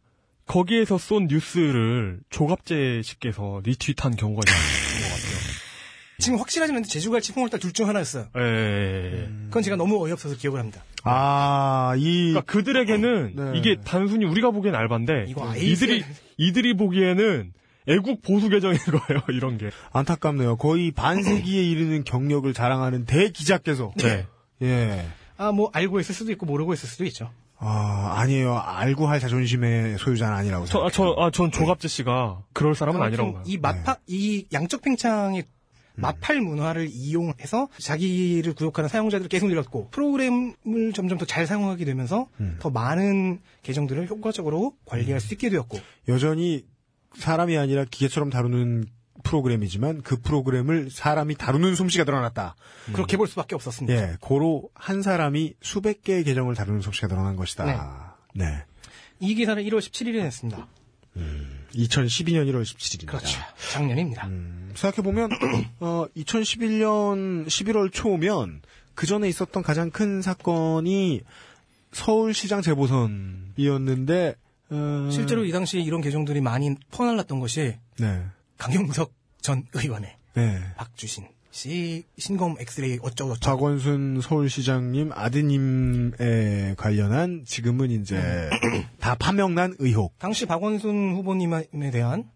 [0.47, 4.53] 거기에서 쏜 뉴스를 조갑재 씨께서 리트윗한 경우가 있는
[5.01, 5.35] 것 같아요.
[6.19, 8.27] 지금 확실하지는 않은데 제주갈치 풍월달 둘 중 하나였어요.
[8.37, 9.27] 예.
[9.47, 10.83] 그건 제가 너무 어이없어서 기억을 합니다.
[11.03, 13.59] 아, 이 그러니까 그들에게는 네.
[13.59, 16.03] 이게 단순히 우리가 보기엔 알바인데 이거 아예 이들이
[16.37, 17.51] 이들이 보기에는
[17.87, 19.21] 애국 보수 계정인 거예요.
[19.29, 19.69] 이런 게.
[19.93, 20.57] 안타깝네요.
[20.57, 24.25] 거의 반세기에 이르는 경력을 자랑하는 대기자께서 네.
[24.61, 25.05] 예.
[25.37, 27.29] 아, 뭐 알고 있을 수도 있고 모르고 있을 수도 있죠.
[27.57, 28.57] 아, 아니에요.
[28.57, 31.15] 알고 할 자존심의 소유자는 아니라고 저, 아, 생각해요.
[31.15, 33.43] 저, 아, 전 조갑재 씨가 그럴 사람은 아니라고 봐요.
[33.45, 35.43] 이 마파, 이 양적 팽창의
[35.97, 42.27] 마팔 문화를 이용해서 자기를 구독하는 사용자들을 계속 늘렸고 프로그램을 점점 더 잘 사용하게 되면서
[42.59, 45.79] 더 많은 계정들을 효과적으로 관리할 수 있게 되었고
[46.09, 46.65] 여전히
[47.17, 48.85] 사람이 아니라 기계처럼 다루는
[49.23, 52.55] 프로그램이지만 그 프로그램을 사람이 다루는 솜씨가 드러났다.
[52.93, 53.99] 그렇게 볼 수밖에 없었습니다.
[53.99, 58.17] 예, 고로 한 사람이 수백 개의 계정을 다루는 솜씨가 드러난 것이다.
[58.35, 58.63] 네.
[59.19, 60.67] 이 기사를 1월 17일에 냈습니다.
[61.75, 63.07] 2012년 1월 17일입니다.
[63.07, 63.39] 그렇죠.
[63.71, 64.29] 작년입니다.
[64.75, 65.29] 생각해보면,
[65.79, 68.61] 어, 2011년 11월 초면,
[68.93, 71.21] 그 전에 있었던 가장 큰 사건이
[71.91, 74.35] 서울시장 재보선이었는데,
[74.69, 78.23] 어, 실제로 이 당시에 이런 계정들이 많이 퍼날랐던 것이 네.
[78.57, 80.59] 강용석 전 의원의 네.
[80.75, 88.49] 박주신 씨 신검 엑스레이 어쩌고저쩌고 박원순 서울시장님 아드님에 관련한 지금은 이제
[88.99, 90.17] 다 파명난 의혹.
[90.19, 92.29] 당시 박원순 후보님에 대한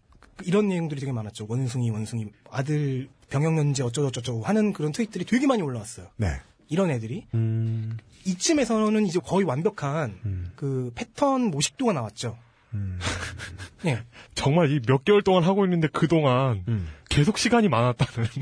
[0.44, 1.44] 이런 내용들이 되게 많았죠.
[1.50, 6.06] 원숭이 원숭이 아들 병역 면제 어쩌고저쩌고 하는 그런 트윗들이 되게 많이 올라왔어요.
[6.16, 6.28] 네.
[6.68, 12.36] 이런 애들이 음, 이쯤에서는 이제 거의 완벽한 그 패턴 모식도가 나왔죠.
[13.86, 14.02] 예.
[14.34, 16.88] 정말 이 몇 개월 동안 하고 있는데 그 동안 음.
[17.08, 18.28] 계속 시간이 많았다는.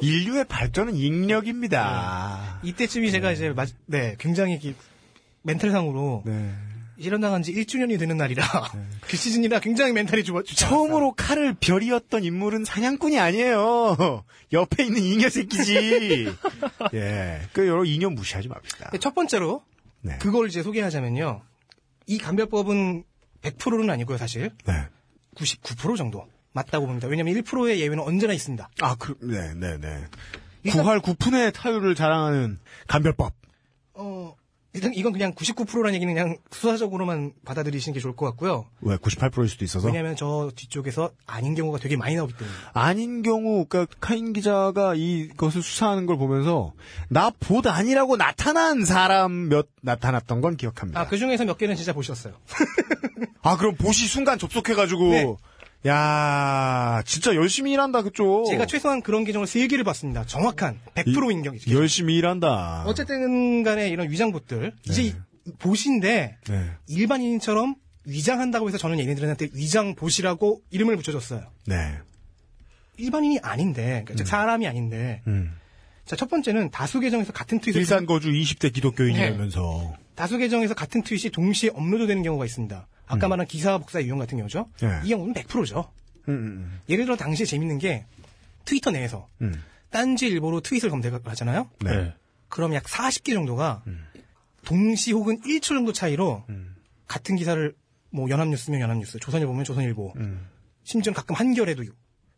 [0.00, 2.60] 인류의 발전은 인력입니다.
[2.62, 4.74] 이때쯤이 제가 이제 마- 네 굉장히 기-
[5.42, 6.52] 멘탈상으로 네.
[7.00, 8.44] 실현당한 지 1주년이 되는 날이라
[9.08, 14.24] 그 시즌이라 굉장히 멘탈이 좋아 처음으로 칼을 별이었던 인물은 사냥꾼이 아니에요.
[14.52, 16.28] 옆에 있는 잉여 새끼지.
[16.94, 17.40] 예.
[17.52, 18.90] 그 여러 잉여 무시하지 맙시다.
[19.00, 19.62] 첫 번째로
[20.02, 20.18] 네.
[20.18, 21.42] 그걸 이제 소개하자면요.
[22.06, 23.04] 이 감별법은
[23.42, 24.50] 100%는 아니고요, 사실.
[24.66, 24.72] 네.
[25.34, 27.08] 99% 정도 맞다고 봅니다.
[27.08, 28.68] 왜냐하면 1%의 예외는 언제나 있습니다.
[28.80, 30.04] 아, 그, 네, 네, 네.
[30.62, 33.32] 일단- 9할 9푼의 타율을 자랑하는 감별법.
[33.94, 34.36] 어,
[34.74, 38.66] 일단 이건 그냥 99%라는 얘기는 그냥 수사적으로만 받아들이시는 게 좋을 것 같고요.
[38.80, 39.86] 왜 98%일 수도 있어서?
[39.86, 42.56] 왜냐하면 저 뒤쪽에서 아닌 경우가 되게 많이 나오기 때문에.
[42.72, 46.72] 아닌 경우, 그러니까 카인 기자가 이것을 수사하는 걸 보면서
[47.08, 51.00] 나봇 아니라고 나타난 사람 몇 나타났던 건 기억합니다.
[51.00, 52.34] 아, 그 중에서 몇 개는 진짜 보셨어요.
[53.42, 55.36] 아, 그럼 봇이 순간 접속해가지고, 네.
[55.86, 58.46] 야 진짜 열심히 일한다, 그쪽.
[58.46, 60.24] 제가 최소한 그런 계정을 3개를 봤습니다.
[60.24, 61.56] 정확한 100%인 경우.
[61.70, 62.84] 열심히 일한다.
[62.86, 64.72] 어쨌든 간에 이런 위장봇들.
[64.84, 65.14] 이제 이
[65.58, 66.70] 보신데 네.
[66.88, 67.74] 일반인처럼
[68.06, 71.42] 위장한다고 해서 저는 얘네들한테 위장봇이라고 이름을 붙여줬어요.
[71.66, 71.98] 네.
[72.96, 75.22] 일반인이 아닌데, 그러니까 즉 사람이 아닌데.
[75.26, 75.52] 음.
[76.04, 79.94] 자, 첫 번째는 다수 계정에서 같은 트윗을 일산 거주 20대 기독교인이라면서.
[80.14, 82.86] 다수 계정에서 같은 트윗이 동시에 업로드되는 경우가 있습니다.
[83.06, 84.68] 아까 말한 기사 복사 유형 같은 경우죠.
[84.80, 85.00] 네.
[85.04, 85.90] 이 경우는 100%죠.
[86.28, 88.06] 음, 음, 예를 들어 당시에 재밌는 게
[88.64, 89.62] 트위터 내에서 음.
[89.90, 91.68] 딴지 일보로 트윗을 검색을 하잖아요.
[91.80, 92.14] 네.
[92.48, 93.82] 그럼 약 40개 정도가
[94.64, 96.44] 동시 혹은 1초 정도 차이로
[97.06, 97.74] 같은 기사를
[98.10, 100.48] 뭐 연합뉴스면 연합뉴스, 조선일보면 조선일보, 음.
[100.84, 101.84] 심지어는 가끔 한겨레도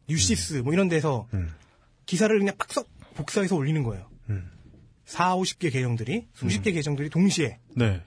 [0.09, 1.29] 뉴시스 뭐 이런 데서
[2.07, 4.09] 기사를 그냥 팍석 복사해서 올리는 거예요.
[4.31, 4.51] 음.
[5.07, 8.03] 4, 50개 계정들이 수십 개 계정들이 동시에 네.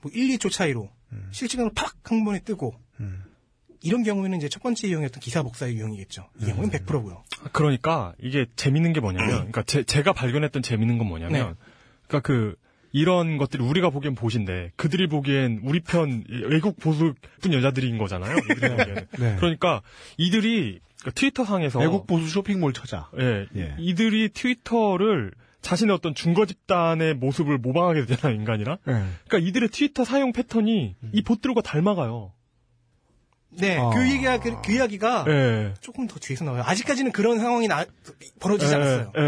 [0.00, 0.90] 뭐 1, 2초 차이로
[1.30, 2.74] 실시간으로 팍 한 번에 뜨고
[3.82, 6.28] 이런 경우에는 이제 첫 번째 유형이었던 기사 복사의 유형이겠죠.
[6.40, 7.22] 이 경우는 100%고요.
[7.52, 11.54] 그러니까 이게 재밌는 게 뭐냐면, 그러니까 제, 가 발견했던 재밌는 건 뭐냐면, 네.
[12.06, 12.56] 그러니까 그
[12.92, 18.36] 이런 것들이 우리가 보기엔 보신데 그들이 보기엔 우리 편 외국 보수뿐 여자들인 거잖아요.
[18.36, 19.06] 보기에는.
[19.18, 19.36] 네.
[19.36, 19.82] 그러니까
[20.16, 23.08] 이들이 그 트위터 상에서 외국 보수 쇼핑몰 찾아.
[23.18, 23.76] 예, 예.
[23.78, 25.32] 이들이 트위터를
[25.62, 28.78] 자신의 어떤 중거 집단의 모습을 모방하게 되잖아요, 인간이랑.
[28.88, 28.92] 예.
[29.28, 32.32] 그러니까 이들의 트위터 사용 패턴이 이 보트들과 닮아가요.
[33.52, 33.90] 네, 아.
[33.90, 35.74] 그 얘기가 그, 그 이야기가 예.
[35.80, 36.62] 조금 더 뒤에서 나와요.
[36.64, 37.84] 아직까지는 그런 상황이 나,
[38.38, 39.12] 벌어지지 않았어요.
[39.16, 39.20] 예.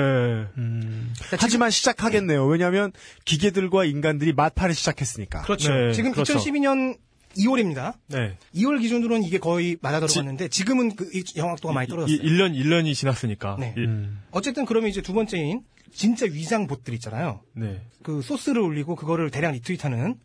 [0.59, 1.12] 음.
[1.38, 2.46] 하지만 시작하겠네요.
[2.46, 2.92] 왜냐하면
[3.24, 5.42] 기계들과 인간들이 맞팔을 시작했으니까.
[5.42, 5.72] 그렇죠.
[5.74, 6.34] 네, 지금 그렇죠.
[6.38, 6.96] 2012년
[7.36, 7.94] 2월입니다.
[8.09, 8.36] 네.
[8.54, 12.18] 2월 기준으로는 이게 거의 맞아 들어갔는데 지 금은 그 이- 영향도가 많이 떨어졌어요.
[12.18, 13.56] 1년, 1년이 지났으니까.
[13.59, 13.74] 네.
[13.76, 13.88] 이-
[14.30, 15.62] 어쨌든 그러면 이제 두 번째인
[15.93, 17.40] 진짜 위장 봇들 있잖아요.
[17.55, 17.81] 네.
[18.02, 20.19] 그 소스를 올리고 그거를 대량 리트윗하는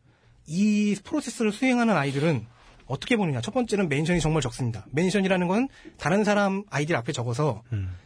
[0.47, 2.45] 이 프로세스를 수행하는 아이들은
[2.85, 3.41] 어떻게 보느냐.
[3.41, 4.85] 첫 번째는 멘션이 정말 적습니다.
[4.91, 5.67] 멘션이라는 건
[5.97, 7.63] 다른 사람 아이디를 앞에 적어서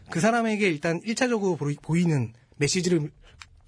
[0.09, 3.11] 그 사람에게 일단 1차적으로 보이, 는 메시지를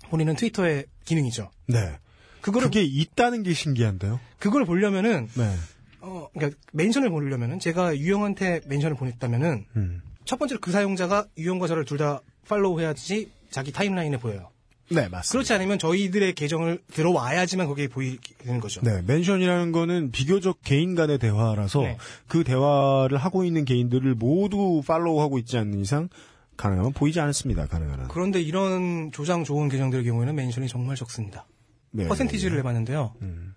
[0.10, 1.52] 보내는 트위터의 기능이죠.
[1.68, 1.98] 네.
[2.42, 4.20] 그거를 그게 있다는 게 신기한데요.
[4.40, 5.56] 그걸 보려면은 네.
[6.02, 10.02] 어 그러니까 멘션을 보려면은 제가 유형한테 멘션을 보냈다면은 음.
[10.26, 14.50] 첫 번째로 그 사용자가 유형과 저를 둘 다 팔로우 해야지 자기 타임라인에 보여요.
[14.90, 15.32] 네, 맞습니다.
[15.32, 18.82] 그렇지 않으면 저희들의 계정을 들어와야지만 거기에 보이는 거죠.
[18.82, 21.98] 네, 멘션이라는 거는 비교적 개인 간의 대화라서 네.
[22.28, 26.10] 그 대화를 하고 있는 개인들을 모두 팔로우하고 있지 않는 이상
[26.58, 27.68] 가능하면 보이지 않습니다.
[27.68, 28.08] 가능한 한.
[28.10, 31.48] 그런데 이런 조장 좋은 계정들의 경우에는 멘션이 정말 적습니다.
[31.92, 32.58] 네, 퍼센티지를 네.
[32.58, 33.14] 내봤는데요.
[33.22, 33.54] 음.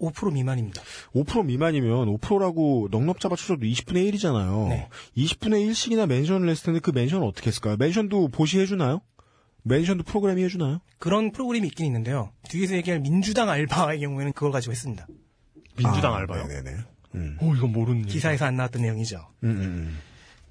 [0.00, 0.82] 5% 미만입니다.
[1.14, 4.68] 5% 미만이면 5%라고 넉넉 잡아쳐도 20분의 1이잖아요.
[4.68, 4.88] 네.
[5.16, 7.76] 20분의 1씩이나 멘션을 했을 텐데 그 멘션을 어떻게 했을까요?
[7.76, 9.00] 멘션도 보시 해주나요?
[9.64, 10.80] 멘션도 프로그램이 해주나요?
[10.98, 12.30] 그런 프로그램이 있긴 있는데요.
[12.48, 15.06] 뒤에서 얘기할 민주당 알바의 경우에는 그걸 가지고 했습니다.
[15.76, 16.46] 민주당 아, 알바요.
[16.46, 16.76] 네네네.
[17.16, 17.38] 음.
[17.40, 19.16] 오, 이건 모르는 기사에서 안 나왔던 내용이죠.
[19.44, 19.98] 음, 음, 음.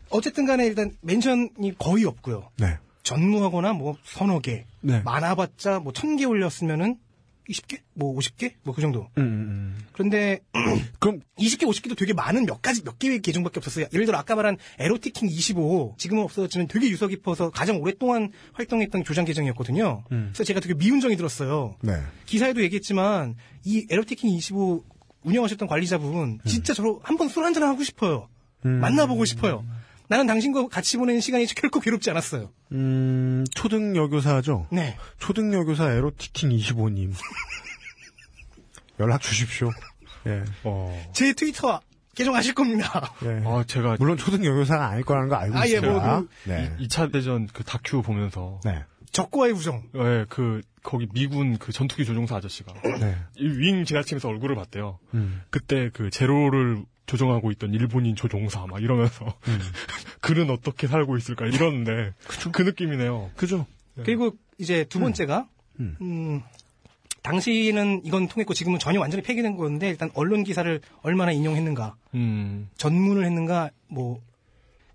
[0.10, 2.50] 어쨌든 간에 일단 멘션이 거의 없고요.
[2.58, 2.78] 네.
[3.04, 5.02] 전무하거나 뭐 서너 개, 네.
[5.02, 6.98] 많아봤자 뭐 천 개 올렸으면은
[7.50, 7.80] 20개?
[7.94, 8.54] 뭐 50개?
[8.64, 9.10] 뭐 그 정도.
[9.18, 10.62] 음, 음, 그런데 음.
[11.00, 13.88] 그럼 20개, 50개도 되게 많은 몇 가지, 몇 개의 계정밖에 없었어요.
[13.94, 19.26] 예를 들어 아까 말한 에로티킹 25, 지금은 없어졌지만 되게 유서 깊어서 가장 오랫동안 활동했던 조장
[19.26, 20.04] 계정이었거든요.
[20.10, 21.76] 그래서 제가 되게 미운정이 들었어요.
[21.82, 21.94] 네.
[22.26, 24.84] 기사에도 얘기했지만 이 에로티킹 25
[25.24, 28.28] 운영하셨던 관리자분 진짜 저로 한번 술 한잔 하고 싶어요.
[28.62, 29.66] 만나보고 싶어요.
[30.14, 32.52] 나는 당신과 같이 보내는 시간이 결코 괴롭지 않았어요.
[32.72, 34.68] 음, 초등 여교사죠?
[34.72, 34.96] 네.
[35.18, 37.14] 초등 여교사 에로티킹 25님.
[39.00, 39.72] 연락 주십시오.
[40.28, 40.44] 예.
[40.66, 41.12] 어.
[41.14, 41.82] 제 트위터
[42.14, 43.12] 계정 아실 겁니다.
[43.26, 43.42] 예.
[43.44, 46.00] 아, 제가 물론 초등 여교사가 아닐 거라는 거 알고 아, 예, 있어요.
[46.00, 46.72] 뭐 네.
[46.80, 48.84] 2차 대전 그 다큐 보면서 네.
[49.12, 49.82] 적과의 우정.
[49.96, 53.18] 예, 그 거기 미군 그 전투기 조종사 아저씨가 네.
[53.38, 55.00] 이윙 지나치면서 얼굴을 봤대요.
[55.16, 55.42] 음.
[55.50, 59.60] 그때 그 제로를 조종하고 있던 일본인 조종사 막 이러면서 음.
[60.22, 62.14] 그는 어떻게 살고 있을까 이러는데
[62.52, 63.32] 그 느낌이네요.
[63.36, 63.66] 그죠?
[63.96, 65.48] 그리고 이제 두 번째가
[65.80, 65.98] 음.
[66.02, 66.42] 음,
[67.24, 72.70] 당시는 이건 통했고 지금은 전혀 완전히 폐기된 건데 일단 언론 기사를 얼마나 인용했는가, 음.
[72.78, 74.22] 전문을 했는가, 뭐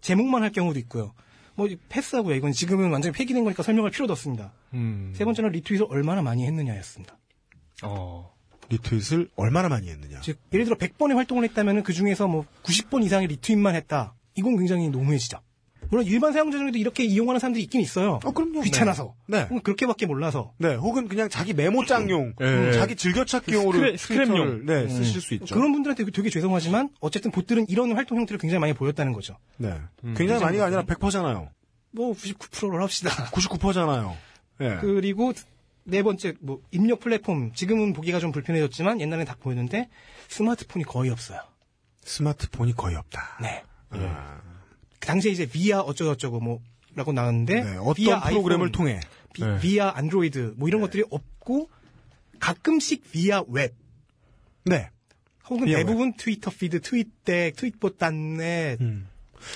[0.01, 1.13] 제목만 할 경우도 있고요.
[1.55, 2.37] 뭐 패스하고요.
[2.37, 4.53] 이건 지금은 완전히 폐기된 거니까 설명할 필요도 없습니다.
[4.75, 5.13] 음.
[5.17, 7.19] 세 번째는 리트윗을 얼마나 많이 했느냐였습니다.
[7.83, 8.33] 어.
[8.71, 10.21] 리트윗을 얼마나 많이 했느냐.
[10.21, 14.15] 즉 예를 들어 100번의 활동을 했다면 그 중에서 뭐 90번 이상의 리트윗만 했다.
[14.35, 15.39] 이건 굉장히 농후해지죠.
[15.91, 18.21] 물론 일반 사용자 중에도 이렇게 이용하는 사람들이 있긴 있어요.
[18.23, 18.61] 어, 그럼요.
[18.61, 19.15] 귀찮아서.
[19.27, 19.45] 네.
[19.45, 20.53] 혹은 그렇게밖에 몰라서.
[20.59, 22.45] 네, 혹은 그냥 자기 메모장용, 예.
[22.45, 24.27] 음, 자기 즐겨찾기용으로 스크랩- 스크랩용.
[24.27, 24.89] 트위터를, 네, 음.
[24.91, 25.55] 쓰실 수 있죠.
[25.55, 29.39] 그런 분들한테 되게 죄송하지만 어쨌든 봇들은 이런 활동 형태를 굉장히 많이 보였다는 거죠.
[29.57, 29.73] 네.
[30.05, 30.15] 음.
[30.15, 31.49] 굉장히 많이가 아니라 100%잖아요.
[31.93, 33.09] 뭐 99%를 합시다.
[33.33, 34.15] 99%잖아요.
[34.61, 34.77] 예.
[34.83, 35.33] 그리고
[35.89, 39.89] 네 번째 뭐 입력 플랫폼 지금은 보기가 좀 불편해졌지만 옛날엔 다 보였는데
[40.29, 41.41] 스마트폰이 거의 없어요.
[42.03, 43.39] 스마트폰이 거의 없다.
[43.41, 43.65] 네.
[43.91, 44.41] 아,
[45.01, 49.01] 그 당시에 이제 via 어쩌고저쩌고 뭐라고 나왔는데 네, 어떤 via 프로그램을 아이폰, 통해.
[49.33, 49.59] 비, 네.
[49.61, 51.71] via 안드로이드 뭐 이런 것들이 없고
[52.39, 53.75] 가끔씩 via 웹
[54.67, 54.91] 네.
[55.49, 59.09] 혹은 대부분 트위터 피드, 트윗덱, 트윗봇 닷넷 음.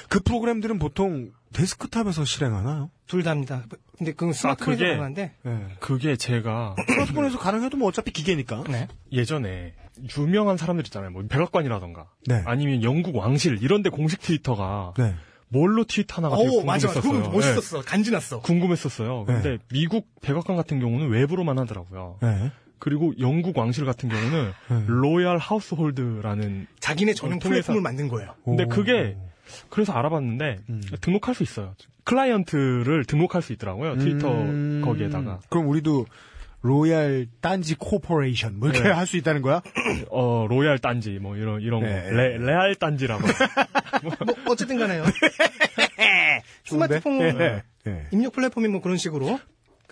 [0.08, 2.90] 그 프로그램들은 보통 데스크탑에서 실행하나요?
[3.06, 3.62] 둘 다입니다.
[3.98, 5.66] 근데 그건 스마트폰에서 그게- 가능한데 네.
[5.80, 8.64] 그게 제가 스마트폰에서 가능해도 뭐 어차피 기계니까.
[8.68, 8.88] 네.
[9.12, 9.74] 예전에
[10.18, 11.10] 유명한 사람들 있잖아요.
[11.10, 12.42] 뭐 백악관이라던가 네.
[12.46, 15.14] 아니면 영국 왕실 이런 데 공식 트위터가 네.
[15.48, 17.22] 뭘로 트윗하나가 되게 오 맞아 궁금했었어요.
[17.22, 18.36] 그거 멋있었어 간지났어.
[18.36, 19.24] 네, 궁금했었어요.
[19.26, 19.58] 근데 네.
[19.70, 22.16] 미국 백악관 같은 경우는 웹으로만 하더라고요.
[22.22, 22.50] 네.
[22.78, 24.84] 그리고 영국 왕실 같은 경우는 네.
[24.88, 28.34] Royal Household라는 자기네 전용 통해서- 플랫폼을 만든 거예요.
[28.44, 28.68] 근데 오.
[28.68, 29.16] 그게
[29.68, 30.82] 그래서 알아봤는데 음.
[31.00, 31.74] 등록할 수 있어요.
[32.04, 33.96] 클라이언트를 등록할 수 있더라고요.
[33.96, 34.82] 트위터 음.
[34.84, 36.06] 거기에다가 그럼 우리도
[36.62, 38.94] Royal 딴지 Corporation 뭐 이렇게 네.
[38.94, 39.62] 할수 있다는 거야?
[40.10, 42.02] 어 Royal 딴지 뭐 이런 이런 네.
[42.02, 43.22] 거 레, 레알 딴지라고
[44.02, 45.04] 뭐 어쨌든 간에요.
[46.62, 47.00] 좋은데?
[47.00, 47.62] 스마트폰 네.
[47.84, 48.06] 네.
[48.12, 49.40] 입력 플랫폼이 뭐 그런 식으로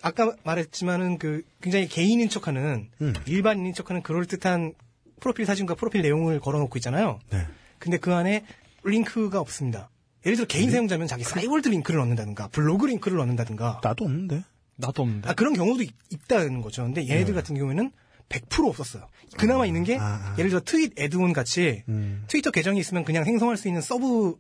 [0.03, 3.15] 아까 말했지만은 그 굉장히 개인인 척하는 음.
[3.27, 4.75] 일반인인 척하는 그럴 듯한
[5.21, 7.19] 프로필 사진과 프로필 내용을 걸어놓고 있잖아요.
[7.31, 7.47] 네.
[7.79, 8.45] 근데 그 안에
[8.85, 9.91] 링크가 없습니다.
[10.27, 14.45] 예를 들어 개인 사용자면 자기 싸이월드 링크를 넣는다든가 블로그 링크를 넣는다든가 나도 없는데.
[14.77, 15.29] 나도 없는데.
[15.29, 16.83] 아, 그런 경우도 있, 있다는 거죠.
[16.85, 17.91] 근데 얘네들 같은 경우에는
[18.29, 19.09] 100% 없었어요.
[19.37, 20.35] 그나마 있는 게 아, 아.
[20.39, 22.25] 예를 들어 트윗 애드온 같이 음.
[22.29, 24.37] 트위터 계정이 있으면 그냥 생성할 수 있는 서브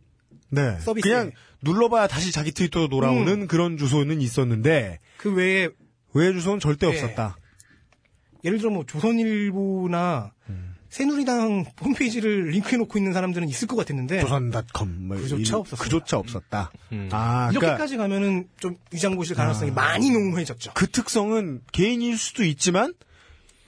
[0.51, 0.79] 네.
[0.81, 1.09] 서비스.
[1.09, 5.69] 그냥 눌러봐야 다시 자기 트위터로 돌아오는 그런 주소는 있었는데 그 외에
[6.15, 6.93] 외 주소는 절대 네.
[6.93, 7.37] 없었다.
[8.45, 10.40] 예를 들어 뭐 조선일보나 음.
[10.91, 15.85] 새누리당 홈페이지를 링크해 놓고 있는 사람들은 있을 것 같았는데 조선닷컴 뭐 그조차 이- 없었습니다.
[15.85, 16.73] 그조차 없었다.
[16.93, 17.09] 음.
[17.13, 20.73] 아, 그러니까 이렇게까지 가면은 좀 위장고실 가능성이 많이 농후해졌죠.
[20.75, 22.93] 그 특성은 개인일 수도 있지만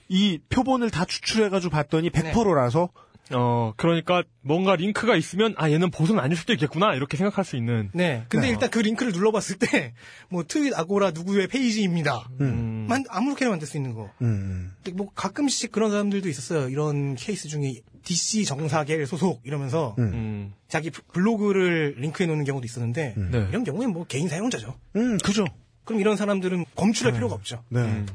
[0.09, 2.31] 이 표본을 다 추출해 가지고 봤더니 네.
[2.33, 2.89] 100%라서
[3.35, 7.89] 어, 그러니까 뭔가 링크가 있으면 아 얘는 보수는 아닐 수도 있겠구나 이렇게 생각할 수 있는.
[7.93, 8.25] 네.
[8.29, 8.53] 근데 네.
[8.53, 9.93] 일단 그 링크를 눌러봤을 때
[10.29, 12.27] 뭐 트윗 아고라 누구의 페이지입니다.
[12.41, 12.87] 음.
[12.89, 14.09] 만 아무렇게나 만들 수 있는 거.
[14.21, 14.71] 음.
[14.83, 16.69] 근데 뭐 가끔씩 그런 사람들도 있었어요.
[16.69, 20.03] 이런 케이스 중에 DC 정사계 소속 이러면서 음.
[20.03, 20.53] 음.
[20.67, 23.45] 자기 블로그를 링크해 놓는 경우도 있었는데 네.
[23.49, 24.73] 이런 경우엔 뭐 개인 사용자죠.
[24.95, 25.45] 음, 그죠.
[25.85, 27.63] 그럼 이런 사람들은 검출할 필요가 없죠.
[27.69, 27.81] 네.
[27.81, 28.07] 음.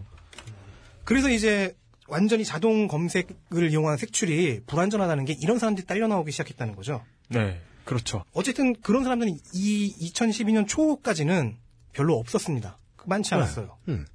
[1.05, 1.75] 그래서 이제
[2.09, 7.05] 완전히 자동 검색을 이용한 색출이 불안전하다는 게 이런 사람들이 딸려 나오기 시작했다는 거죠.
[7.29, 7.61] 네.
[7.85, 8.25] 그렇죠.
[8.33, 11.57] 어쨌든 그런 사람들은 이 2012년 초까지는
[11.93, 12.79] 별로 없었습니다.
[13.07, 13.79] 많지 않았어요.
[13.89, 14.07] 음.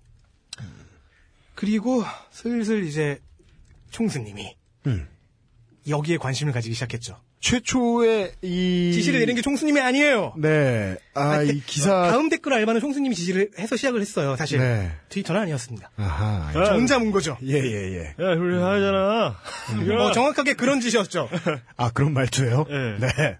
[1.56, 3.20] 그리고 슬슬 이제
[3.92, 4.56] 총수님이
[4.88, 5.08] 음.
[5.88, 7.20] 여기에 관심을 가지기 시작했죠.
[7.44, 10.34] 최초의 이 지시를 내린 게 총수님이 아니에요.
[10.38, 10.96] 네.
[11.14, 14.38] 아, 이 기사 다음 댓글 알바는 총수님이 지시를 해서 시작을 했어요.
[14.38, 14.92] 사실 네.
[15.10, 15.92] 트위터는 아니었습니다.
[15.98, 16.54] 아하.
[16.56, 17.38] 야, 혼자 문 거죠.
[17.44, 18.04] 예, 예, 예.
[18.24, 19.36] 야, 우리 하잖아.
[19.86, 21.30] 뭐 정확하게 그런 짓이었죠.
[21.76, 22.66] 아, 그런 말투예요?
[22.70, 22.98] 네.
[23.08, 23.38] 네.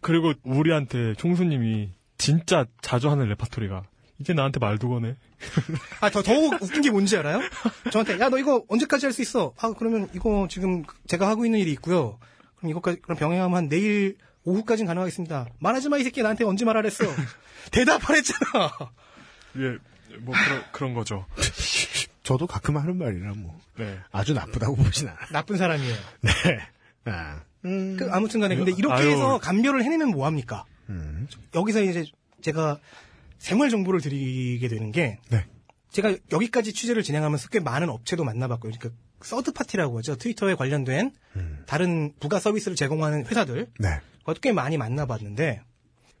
[0.00, 3.82] 그리고 우리한테 총수님이 진짜 자주 하는 레파토리가
[4.18, 5.14] 이제 나한테 말도 거네.
[6.00, 7.40] 아, 더, 더욱 웃긴 게 뭔지 알아요?
[7.92, 9.52] 저한테, 야, 너 이거 언제까지 할 수 있어?
[9.60, 12.18] 아, 그러면 이거 지금 제가 하고 있는 일이 있고요.
[12.62, 15.48] 그럼 이거까지, 그럼 병행하면 한 내일 오후까지는 가능하겠습니다.
[15.58, 17.04] 말하지 마, 이 새끼 나한테 언제 말하랬어?
[17.72, 18.70] 대답하랬잖아.
[19.58, 21.26] 예, 뭐 그런 그런 거죠.
[22.22, 23.98] 저도 가끔 하는 말이라 뭐 네.
[24.12, 25.26] 아주 나쁘다고 보진 않아요.
[25.32, 25.96] 나쁜 사람이에요.
[26.22, 26.30] 네.
[27.04, 27.40] 아.
[27.64, 27.96] 음.
[27.96, 29.10] 그, 아무튼 간에, 근데 이렇게 아유.
[29.10, 30.64] 해서 감별을 해내면 뭐 합니까?
[30.88, 31.28] 음.
[31.54, 32.04] 여기서 이제
[32.40, 32.78] 제가
[33.38, 35.46] 생활 정보를 드리게 되는 게, 네.
[35.90, 38.72] 제가 여기까지 취재를 진행하면서 꽤 많은 업체도 만나봤고요.
[38.72, 40.16] 그러니까 서드 파티라고 하죠.
[40.16, 41.12] 트위터에 관련된
[41.66, 43.88] 다른 부가 서비스를 제공하는 회사들, 네.
[44.20, 45.62] 그것도 꽤 많이 만나봤는데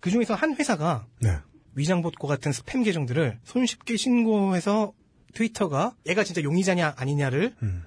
[0.00, 1.36] 그 중에서 한 회사가 네.
[1.74, 4.92] 위장봇과 같은 스팸 계정들을 손쉽게 신고해서
[5.34, 7.84] 트위터가 얘가 진짜 용의자냐 아니냐를 음.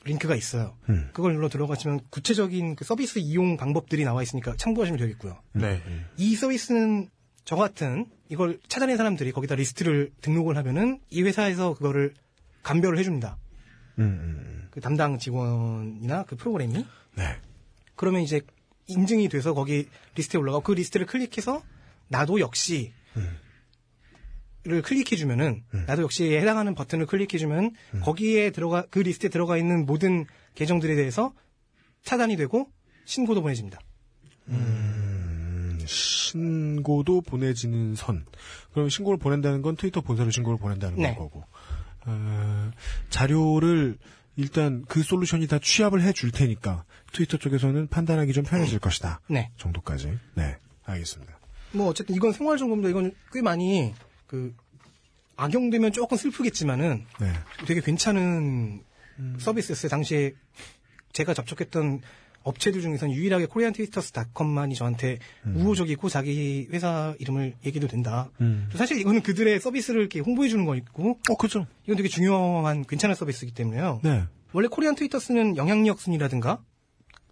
[0.04, 0.76] 링크가 있어요.
[0.88, 1.10] 음.
[1.12, 5.40] 그걸 눌러 들어가시면 구체적인 그 서비스 이용 방법들이 나와 있으니까 참고하시면 되겠고요.
[5.52, 5.80] 네.
[6.16, 7.08] 이 서비스는
[7.44, 12.14] 저 같은 이걸 찾아낸 사람들이 거기다 리스트를 등록을 하면은 이 회사에서 그거를
[12.62, 13.36] 감별을 해줍니다.
[13.98, 14.68] 음, 음.
[14.70, 17.36] 그 담당 직원이나 그 프로그램이 네.
[17.94, 18.40] 그러면 이제
[18.86, 21.62] 인증이 돼서 거기 리스트에 올라가고 그 리스트를 클릭해서
[22.08, 22.92] 나도 역시
[24.64, 27.72] 를 클릭해주면은 나도 역시 해당하는 버튼을 클릭해주면
[28.02, 30.24] 거기에 들어가 그 리스트에 들어가 있는 모든
[30.54, 31.32] 계정들에 대해서
[32.04, 32.68] 차단이 되고
[33.04, 33.80] 신고도 보내집니다.
[34.48, 38.24] 음, 신고도 보내지는 선.
[38.72, 41.14] 그럼 신고를 보낸다는 건 트위터 본사로 신고를 보낸다는 네.
[41.16, 41.44] 거고.
[42.06, 42.70] 어,
[43.10, 43.98] 자료를
[44.36, 49.20] 일단 그 솔루션이 다 취합을 해 줄 테니까 트위터 쪽에서는 판단하기 좀 편해질 것이다.
[49.28, 49.50] 네.
[49.56, 50.18] 정도까지.
[50.34, 50.56] 네.
[50.84, 51.38] 알겠습니다.
[51.72, 52.90] 뭐 어쨌든 이건 생활 정보입니다.
[52.90, 53.92] 이건 꽤 많이
[54.32, 54.54] 그
[55.36, 57.32] 악용되면 조금 슬프겠지만은 네.
[57.66, 58.82] 되게 괜찮은
[59.38, 59.90] 서비스였어요.
[59.90, 60.32] 당시에
[61.12, 62.00] 제가 접촉했던
[62.42, 65.18] 업체들 중에서는 유일하게 코리안 트위터스닷컴만이 저한테
[65.54, 68.30] 우호적이고 자기 회사 이름을 얘기도 된다.
[68.40, 68.70] 음.
[68.74, 71.66] 사실 이거는 그들의 서비스를 이렇게 홍보해 주는 거고 어, 그죠.
[71.84, 74.00] 이건 되게 중요한 괜찮은 서비스이기 때문에요.
[74.02, 74.24] 네.
[74.54, 76.62] 원래 코리안 트위터스는 영향력 순위라든가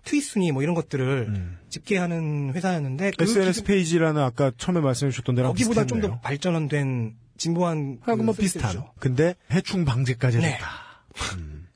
[0.05, 1.59] 트윗 순위 뭐 이런 것들을 음.
[1.69, 6.01] 집계하는 회사였는데 그 SNS 기준- 페이지라는 아까 처음에 말씀해 주셨던 데랑 거기보다 좀.
[6.01, 8.71] 더 발전된 진보한 하고 그뭐 비슷한.
[8.73, 8.93] 서비스죠.
[8.99, 10.53] 근데 해충 방제까지 네.
[10.55, 10.67] 했다.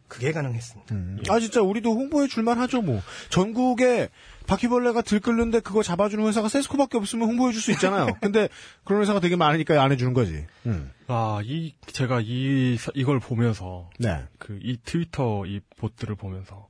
[0.09, 0.95] 그 그게 가능했습니다.
[0.95, 1.19] 음.
[1.29, 3.03] 아 진짜 우리도 홍보해 줄만 하죠 뭐.
[3.31, 4.11] 전국에
[4.47, 8.07] 바퀴벌레가 들끓는데 그거 잡아주는 회사가 세스코밖에 없으면 홍보해 줄 수 있잖아요.
[8.21, 8.49] 근데
[8.85, 10.45] 그런 회사가 되게 많으니까 안 해주는 거지.
[10.67, 10.93] 음.
[11.09, 13.91] 아, 이, 제가 이, 사- 이걸 보면서.
[13.99, 14.23] 네.
[14.39, 16.69] 그, 이 트위터 이 봇들을 보면서.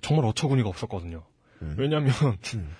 [0.00, 1.22] 정말 어처구니가 없었거든요.
[1.62, 1.74] 음.
[1.78, 2.12] 왜냐면,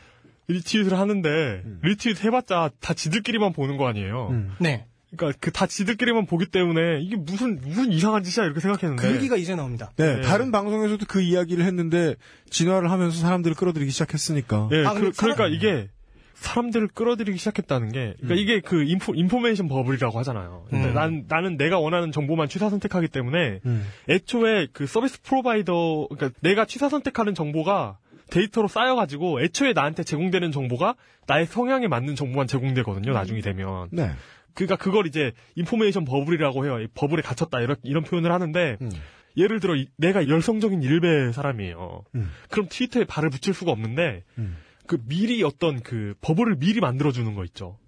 [0.48, 4.28] retweet을 하는데, 리트윗 해봤자 다 지들끼리만 보는 거 아니에요.
[4.30, 4.54] 음.
[4.60, 4.86] 네.
[5.16, 9.36] 그러니까 그 다 지들끼리만 보기 때문에 이게 무슨 무슨 이상한 짓이야 이렇게 생각했는데 그 얘기가
[9.36, 9.92] 이제 나옵니다.
[9.96, 10.22] 네, 네.
[10.22, 12.16] 다른 방송에서도 그 이야기를 했는데
[12.50, 14.68] 진화를 하면서 사람들을 끌어들이기 시작했으니까.
[14.72, 15.88] 예, 아, 그, 사람- 러니까 이게
[16.36, 20.66] 사람들을 끌어들이기 시작했다는 게, 그러니까 이게 그 info, information bubble이라고 하잖아요.
[20.70, 20.94] 근데 음.
[20.94, 23.86] 난, 나는 내가 원하는 정보만 취사 선택하기 때문에, 음.
[24.08, 27.98] 애초에 그 service provider, 그러니까 내가 취사 선택하는 정보가
[28.30, 30.94] 데이터로 쌓여가지고, 애초에 나한테 제공되는 정보가
[31.26, 33.88] 나의 성향에 맞는 정보만 제공되거든요, 나중에 되면.
[33.90, 34.10] 네.
[34.54, 36.80] 그러니까 그걸 이제 인포메이션 버블이라고 해요.
[36.80, 38.90] 이 버블에 갇혔다, 이런, 이런 표현을 하는데, 음.
[39.38, 42.04] 예를 들어, 이- 내가 열성적인 일베 사람이에요.
[42.14, 42.30] 음.
[42.50, 44.56] 그럼 트위터에 발을 붙일 수가 없는데, 음.
[44.86, 47.78] 그 미리 어떤 그 버블을 미리 만들어주는 거 있죠.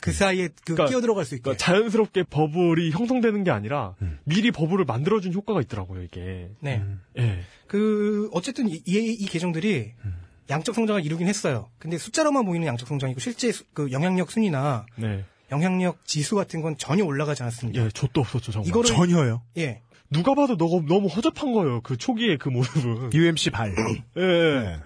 [0.00, 1.42] 그 사이에 그 그러니까- 끼어 들어갈 수 있게.
[1.42, 4.18] 그러니까 자연스럽게 버블이 형성되는 게 아니라 음.
[4.24, 6.50] 미리 버블을 만들어준 효과가 있더라고요, 이게.
[6.60, 6.84] 네.
[7.18, 7.40] 예.
[7.66, 10.14] 그 어쨌든 이, 이- 이 계정들이 음.
[10.50, 11.68] 양적 성장을 이루긴 했어요.
[11.78, 15.24] 근데 숫자로만 보이는 양적 성장이고 실제 수- 그 영향력 순위나 네.
[15.50, 17.84] 영향력 지수 같은 건 전혀 올라가지 않았습니다.
[17.84, 18.68] 예, 좆도 없었죠, 정말.
[18.68, 19.42] 이거를 전혀요.
[19.56, 19.82] 예.
[20.10, 23.10] 누가 봐도 너무, 너무 허접한 거예요, 그 초기의 그 모습은.
[23.12, 23.74] UMC 발.
[24.16, 24.22] 예,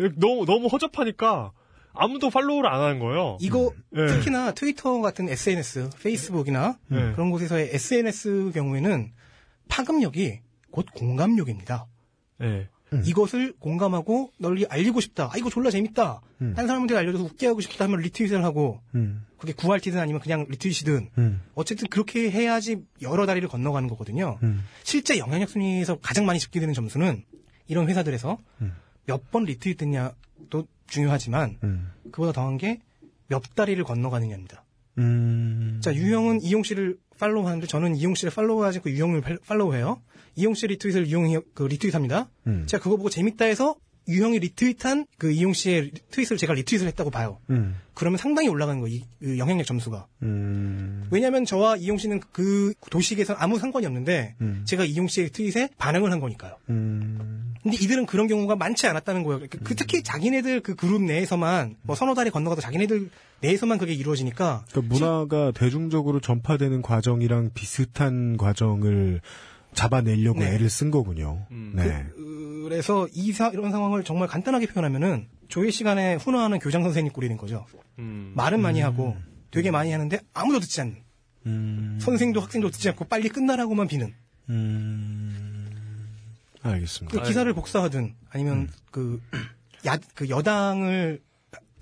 [0.00, 0.08] 예.
[0.16, 1.52] 너무, 너무 허접하니까
[1.94, 3.36] 아무도 팔로우를 안 하는 거예요.
[3.40, 4.06] 이거 예.
[4.06, 7.12] 특히나 트위터 같은 SNS, 페이스북이나 예.
[7.12, 9.12] 그런 곳에서의 SNS 경우에는
[9.68, 10.40] 파급력이
[10.70, 11.86] 곧 공감력입니다.
[12.42, 12.68] 예.
[13.04, 15.30] 이것을 공감하고 널리 알리고 싶다.
[15.32, 16.20] 아 이거 졸라 재밌다.
[16.42, 16.54] 음.
[16.54, 19.24] 딴 사람한테 알려줘서 웃게 하고 싶다 하면 retweet을 하고 음.
[19.38, 21.42] 그게 구RT든 아니면 그냥 retweet이든 음.
[21.54, 24.38] 어쨌든 그렇게 해야지 여러 다리를 건너가는 거거든요.
[24.42, 24.64] 음.
[24.82, 27.24] 실제 영향력 순위에서 가장 많이 집계되는 점수는
[27.66, 28.74] 이런 회사들에서 음.
[29.06, 31.90] 몇번 리트윗 됐냐도 중요하지만 음.
[32.12, 32.80] 그보다 더한 게
[33.28, 34.62] 몇 다리를 건너가느냐입니다.
[34.98, 35.80] 음.
[35.82, 40.02] 자, 유형은 이용 씨를 follow 하는데 저는 이용 씨를 follow하지 않고 유형을 팔- 팔로우해요.
[40.36, 42.28] 이용 씨 retweet을 유형이 그 retweet합니다.
[42.48, 42.66] 음.
[42.66, 43.74] 제가 그거 보고 재밌다 해서
[44.08, 47.38] 유형이 retweet한 그 이용 씨의 tweet을 제가 retweet을 했다고 봐요.
[47.50, 47.76] 음.
[47.94, 48.96] 그러면 상당히 올라가는 거예요.
[48.96, 50.06] 이, 그 영향력 점수가.
[50.22, 51.06] 음.
[51.10, 54.64] 왜냐하면 저와 이용 씨는 그 도식에서 아무 상관이 없는데 음.
[54.66, 56.56] 제가 이용 씨의 트윗에 반응을 한 거니까요.
[56.70, 57.54] 음.
[57.62, 59.46] 근데 이들은 그런 경우가 많지 않았다는 거예요.
[59.48, 63.10] 그, 그 특히 자기네들 그 그룹 내에서만 뭐 서너 다리 건너가도 자기네들
[63.40, 69.20] 내에서만 그게 이루어지니까 그러니까 문화가 대중적으로 전파되는 과정이랑 비슷한 과정을
[69.74, 70.54] 잡아내려고 네.
[70.54, 71.46] 애를 쓴 거군요.
[71.50, 71.72] 음.
[71.74, 72.06] 네.
[72.14, 72.21] 그
[72.76, 77.66] 래서 이 사- 이런 상황을 정말 간단하게 표현하면은 조회 시간에 훈화하는 교장 선생님 꼴이는 거죠.
[77.98, 78.32] 음.
[78.34, 79.16] 말은 많이 하고
[79.50, 80.96] 되게 많이 하는데 아무도 듣지 않는
[81.46, 81.98] 음.
[82.00, 84.14] 선생도 학생도 듣지 않고 빨리 끝나라고만 비는
[84.48, 85.70] 음.
[86.62, 87.20] 알겠습니다.
[87.20, 89.20] 그 기사를 복사하든 아니면 그,
[89.86, 91.20] 야, 그 여당을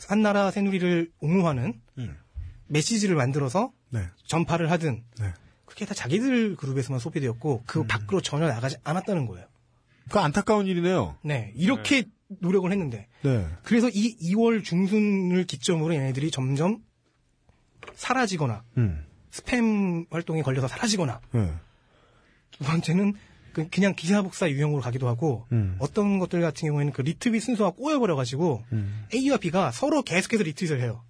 [0.08, 2.16] 한나라 새누리를 옹호하는 음.
[2.66, 4.06] 메시지를 만들어서 네.
[4.26, 5.32] 전파를 하든 네.
[5.66, 7.62] 그게 다 자기들 그룹에서만 소비되었고 음.
[7.66, 9.46] 그 밖으로 전혀 나가지 않았다는 거예요.
[10.10, 11.16] 그 안타까운 일이네요.
[11.22, 12.04] 네 이렇게
[12.40, 13.46] 노력을 했는데 네.
[13.62, 16.78] 그래서 이 2월 중순을 기점으로 얘네들이 점점
[17.94, 19.04] 사라지거나 음.
[19.32, 21.52] 스팸 활동에 걸려서 사라지거나 네.
[22.50, 23.14] 두 번째는
[23.52, 25.76] 그- 그냥 기사 복사 유형으로 가기도 하고 음.
[25.80, 29.06] 어떤 것들 같은 경우에는 그 리트윗 순서가 꼬여버려가지고 음.
[29.14, 31.02] A와 B가 서로 계속해서 리트윗을 해요.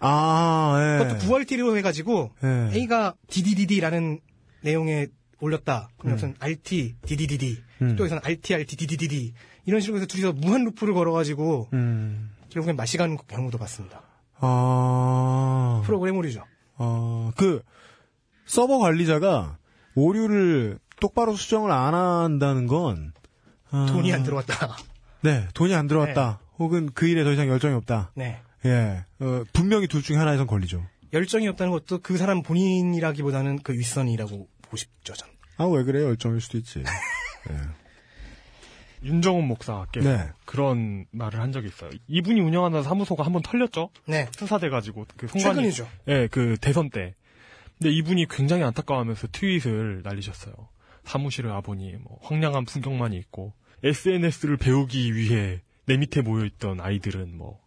[0.00, 1.02] 아, 예.
[1.04, 2.70] 그것도 9RT로 해가지고 예.
[2.78, 4.20] A가 DDDD라는
[4.62, 5.06] 내용에
[5.40, 5.88] 올렸다.
[5.98, 7.62] 그럼 여기서는 RT, DDDD.
[7.82, 7.96] 음.
[7.96, 9.34] 또 여기서는 RT, RT, DDDD.
[9.66, 12.30] 이런 식으로 해서 둘이서 무한 루프를 걸어가지고 음.
[12.50, 14.02] 결국엔 마시가는 경우도 봤습니다.
[14.40, 15.82] 아.
[15.84, 16.44] 프로그래머리죠.
[16.76, 17.62] 어, 그,
[18.46, 19.58] 서버 관리자가
[19.94, 23.12] 오류를 똑바로 수정을 안 한다는 건,
[23.70, 24.76] 아, 돈이 안 들어왔다.
[25.22, 26.40] 네, 돈이 안 들어왔다.
[26.58, 28.12] 혹은 그 일에 더 이상 열정이 없다.
[28.14, 28.40] 네.
[28.64, 30.84] 예, 어, 분명히 둘 중에 하나에선 걸리죠.
[31.12, 35.28] 열정이 없다는 것도 그 사람 본인이라기보다는 그 윗선이라고 보고 싶죠, 전.
[35.56, 36.02] 아, 왜 그래?
[36.02, 36.84] 열정일 수도 있지.
[39.02, 40.30] 윤정훈 목사께서 네.
[40.44, 41.90] 그런 말을 한 적이 있어요.
[42.08, 43.90] 이분이 운영하는 사무소가 한번 털렸죠?
[44.06, 44.28] 네.
[44.36, 45.88] 수사돼가지고 그 송관이 최근이죠.
[46.08, 47.14] 예, 그 대선 때.
[47.78, 50.52] 근데 이분이 굉장히 안타까워하면서 트윗을 날리셨어요.
[51.04, 53.54] 사무실에 와보니 뭐 황량한 풍경만이 있고
[53.84, 57.60] SNS를 배우기 위해 내 밑에 모여있던 아이들은 뭐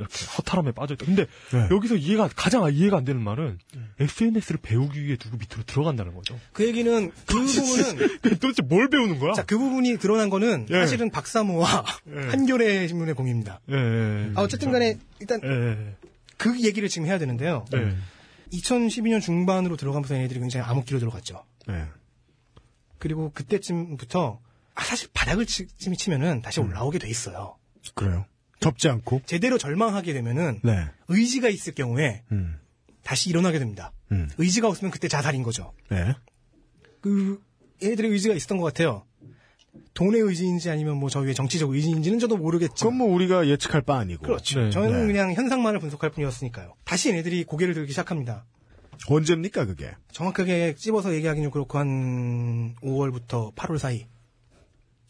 [0.00, 1.04] 이렇게 허탈함에 빠져있다.
[1.04, 1.68] 근데 네.
[1.70, 3.58] 여기서 이해가 가장 이해가 안 되는 말은
[3.98, 6.38] SNS를 배우기 위해 누구 밑으로 들어간다는 거죠.
[6.52, 9.32] 그 얘기는 그 부분은 도대체 뭘 배우는 거야?
[9.34, 10.74] 자, 그 부분이 드러난 거는 예.
[10.74, 12.20] 사실은 박사모와 예.
[12.28, 13.60] 한겨레 신문의 공입니다.
[13.70, 15.94] 예, 예, 아, 어쨌든 간에 일단 예, 예.
[16.36, 17.66] 그 얘기를 지금 해야 되는데요.
[17.74, 17.94] 예.
[18.52, 21.44] 2012년 중반으로 들어가면서 얘네들이 굉장히 암흑기로 들어갔죠.
[21.68, 21.84] 네.
[22.98, 24.40] 그리고 그때쯤부터
[24.74, 27.56] 아, 사실 바닥을 치, 치면은 다시 올라오게 돼 있어요.
[27.94, 28.24] 그래요.
[28.60, 29.22] 접지 않고.
[29.26, 30.86] 제대로 절망하게 되면은 네.
[31.08, 32.58] 의지가 있을 경우에 음.
[33.02, 33.92] 다시 일어나게 됩니다.
[34.12, 34.28] 음.
[34.38, 35.72] 의지가 없으면 그때 자살인 거죠.
[35.90, 36.14] 네.
[37.00, 37.42] 그
[37.82, 39.04] 얘네들의 의지가 있었던 것 같아요.
[39.94, 44.22] 돈의 의지인지 아니면 뭐저 위에 정치적 의지인지는 저도 모르겠지만 그건 뭐 우리가 예측할 바 아니고.
[44.22, 44.60] 그렇죠.
[44.60, 44.70] 네.
[44.70, 45.12] 저는 네.
[45.12, 46.74] 그냥 현상만을 분석할 뿐이었으니까요.
[46.84, 48.44] 다시 얘네들이 고개를 들기 시작합니다.
[49.08, 49.92] 언제입니까 그게?
[50.12, 54.06] 정확하게 찝어서 얘기하기는 좀 그렇고 한 5월부터 8월 사이.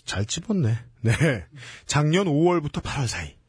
[0.05, 0.77] 잘 집었네.
[1.03, 1.13] 네.
[1.87, 3.40] 작년 5월부터 8월 사이.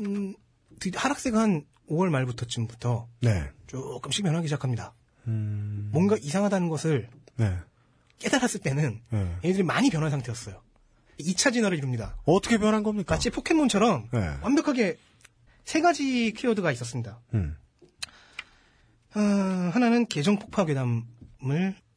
[0.00, 0.34] 음,
[0.80, 3.48] 드- 하락세가 한 5월 말부터쯤부터 네.
[3.66, 4.94] 조금씩 변하기 시작합니다.
[5.26, 5.88] 음.
[5.92, 7.56] 뭔가 이상하다는 것을 네.
[8.18, 9.18] 깨달았을 때는 네.
[9.44, 10.60] 얘네들이 많이 변한 상태였어요.
[11.20, 12.16] 2차 진화를 이룹니다.
[12.24, 13.14] 어떻게 변한 겁니까?
[13.14, 14.20] 마치 포켓몬처럼 네.
[14.42, 14.96] 완벽하게
[15.64, 17.20] 세 가지 키워드가 있었습니다.
[17.34, 17.56] 음.
[19.14, 21.02] 아, 하나는 계정 폭파 괴담을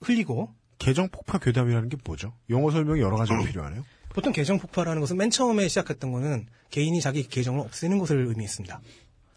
[0.02, 2.34] 흘리고 계정 폭파 괴담이라는 게 뭐죠?
[2.50, 3.84] 용어 설명이 여러 가지가 필요하네요.
[4.14, 8.82] 보통 계정 폭파라는 것은 맨 처음에 시작했던 거는 개인이 자기 계정을 없애는 것을 의미했습니다.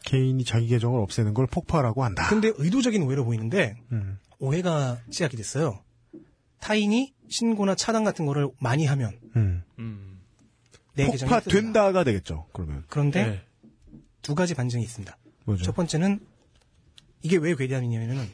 [0.04, 2.28] 개인이 자기 계정을 없애는 걸 폭파라고 한다.
[2.28, 4.18] 근데 의도적인 오해로 보이는데 음.
[4.38, 5.82] 오해가 시작이 됐어요.
[6.60, 9.62] 타인이 신고나 차단 같은 거를 많이 하면 음.
[9.78, 10.20] 음.
[10.94, 11.50] 내 계정이 폭파.
[11.50, 12.46] 된다가 되겠죠.
[12.52, 13.42] 그러면 그런데 네.
[14.22, 15.16] 두 가지 반증이 있습니다.
[15.44, 15.64] 뭐죠?
[15.64, 16.20] 첫 번째는
[17.22, 18.28] 이게 왜 괴담이냐면은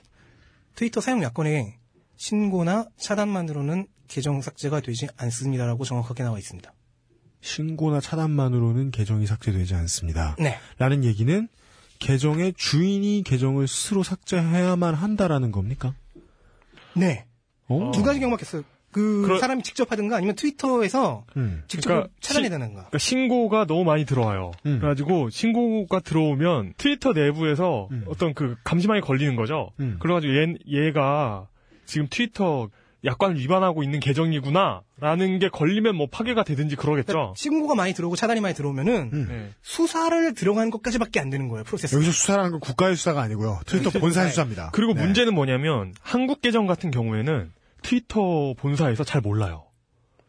[0.74, 1.78] 트위터 사용 야권에
[2.16, 6.70] 신고나 차단만으로는 계정 삭제가 되지 않습니다라고 정확하게 나와 있습니다.
[7.40, 10.36] 신고나 차단만으로는 계정이 삭제되지 않습니다.
[10.38, 10.58] 네.
[10.78, 11.48] 라는 얘기는
[12.00, 15.94] 계정의 주인이 계정을 스스로 삭제해야만 한다라는 겁니까?
[16.94, 17.24] 네.
[17.68, 17.92] 어?
[17.94, 18.62] 두 가지 경우가 있어요.
[18.90, 21.62] 그 그러- 사람이 직접 하든가 아니면 트위터에서 음.
[21.68, 22.74] 직접 그러니까 차단해다는가.
[22.74, 24.50] 그러니까 신고가 너무 많이 들어와요.
[24.66, 24.80] 음.
[24.80, 28.04] 그래가지고 신고가 들어오면 트위터 내부에서 음.
[28.08, 29.70] 어떤 그 감시망이 걸리는 거죠.
[29.78, 29.98] 음.
[30.00, 31.46] 그래가지고 얘, 얘가
[31.86, 32.68] 지금 트위터
[33.04, 37.12] 약관을 위반하고 있는 계정이구나라는 게 걸리면 뭐 파괴가 되든지 그러겠죠.
[37.12, 39.26] 그러니까 신고가 많이 들어오고 차단이 많이 들어오면은 음.
[39.28, 39.50] 네.
[39.62, 41.64] 수사를 들어가는 것까지밖에 안 되는 거예요.
[41.64, 41.94] 프로세스.
[41.96, 43.60] 여기서 수사라는 건 국가의 수사가 아니고요.
[43.66, 44.70] 트위터 본사의 수사입니다.
[44.72, 45.02] 그리고 네.
[45.02, 47.50] 문제는 뭐냐면 한국 계정 같은 경우에는
[47.82, 49.64] 트위터 본사에서 잘 몰라요.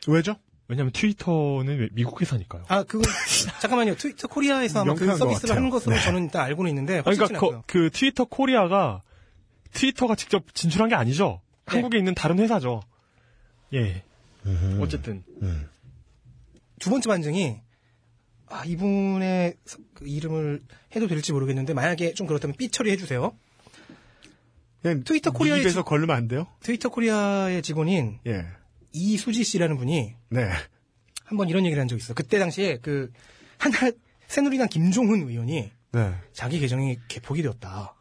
[0.07, 0.35] 왜죠?
[0.69, 2.63] 왜냐면 트위터는 왜- 미국 회사니까요.
[2.69, 3.03] 아, 그거
[3.59, 3.95] 잠깐만요.
[3.95, 5.53] 트위터 코리아에서 아마 그 서비스를.
[5.57, 6.01] 하는 것으로 네.
[6.01, 7.27] 저는 일단 알고는 있는데 그러니까.
[7.37, 9.01] 거- 그 트위터 코리아가
[9.73, 11.41] 트위터가 직접 진출한 게 아니죠.
[11.65, 11.73] 네.
[11.73, 12.81] 한국에 있는 다른 회사죠.
[13.73, 14.03] 예.
[14.79, 15.23] 어쨌든
[16.79, 17.59] 두 번째 반증이
[18.47, 20.61] 아, 이분의 서- 그 이름을
[20.95, 23.33] 해도 될지 모르겠는데 만약에 좀 그렇다면 삐 처리해 주세요.
[25.05, 26.47] 트위터 코리아의 입에서 지- 걸르면 안 돼요?
[26.61, 28.45] 트위터 코리아의 직원인 예.
[28.91, 30.49] 이수지 씨라는 분이 네.
[31.23, 32.13] 한번 이런 얘기를 한 적이 있어.
[32.13, 33.11] 그때 당시에 그
[33.57, 33.93] 한날
[34.27, 36.15] 새누리당 김종훈 의원이 네.
[36.33, 37.93] 자기 계정이 계폭이 되었다.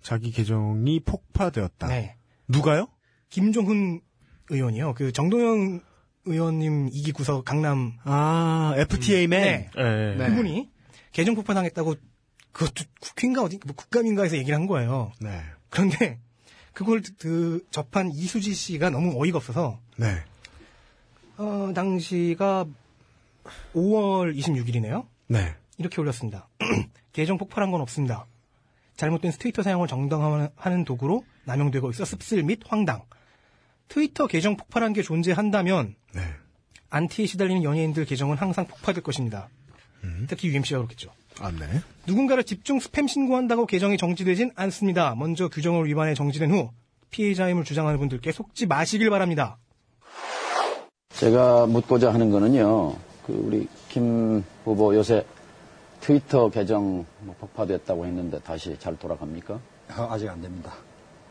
[0.00, 1.86] 자기 계정이 폭파되었다.
[1.88, 2.16] 네.
[2.48, 2.88] 누가요?
[3.32, 4.02] 김종훈
[4.50, 4.92] 의원이요.
[4.94, 5.80] 그 정동영
[6.26, 9.42] 의원님 이기 구석 강남 아, FTA맨.
[9.42, 9.70] 네.
[9.76, 10.14] 예.
[10.18, 10.28] 네.
[10.28, 10.70] 그분이
[11.12, 11.94] 계정 폭파당했다고
[12.52, 15.12] 그것도 국회인가 어디 뭐 국감인가에서 얘기를 한 거예요.
[15.18, 15.40] 네.
[15.70, 16.20] 그런데
[16.74, 20.14] 그걸 그, 그 접한 이수지 씨가 너무 어이가 없어서 네.
[21.38, 22.66] 어, 당시가
[23.74, 25.06] 5월 26일이네요.
[25.28, 25.54] 네.
[25.78, 26.48] 이렇게 올렸습니다.
[27.14, 28.26] 계정 폭발한 건 없습니다.
[28.96, 33.02] 잘못된 트위터 사용을 정당화하는 도구로 남용되고 있어 씁쓸 및 황당.
[33.88, 36.22] 트위터 계정 폭발한 게 존재한다면 네.
[36.90, 39.48] 안티에 시달리는 연예인들 계정은 항상 폭파될 것입니다.
[40.04, 40.26] 음.
[40.28, 41.10] 특히 UMC가 그렇겠죠.
[41.40, 41.80] 아, 네.
[42.06, 45.14] 누군가를 집중 스팸 신고한다고 계정이 정지되진 않습니다.
[45.14, 46.70] 먼저 규정을 위반해 정지된 후
[47.10, 49.58] 피해자임을 주장하는 분들께 속지 마시길 바랍니다.
[51.10, 52.96] 제가 묻고자 하는 거는요,
[53.26, 55.24] 그 우리 김 후보 요새
[56.00, 59.60] 트위터 계정 뭐 폭파됐다고 했는데 다시 잘 돌아갑니까?
[59.88, 60.72] 아직 안 됩니다.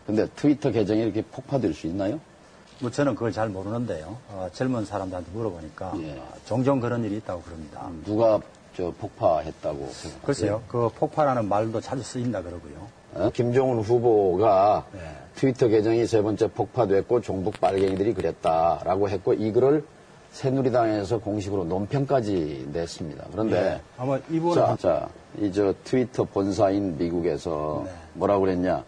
[0.06, 2.20] 근데 트위터 계정이 이렇게 폭파될 수 있나요?
[2.82, 4.18] 뭐 저는 그걸 잘 모르는데요.
[4.30, 6.18] 어, 젊은 사람들한테 물어보니까 예.
[6.18, 7.88] 어, 종종 그런 일이 있다고 그럽니다.
[8.06, 8.40] 누가
[8.76, 10.22] 저 폭파했다고 생각하세요?
[10.24, 12.88] 글쎄요, 그 폭파라는 말도 자주 쓰인다 그러고요.
[13.14, 13.30] 어?
[13.34, 15.00] 김종훈 후보가 네.
[15.36, 19.86] 트위터 계정이 세 번째 폭파됐고 종북 빨갱이들이 그랬다라고 했고 이 글을
[20.32, 23.26] 새누리당에서 공식으로 논평까지 냈습니다.
[23.32, 23.82] 그런데 예.
[23.98, 25.10] 아마 이분은 자, 자,
[25.40, 27.92] 이 저 트위터 본사인 미국에서 네.
[28.14, 28.84] 뭐라고 그랬냐?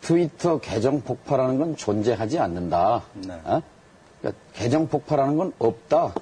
[0.00, 3.02] 트위터 계정 폭파라는 건 존재하지 않는다.
[3.14, 3.34] 네.
[3.44, 3.62] 어?
[4.20, 6.14] 그러니까 계정 폭파라는 건 없다.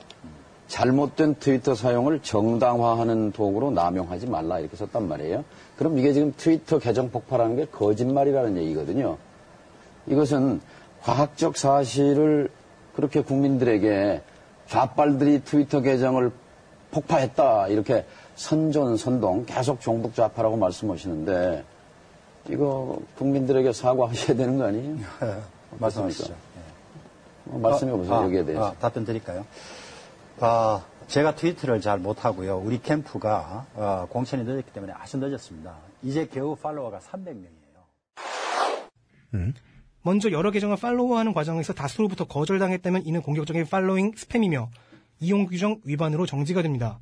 [0.69, 5.45] 잘못된 트위터 사용을 정당화하는 도구로 남용하지 말라 이렇게 썼단 말이에요.
[5.77, 9.17] 그럼 이게 지금 트위터 계정 폭파라는 게 거짓말이라는 얘기거든요.
[10.07, 10.61] 이것은
[11.03, 12.51] 과학적 사실을
[12.95, 14.21] 그렇게 국민들에게
[14.67, 16.33] 좌빨들이 트위터 계정을
[16.91, 18.05] 폭파했다 이렇게
[18.37, 21.65] 선전 선동 계속 종북 좌파라고 말씀하시는데
[22.49, 24.97] 이거 국민들에게 사과하셔야 되는 거 아니에요?
[25.79, 26.35] 말씀하시죠.
[27.45, 28.15] 뭐 말씀해 보세요.
[28.15, 28.67] 아, 여기에 대해서.
[28.67, 29.47] 아, 답변 드릴까요?
[30.41, 32.59] 아, 제가 트위터를 잘 못하고요.
[32.59, 35.75] 우리 캠프가 어, 공천이 늦었기 때문에 아주 늦었습니다.
[36.03, 37.49] 이제 겨우 팔로워가 300명이에요.
[40.03, 44.69] 먼저 여러 계정을 팔로우하는 과정에서 다수로부터 거절당했다면 이는 공격적인 팔로잉 스팸이며
[45.21, 46.99] 이용 규정 위반으로 정지가 됩니다.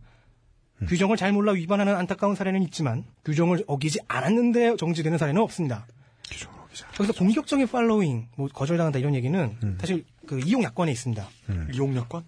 [0.89, 5.87] 규정을 잘 몰라 위반하는 안타까운 사례는 있지만 규정을 어기지 않았는데 정지되는 사례는 없습니다.
[7.01, 11.27] 여기서 공격적인 팔로잉, 뭐 거절당한다 이런 얘기는 사실 그 이용 약관에 있습니다.
[11.73, 12.23] 이용 약관?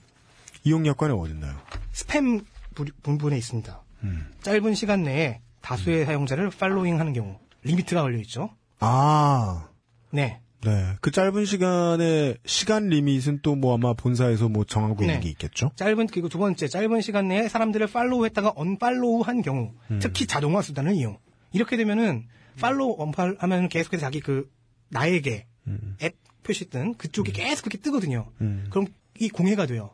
[0.64, 1.54] 이용 약관에 어딨나요?
[1.92, 2.44] 스팸
[2.74, 3.82] 부- 부분에 있습니다.
[4.04, 4.30] 음.
[4.42, 8.50] 짧은 시간 내에 다수의 사용자를 팔로잉하는 경우 리미트가 걸려 있죠.
[8.80, 9.68] 아,
[10.10, 10.40] 네.
[10.64, 10.94] 네.
[11.00, 15.20] 그 짧은 시간에 시간 리밋은 또 뭐 아마 본사에서 뭐 정하고 있는 네.
[15.20, 15.70] 게 있겠죠?
[15.76, 19.98] 짧은 그리고 두 번째 짧은 시간 내에 사람들을 follow 했다가 unfollow 한 경우 음.
[20.00, 21.18] 특히 자동화 수단을 이용
[21.52, 22.26] 이렇게 되면은
[22.60, 24.48] follow 언팔 하면 계속해서 자기 그
[24.90, 25.46] 나에게
[26.02, 28.30] 앱 표시 뜬 그쪽이 계속 그렇게 뜨거든요.
[28.40, 28.66] 음.
[28.70, 28.86] 그럼
[29.18, 29.90] 이 공해가 돼요.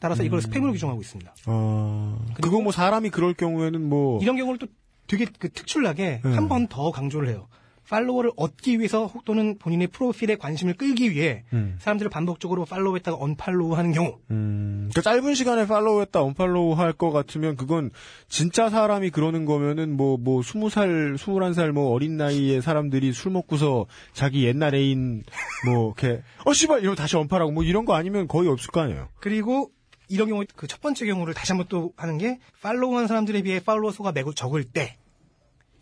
[0.00, 1.34] 따라서 이걸 스팸으로 규정하고 있습니다.
[1.46, 4.66] 어, 그거 뭐 사람이 그럴 경우에는 뭐 이런 경우를 또
[5.06, 6.36] 되게 그 특출나게 음.
[6.36, 7.48] 한번 더 강조를 해요.
[7.90, 11.76] follower를 얻기 위해서 혹 또는 본인의 프로필에 관심을 끌기 위해 음.
[11.80, 17.90] 사람들을 반복적으로 follow했다가 unfollow하는 경우 음, 그 짧은 시간에 follow했다, unfollow 할 것 같으면 그건
[18.28, 23.86] 진짜 사람이 그러는 거면은 뭐, 뭐, 스무 살, 스물한 살뭐 어린 나이에 사람들이 술 먹고서
[24.12, 25.24] 자기 옛날 애인
[25.66, 26.80] 뭐, 이렇게, 어, 씨발!
[26.82, 29.08] 이러고 다시 언팔하고 뭐 이런 거 아니면 거의 없을 거 아니에요.
[29.20, 29.70] 그리고
[30.08, 33.92] 이런 경우 그 첫 번째 경우를 다시 한번 또 하는 게 follow한 사람들에 비해 팔로워
[33.92, 34.96] 수가 매우 적을 때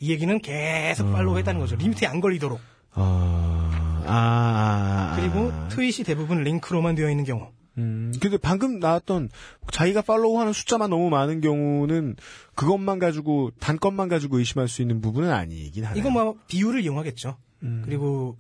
[0.00, 1.76] 이 얘기는 계속 follow 했다는 거죠.
[1.76, 2.60] limit에 안 걸리도록.
[2.92, 5.16] 아, 아, 아.
[5.16, 7.48] 그리고 트윗이 대부분 링크로만 되어 있는 경우.
[7.78, 9.28] 음, 근데 방금 나왔던
[9.70, 12.16] 자기가 follow하는 숫자만 너무 많은 경우는
[12.54, 16.00] 그것만 가지고 단건만 가지고 의심할 수 있는 부분은 아니긴 하네요.
[16.00, 17.36] 이거 뭐 비율을 이용하겠죠.
[17.84, 18.36] 그리고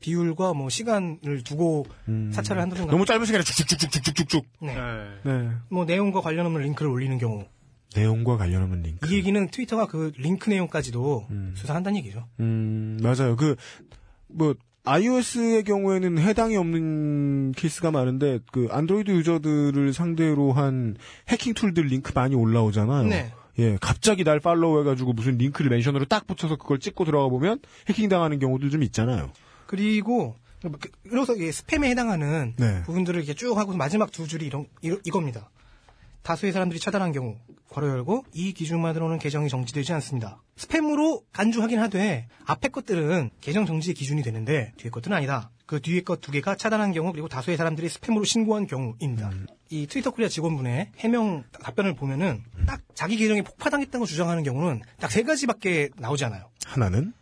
[0.00, 1.86] 비율과 뭐 시간을 두고
[2.32, 2.90] 사찰을 한다든가.
[2.90, 2.92] 음.
[2.92, 4.46] 너무 짧은 시간에 쭉쭉쭉쭉쭉쭉쭉.
[4.62, 4.74] 네.
[5.24, 5.50] 네.
[5.70, 7.46] 뭐 내용과 관련 없는 링크를 올리는 경우.
[7.94, 9.08] 내용과 관련 없는 링크.
[9.12, 12.26] 이 얘기는 트위터가 그 링크 내용까지도 수사한다는 얘기죠.
[12.40, 13.36] 음, 맞아요.
[13.36, 13.56] 그,
[14.28, 14.54] 뭐,
[14.84, 20.96] iOS의 경우에는 해당이 없는 케이스가 많은데, 그, 안드로이드 user들을 상대로 한
[21.28, 23.04] 해킹 tool들 링크 많이 올라오잖아요.
[23.08, 23.32] 네.
[23.58, 27.58] 예, 갑자기 날 follow 해가지고 무슨 링크를 mention으로 딱 붙여서 그걸 찍고 들어가 보면
[27.88, 29.30] 해킹 당하는 경우들 좀 있잖아요.
[29.66, 32.82] 그리고 그- 그래서 스팸에 해당하는 네.
[32.84, 35.50] 부분들을 이렇게 쭉 하고 마지막 두 줄이 이런 이, 이겁니다.
[36.22, 37.36] 다수의 사람들이 차단한 경우
[37.70, 40.42] 괄호 열고 이 기준만으로는 계정이 정지되지 않습니다.
[40.56, 45.50] 스팸으로 간주하긴 하되 앞에 것들은 계정 정지의 기준이 되는데 뒤에 것들은 아니다.
[45.66, 49.30] 그 뒤에 것 두 개가 차단한 경우 그리고 다수의 사람들이 스팸으로 신고한 경우입니다.
[49.70, 55.22] 이 트위터 코리아 직원분의 해명 답변을 보면은 딱 자기 계정이 폭파당했다고 주장하는 경우는 딱 세
[55.22, 56.50] 가지밖에 나오지 않아요.
[56.66, 57.12] 하나는?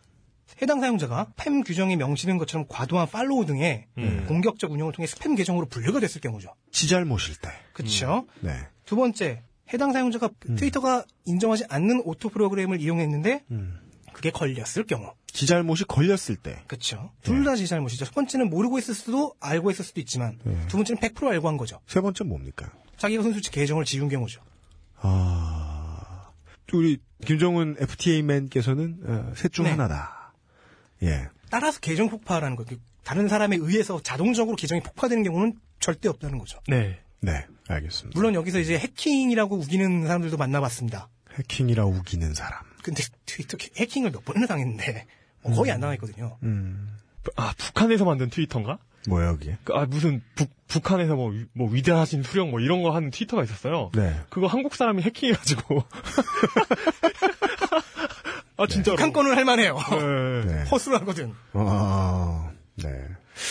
[0.61, 4.25] 해당 사용자가 스팸 규정에 명시된 것처럼 과도한 follow 등의 음.
[4.27, 6.53] 공격적 운영을 통해 스팸 계정으로 분류가 됐을 경우죠.
[6.71, 7.49] 지잘못일 때.
[7.73, 8.25] 그렇죠.
[8.41, 8.51] 네.
[8.89, 13.79] 두 번째, 해당 사용자가 트위터가 인정하지 않는 auto 프로그램을 이용했는데 음.
[14.13, 15.13] 그게 걸렸을 경우.
[15.27, 16.63] 지잘못이 걸렸을 때.
[16.65, 17.11] 그렇죠.
[17.21, 18.05] 둘다 지잘못이죠.
[18.05, 20.57] 첫 번째는 모르고 했을 수도 알고 했을 수도 있지만 네.
[20.69, 21.79] 두 번째는 100% 알고 한 거죠.
[21.85, 22.71] 세 번째 뭡니까?
[22.97, 24.41] 자기가 선수치 계정을 지운 경우죠.
[24.95, 26.31] 아,
[26.73, 29.69] 우리 김정은 FTA맨께서는 어, 셋중 네.
[29.69, 30.33] 하나다.
[31.03, 31.27] 예.
[31.51, 32.65] 따라서 계정 폭파라는 거.
[33.03, 36.59] 다른 사람에 의해서 자동적으로 계정이 폭파되는 경우는 절대 없다는 거죠.
[36.67, 36.99] 네.
[37.21, 38.17] 네, 알겠습니다.
[38.17, 41.09] 물론 여기서 이제 해킹이라고 우기는 사람들도 만나봤습니다.
[41.35, 42.61] 해킹이라 우기는 사람.
[42.83, 45.05] 근데 트위터 해킹을 몇 번이나 당했는데
[45.43, 46.37] 뭐 거의 안 당했거든요.
[46.43, 46.97] 음.
[47.35, 48.79] 아, 북한에서 만든 트위터인가?
[49.07, 49.57] 뭐야, 그게?
[49.63, 53.43] 그, 아, 무슨, 북, 북한에서 뭐, 위- 뭐, 위대하신 수령 뭐, 이런 거 하는 트위터가
[53.43, 53.91] 있었어요.
[53.93, 54.19] 네.
[54.29, 55.83] 그거 한국 사람이 해킹해가지고.
[58.57, 58.97] 아, 진짜로.
[58.97, 59.77] 북한 건을 할 만해요.
[59.91, 60.45] 네.
[60.45, 60.63] 네.
[60.69, 61.33] 허술하거든.
[61.53, 62.91] 아, 네.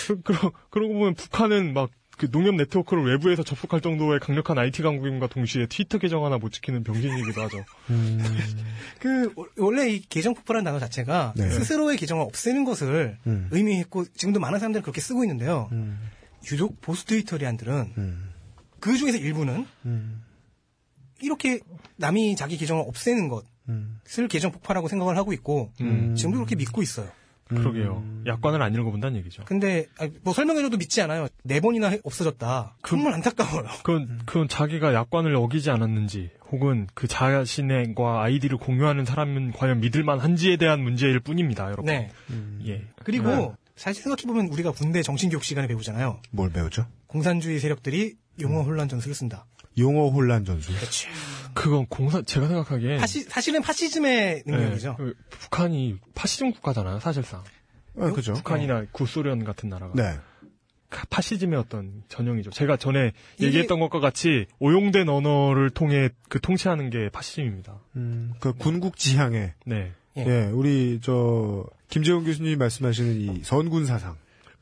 [0.07, 5.28] 그, 그러, 그러고 보면 북한은 막, 그 농협 네트워크를 외부에서 접속할 정도의 강력한 IT 강국임과
[5.28, 7.65] 동시에 트위터 계정 하나 못 지키는 병신이기도 하죠.
[8.99, 11.49] 그 워- 원래 이 계정 폭발한 단어 자체가 네.
[11.49, 13.49] 스스로의 계정을 없애는 것을 음.
[13.53, 15.70] 의미했고 지금도 많은 사람들이 그렇게 쓰고 있는데요.
[16.53, 18.31] 유독 보수 트위터리안들은 음.
[18.81, 19.66] 그 중에서 일부는
[21.20, 21.61] 이렇게
[21.97, 23.31] 남이 자기 계정을 없애는
[23.69, 24.01] 음.
[24.05, 26.15] 것을 계정 폭발하고 생각을 하고 있고 음.
[26.16, 27.11] 지금도 그렇게 믿고 있어요.
[27.49, 28.05] 그러게요.
[28.27, 29.43] 약관을 안 읽어본다는 얘기죠.
[29.47, 31.29] 근데 아니, 뭐 설명해줘도 믿지 않아요.
[31.45, 32.77] 네 번이나 해- 없어졌다.
[32.87, 33.65] 정말 안타까워요.
[33.83, 40.57] 그건, 그건 자기가 약관을 어기지 않았는지, 혹은 그 자신과 아이디를 공유하는 사람은 과연 믿을만 한지에
[40.57, 41.87] 대한 문제일 뿐입니다, 여러분.
[41.87, 42.11] 네.
[42.66, 42.85] 예.
[43.05, 43.51] 그리고 네.
[43.77, 46.20] 사실 생각해보면 우리가 군대 정신교육 시간에 배우잖아요.
[46.31, 46.87] 뭘 배우죠?
[47.07, 49.47] 공산주의 세력들이 용어 혼란 전술을 쓴다.
[49.78, 50.74] 용어 혼란 전술.
[50.76, 51.09] 그렇죠.
[51.55, 52.98] 그건 공사, 제가 생각하기에.
[52.98, 54.90] 파시, 사실은 파시즘의 능력이죠.
[54.90, 57.42] 네, 그 북한이 파시즘 국가잖아요, 사실상.
[57.98, 58.34] 아, 그죠.
[58.34, 59.92] 북한이나 구소련 같은 나라가.
[59.94, 60.18] 네.
[61.10, 62.50] 파시즘의 어떤 전형이죠.
[62.50, 67.78] 제가 전에 얘기했던 것과 같이 오용된 언어를 통해 그 통치하는 게 파시즘입니다.
[67.96, 69.92] 음, 그 군국 지향에 네.
[70.16, 74.16] 예, 우리 저 김재원 교수님이 말씀하시는 이 선군 사상.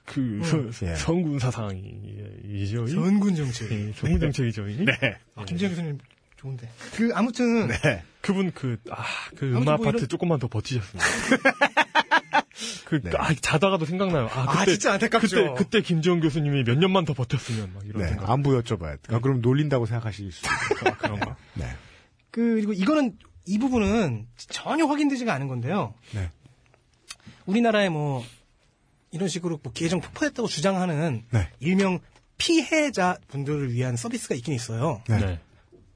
[0.06, 0.42] 그 음.
[0.72, 0.94] 서- 예.
[0.94, 2.86] 선군 사상이죠.
[2.86, 3.70] 선군 정책.
[3.72, 4.68] 예, 선군 정책이죠.
[4.68, 4.84] 이?
[4.84, 4.92] 네.
[5.34, 5.98] 아, 김재현 교수님
[6.36, 6.70] 좋은데.
[6.94, 8.02] 그 아무튼 네.
[8.20, 9.04] 그분 그, 아,
[9.36, 11.04] 그 음악 뭐 파트 이런- 조금만 더 버티셨습니다.
[12.86, 13.10] 그, 네.
[13.18, 14.28] 아, 자다가도 생각나요.
[14.32, 15.54] 아, 아, 그때, 진짜 안타깝죠.
[15.54, 18.08] 그때, 그때 김지원 교수님이 몇 년만 더 버텼으면, 막 이런 네.
[18.08, 18.30] 생각.
[18.30, 19.14] 안부 여쭤봐야 돼.
[19.14, 20.92] 아, 그럼 놀린다고 생각하실 수 있어요.
[20.92, 21.36] 아, 그런가.
[21.54, 21.66] 네.
[22.30, 25.94] 그리고 이거는 이 부분은 전혀 확인되지가 않은 건데요.
[26.12, 26.30] 네.
[27.46, 28.24] 우리나라에 뭐
[29.16, 31.48] 이런 식으로 뭐 계정 폭파했다고 주장하는 네.
[31.58, 32.00] 일명
[32.38, 35.02] 피해자 분들을 위한 서비스가 있긴 있어요.
[35.08, 35.18] 네.
[35.18, 35.40] 네.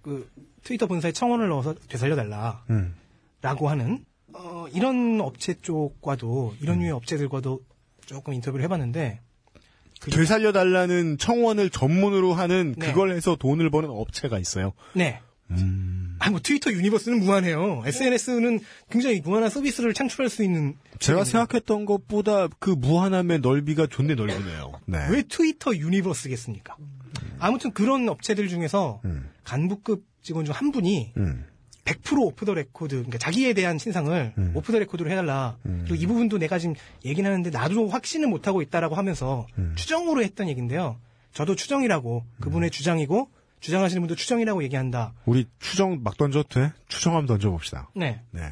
[0.03, 0.29] 그
[0.65, 2.65] 트위터 본사에 청원을 넣어서 되살려달라.
[2.71, 2.95] 음.
[3.43, 7.61] 라고 하는 어, 이런 업체 쪽과도 이런 류의 업체들과도
[8.07, 9.21] 조금 인터뷰를 해봤는데
[10.01, 12.87] 되살려달라는 청원을 전문으로 하는 네.
[12.87, 14.73] 그걸 해서 돈을 버는 업체가 있어요.
[14.95, 15.21] 네.
[15.51, 16.17] 음.
[16.19, 17.83] 아, 뭐 트위터 universe는 무한해요.
[17.87, 18.61] SNS는
[18.91, 24.73] 굉장히 무한한 서비스를 창출할 수 있는 제가 생각했던 것보다 그 무한함의 넓이가 존내 넓으네요.
[24.85, 24.99] 네.
[25.11, 26.77] 왜 트위터 universe겠습니까?
[27.39, 29.31] 아무튼 그런 업체들 중에서 음.
[29.45, 31.47] 간부급 직원 중 한 분이 음.
[31.87, 34.53] 100% off the record, 그러니까 자기에 대한 신상을 음.
[34.55, 35.57] off the record로 해달라.
[35.63, 36.75] 그리고 이 부분도 내가 지금
[37.05, 39.73] 얘기는 하는데 나도 확신을 못하고 있다라고 하면서 음.
[39.77, 40.99] 추정으로 했던 얘기인데요.
[41.33, 43.31] 저도 추정이라고 그분의 주장이고
[43.61, 45.15] 주장하시는 분도 추정이라고 얘기한다.
[45.27, 46.73] 우리 추정 막 던져도 돼?
[46.89, 47.91] 추정 한번 던져봅시다.
[47.95, 48.23] 네.
[48.31, 48.43] 네.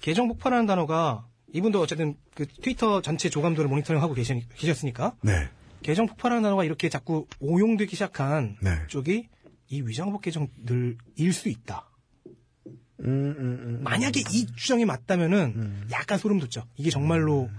[0.00, 5.48] 계정 폭발하는 단어가 이분도 어쨌든 그 트위터 전체 조감도를 모니터링하고 계시, 계셨으니까 네.
[5.82, 8.86] 계정 폭발하는 단어가 이렇게 자꾸 오용되기 시작한 네.
[8.86, 9.28] 쪽이
[9.68, 11.88] 이 위장복 계정들일 수 있다.
[13.04, 13.80] 음, 음, 음.
[13.82, 16.64] 만약에 이 추정이 맞다면은 약간 소름 돋죠.
[16.76, 17.50] 이게 정말로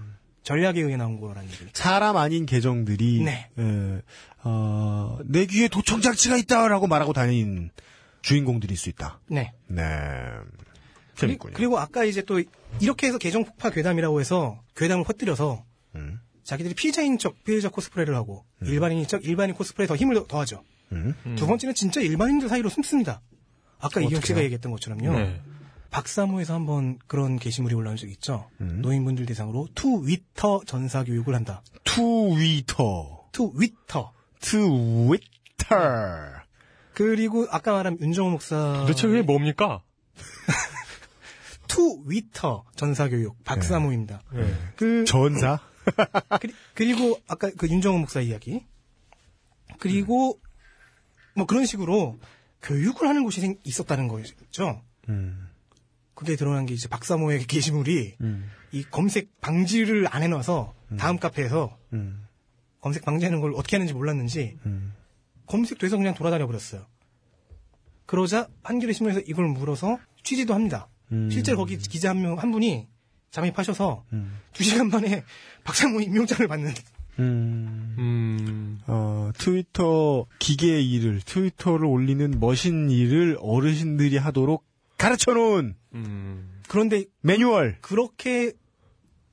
[0.44, 1.66] 전략에 의해 나온 거라는 얘기.
[1.72, 3.48] 사람 아닌 계정들이 네.
[3.58, 4.02] 에,
[4.44, 7.70] 어, 내 귀에 도청 장치가 있다라고 말하고 다닌
[8.22, 9.20] 주인공들일 수 있다.
[9.28, 9.52] 네.
[9.66, 9.82] 네.
[11.16, 11.54] 그리, 재밌군요.
[11.54, 12.42] 그리고 아까 이제 또
[12.80, 15.64] 이렇게 해서 계정 폭파 괴담이라고 해서 괴담을 퍼뜨려서
[15.94, 16.20] 음.
[16.42, 20.62] 자기들이 피해자인 척 피해자 코스프레를 하고 일반인인 척 일반인 코스프레에 더 힘을 더- 더하죠.
[20.92, 21.14] 음.
[21.36, 23.20] 두 번째는 진짜 일반인들 사이로 숨습니다.
[23.78, 24.42] 아까 이경 씨가?
[24.42, 25.12] 얘기했던 것처럼요.
[25.18, 25.40] 네.
[25.94, 28.50] 박사모에서 한번 그런 게시물이 올라온 적이 있죠.
[28.60, 28.80] 음.
[28.82, 31.62] 노인분들 대상으로 투위터 전사 교육을 한다.
[31.84, 33.28] 투위터.
[33.30, 34.12] 투위터.
[34.40, 35.76] 트위터.
[36.94, 39.82] 그리고 아까 말한 윤정호 목사 도대체 그게 뭡니까?
[41.68, 44.20] 투위터 전사 교육 박사모입니다.
[44.32, 44.54] 네.
[44.74, 45.60] 그 전사?
[46.74, 48.66] 그리, 고 아까 그 윤정호 목사 이야기
[49.78, 50.40] 그리고
[51.36, 52.18] 뭐 그런 식으로
[52.62, 54.82] 교육을 하는 곳이 생- 있었다는 거죠.
[55.08, 55.43] 음.
[56.14, 58.50] 그게 드러난 게 이제 박사모의 게시물이 음.
[58.72, 62.26] 이 검색 방지를 안 해놔서 다음 카페에서 음.
[62.80, 64.92] 검색 방지하는 걸 어떻게 하는지 몰랐는지 음.
[65.46, 66.86] 검색돼서 그냥 돌아다녀 버렸어요.
[68.06, 70.88] 그러자 한겨레 신문에서 이걸 물어서 취재도 합니다.
[71.12, 71.30] 음.
[71.30, 72.88] 실제로 거기 기자 한, 명, 한 분이
[73.30, 74.38] 잠입하셔서 음.
[74.52, 75.24] 두 시간 만에
[75.64, 76.72] 박상모 임명장을 받는
[77.20, 77.94] 음.
[77.98, 78.80] 음.
[78.86, 84.64] 어, 트위터 기계의 일을, 트위터를 올리는 머신 일을 어르신들이 하도록
[85.04, 86.62] 가르쳐 놓은 음.
[86.66, 87.76] 그런데 매뉴얼.
[87.82, 88.52] 그렇게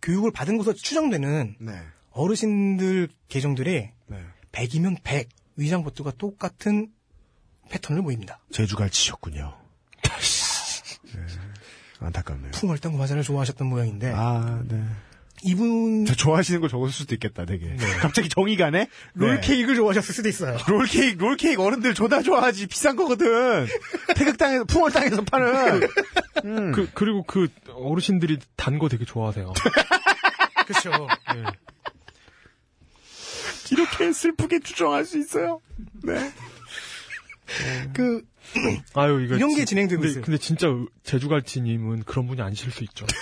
[0.02, 1.82] 교육을 받은 것으로 추정되는 네.
[2.10, 4.26] 어르신들 계정들이 네.
[4.52, 6.92] 100이면 100 위장 보트가 똑같은
[7.70, 8.40] 패턴을 보입니다.
[8.52, 9.58] 제주갈치셨군요.
[11.16, 11.22] 네.
[12.02, 12.52] 안타깝네요.
[12.52, 14.84] 풍월당 과자를 좋아하셨던 모양인데 아, 네.
[15.44, 17.76] 이분 저 좋아하시는 거 적었을 수도 있겠다, 되게.
[18.00, 18.88] 갑자기 정이 가네?
[19.14, 20.58] 롤케이크를 좋아하셨을 수도 있어요.
[20.68, 22.68] 롤케이크, 롤케이크 어른들 존나 좋아하지.
[22.68, 23.66] 비싼 거거든.
[24.16, 25.82] 태극당에서, 풍월당에서 파는.
[26.46, 26.72] 음.
[26.72, 29.54] 그, 그리고 그 어르신들이 단 거 되게 좋아하세요.
[30.68, 30.90] 그렇죠.
[31.36, 31.44] 네.
[33.72, 35.62] 이렇게 슬프게 추정할 수 있어요.
[36.04, 36.32] 네.
[37.94, 38.22] 그
[38.94, 39.36] 아유, 이거.
[39.36, 40.24] 이런 게 진- 진행되고 근데, 있어요.
[40.24, 40.68] 근데 진짜
[41.04, 43.06] 제주갈치님은 그런 분이 아니실 수 있죠.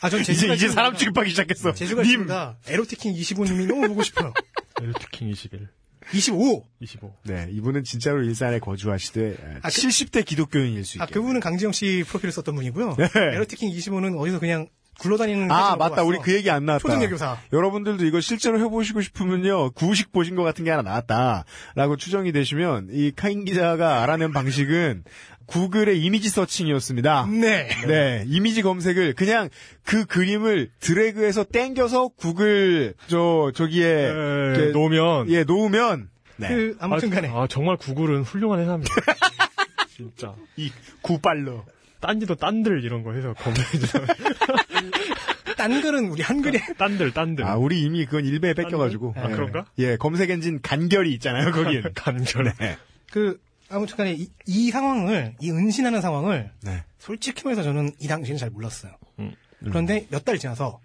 [0.00, 1.72] 아, 전 이제, 이제 사람 취급하기 시작했어.
[1.74, 2.10] 제주가 님.
[2.10, 2.56] 있습니다.
[2.68, 4.32] 에로티킹 25님이 너무 보고 싶어요.
[4.80, 5.68] 에르트킹 21.
[6.12, 6.64] 25.
[6.80, 7.14] 25.
[7.24, 11.14] 네, 이분은 진짜로 일산에 거주하시되, 아, 그- 70대 기독교인일 수 아, 있게.
[11.14, 12.96] 그분은 강지영 씨 프로필을 썼던 분이고요.
[12.96, 13.08] 네.
[13.34, 14.68] 에로티킹 25는 어디서 그냥
[14.98, 16.02] 굴러다니는 아, 맞다.
[16.02, 16.82] 우리 그 얘기 안 나왔다.
[16.82, 17.38] 초등여교사.
[17.52, 19.70] 여러분들도 이거 실제로 해보시고 싶으면요.
[19.72, 21.44] 구식 보신 것 같은 게 하나 나왔다.
[21.74, 25.04] 라고 추정이 되시면, 이 카인 기자가 알아낸 방식은
[25.50, 27.26] 구글의 이미지 서칭이었습니다.
[27.26, 27.68] 네.
[27.86, 29.48] 네, 이미지 검색을 그냥
[29.84, 35.28] 그 그림을 드래그해서 땡겨서 구글, 저, 저기에, 이렇게 놓으면.
[35.30, 36.48] 예, 놓으면, 네.
[36.48, 38.94] 그 아무튼 간에 아, 정말 구글은 훌륭한 회사입니다.
[39.94, 40.34] 진짜.
[40.56, 40.70] 이
[41.02, 41.64] 구빨러.
[42.00, 44.06] 딴지도 딴들 이런 거 해서 검색해주잖아요.
[45.58, 47.44] 딴 글은 우리 한글에 딴들 딴들.
[47.44, 49.14] 아, 우리 이미 그건 일배에 뺏겨가지고.
[49.16, 49.34] 아, 예.
[49.34, 49.66] 그런가?
[49.78, 51.82] 예, 검색 엔진 간결이 있잖아요, 거기에.
[51.94, 52.54] 간결.
[52.58, 52.78] 네.
[53.10, 53.38] 그
[53.70, 56.82] 아무튼 간에 이, 이 상황을 이 은신하는 상황을 네.
[56.98, 58.92] 솔직히 말해서 저는 이 당시에는 잘 몰랐어요.
[59.20, 59.34] 음.
[59.60, 60.80] 그런데 몇 달 지나서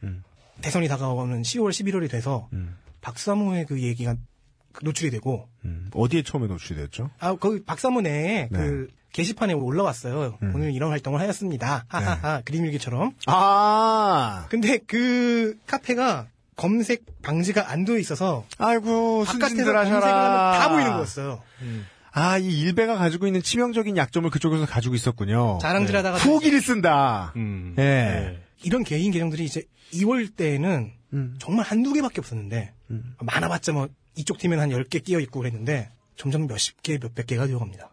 [0.62, 2.48] 대선이 다가오는 10월 11월이 돼서
[3.02, 4.16] 박사모의 그 얘기가
[4.82, 7.10] 노출이 되고 음, 어디에 처음에 노출됐죠?
[7.20, 8.58] 아 거기 박사모 내에 네.
[8.58, 10.38] 그 게시판에 올라왔어요.
[10.54, 11.86] 오늘 이런 활동을 하였습니다.
[11.88, 13.14] 하하하 그림 일기처럼.
[13.28, 14.46] 아!
[14.50, 20.52] 근데 그 카페가 검색 방지가 안 되어 있어서 아이고, 바깥에서 검색을 하셔라.
[20.54, 21.42] 하면 다 보이는 거였어요.
[22.16, 25.60] 아, 이 일배가 가지고 있는 치명적인 약점을 그쪽에서 가지고 있었군요.
[25.62, 27.34] 자랑질하다가 후기를 쓴다.
[27.36, 27.76] 음.
[27.78, 27.82] 예.
[27.82, 28.44] 네.
[28.64, 29.64] 이런 개인 계정들이 이제
[29.94, 31.36] 2월 때에는 음.
[31.40, 32.74] 정말 한두 개밖에 없었는데
[33.20, 37.92] 많아봤자 뭐 이쪽 팀에는 한 10개 끼어 있고 그랬는데 점점 몇십 개, 몇백 개가 되어갑니다.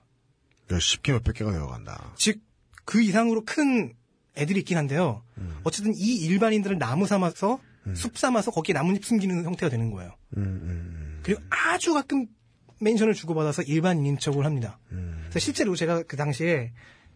[0.68, 2.12] 몇십 개, 몇백 개가 되어간다.
[2.16, 2.52] 즉
[2.84, 3.94] 그 이상으로 큰
[4.36, 5.22] 애들이 있긴 한데요.
[5.38, 5.60] 음.
[5.64, 7.60] 어쨌든 이 일반인들을 나무 삼아서
[7.94, 10.14] 숲 삼아서 거기에 나뭇잎 숨기는 형태가 되는 거예요.
[10.36, 12.26] 음, 그리고 아주 가끔
[12.82, 14.78] 멘션을 주고받아서 일반인인 척을 합니다.
[14.92, 15.18] 음.
[15.22, 16.72] 그래서 실제로 제가 그 당시에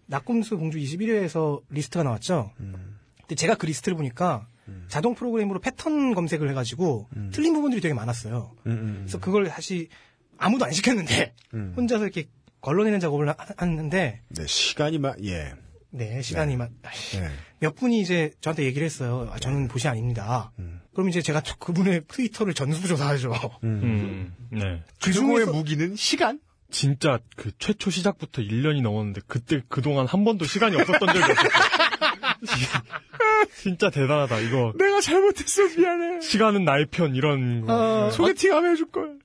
[0.06, 2.52] 나꼼수 봉주 21회에서 리스트가 나왔죠.
[2.60, 2.98] 음.
[3.20, 4.46] 근데 제가 그 리스트를 보니까
[4.88, 7.30] 자동 프로그램으로 패턴 검색을 해가지고 음.
[7.32, 8.52] 틀린 부분들이 되게 많았어요.
[8.62, 9.88] 그래서 그걸 다시
[10.38, 11.72] 아무도 안 시켰는데 음.
[11.76, 12.28] 혼자서 이렇게
[12.60, 15.52] 걸러내는 작업을 하- 하는데 네, 시간이 막, 예.
[15.90, 17.28] 네 시간이 막- 네.
[17.60, 19.28] 몇 분이 이제 저한테 얘기를 했어요.
[19.32, 20.52] 아, 저는 봇이 아닙니다.
[20.58, 20.80] 음.
[20.96, 23.30] 그럼 이제 제가 그분의 트위터를 전수조사하죠.
[23.64, 24.34] 음.
[24.48, 24.82] 네.
[25.02, 26.40] 그 중에서- 무기는 시간?
[26.70, 31.48] 진짜 그 최초 시작부터 1년이 넘었는데 그때 그동안 한 번도 시간이 없었던 적이 없었어.
[33.60, 34.38] 진짜 대단하다.
[34.40, 36.22] 이거 내가 잘못했어, 미안해.
[36.22, 38.06] 시간은 나의 편 이런 거.
[38.06, 39.18] 어, 소개팅 하면 해줄 걸.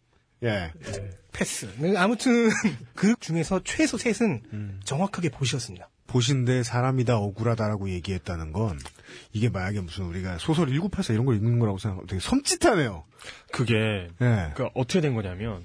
[0.43, 0.73] 예.
[1.31, 1.69] 패스.
[1.77, 2.49] 네, 아무튼
[2.95, 4.79] 그 중에서 최소 셋은 음.
[4.83, 5.87] 정확하게 보시였습니다.
[6.11, 8.77] 보신데 사람이다 억울하다라고 얘기했다는 건
[9.33, 13.03] 이게 만약에 무슨 우리가 소설 1984 이런 걸 읽는 거라고 생각하면 되게 섬찟하네요.
[13.51, 14.51] 그게 예.
[14.55, 15.63] 그 어떻게 된 거냐면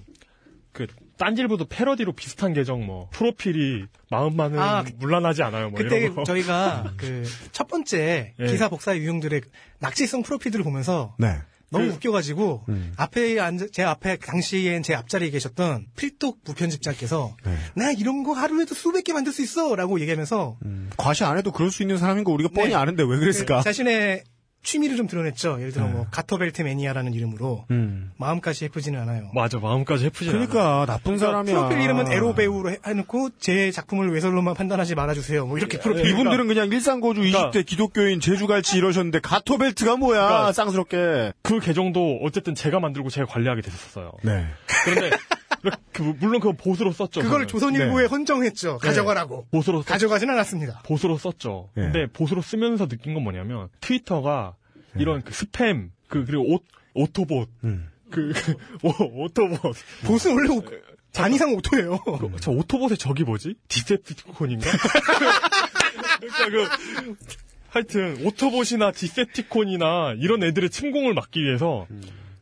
[0.72, 0.86] 그
[1.18, 5.70] 딴질보도 패러디로 비슷한 계정 뭐 프로필이 마음만은 아, 물란하지 않아요.
[5.70, 6.10] 뭐 그때.
[6.24, 8.46] 저희가 그 첫 번째 예.
[8.46, 9.40] 기사 복사 유형들의
[9.80, 11.38] 낙지성 프로필들을 보면서 네.
[11.70, 12.92] 너무 그- 웃겨가지고 음.
[12.96, 17.56] 앞에 앉아 제 앞에 당시엔 제 앞자리에 계셨던 필독 부편집장께서 네.
[17.74, 20.58] 나 이런 거 하루에도 수백 개 만들 수 있어라고 얘기하면서
[20.96, 22.74] 과시 안 해도 그럴 수 있는 사람인 거 우리가 뻔히 네.
[22.74, 23.58] 아는데 왜 그랬을까?
[23.58, 24.22] 그 자신의
[24.66, 25.58] 취미를 좀 드러냈죠.
[25.60, 25.92] 예를 들어 네.
[25.92, 28.10] 뭐 가터벨트 매니아라는 이름으로 음.
[28.18, 29.30] 마음까지 예쁘지는 않아요.
[29.32, 30.38] 맞아 마음까지 해프지 않아.
[30.46, 31.54] 그러니까 나쁜 사람이야.
[31.54, 35.46] 프로필 이름은 에로 배우로 해- 해놓고 제 작품을 외설로만 판단하지 말아주세요.
[35.46, 40.26] 뭐 이렇게 프로필 이분들은 그냥 일상거주 그러니까- 20대 기독교인 제주갈치 이러셨는데 가토벨트가 뭐야?
[40.26, 41.32] 그러니까- 쌍스럽게.
[41.42, 44.12] 그 계정도 어쨌든 제가 만들고 제가 관리하게 됐었어요.
[44.24, 44.44] 네.
[44.84, 45.16] 그런데
[45.92, 47.20] 그, 물론 그거 보수로 썼죠.
[47.22, 47.48] 그걸 저는.
[47.48, 48.08] 조선일보에 네.
[48.08, 48.78] 헌정했죠.
[48.78, 49.46] 가져가라고.
[49.50, 50.82] 보수로 썼- 가져가진 않았습니다.
[50.84, 51.70] 보수로 썼죠.
[51.76, 51.80] 예.
[51.82, 54.54] 근데 보수로 쓰면서 느낀 건 뭐냐면 트위터가
[54.98, 56.58] 이런 그 스팸 그 그리고 오,
[56.94, 57.88] 오토봇 음.
[58.10, 59.60] 그, 그 오, 오토봇
[60.06, 60.62] 보수는 원래 오-
[61.14, 61.98] 반 이상 오토예요.
[61.98, 63.54] 그, 저 오토봇의 적이 뭐지?
[63.68, 64.70] 디셉티콘인가?
[66.20, 67.16] 그러니까 그
[67.70, 71.86] 하여튼 오토봇이나 디셉티콘이나 이런 애들의 침공을 막기 위해서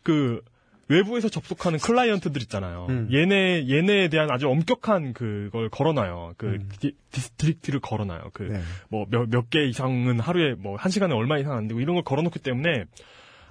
[0.03, 0.41] 그
[0.89, 2.87] 외부에서 접속하는 클라이언트들 있잖아요.
[2.91, 3.09] 음.
[3.13, 6.35] 얘네 얘네에 대한 아주 엄격한 그걸 걸어놔요.
[6.37, 8.31] 그 디, 디스트릭트를 걸어놔요.
[8.33, 8.61] 그 네.
[8.91, 12.85] 뭐몇몇개 이상은 하루에 뭐 한 시간에 얼마 이상 안 되고 이런 걸 걸어놓기 때문에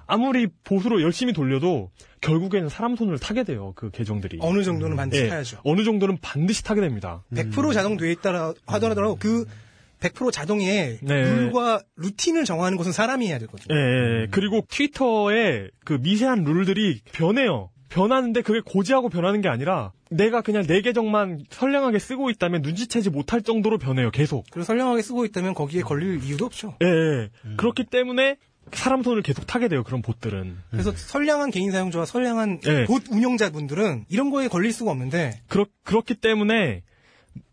[0.06, 1.90] 아무리 보수로 열심히 돌려도
[2.20, 3.72] 결국에는 사람 손을 타게 돼요.
[3.74, 4.38] 그 계정들이.
[4.40, 5.58] 어느 정도는 반드시 예, 타야죠.
[5.64, 7.24] 어느 정도는 반드시 타게 됩니다.
[7.32, 9.46] 100% 자동 돼 있다 하더라도 그
[10.10, 11.22] 100% 자동에 네.
[11.22, 13.74] 룰과 루틴을 정하는 것은 사람이 해야 되거든요.
[13.74, 14.26] 예, 예, 예.
[14.30, 17.70] 그리고 트위터의 그 미세한 룰들이 변해요.
[17.88, 23.40] 변하는데 그게 고지하고 변하는 게 아니라 내가 그냥 내 계정만 선량하게 쓰고 있다면 눈치채지 못할
[23.40, 24.10] 정도로 변해요.
[24.10, 24.44] 계속.
[24.50, 26.76] 그리고 선량하게 쓰고 있다면 거기에 걸릴 이유도 없죠.
[26.82, 27.30] 예, 예.
[27.56, 28.36] 그렇기 때문에
[28.72, 29.84] 사람 손을 계속 타게 돼요.
[29.84, 30.56] 그런 봇들은.
[30.70, 32.84] 그래서 선량한 개인 사용자와 선량한 예.
[32.86, 36.82] 봇 운영자분들은 이런 거에 걸릴 수가 없는데 그렇, 그렇기 때문에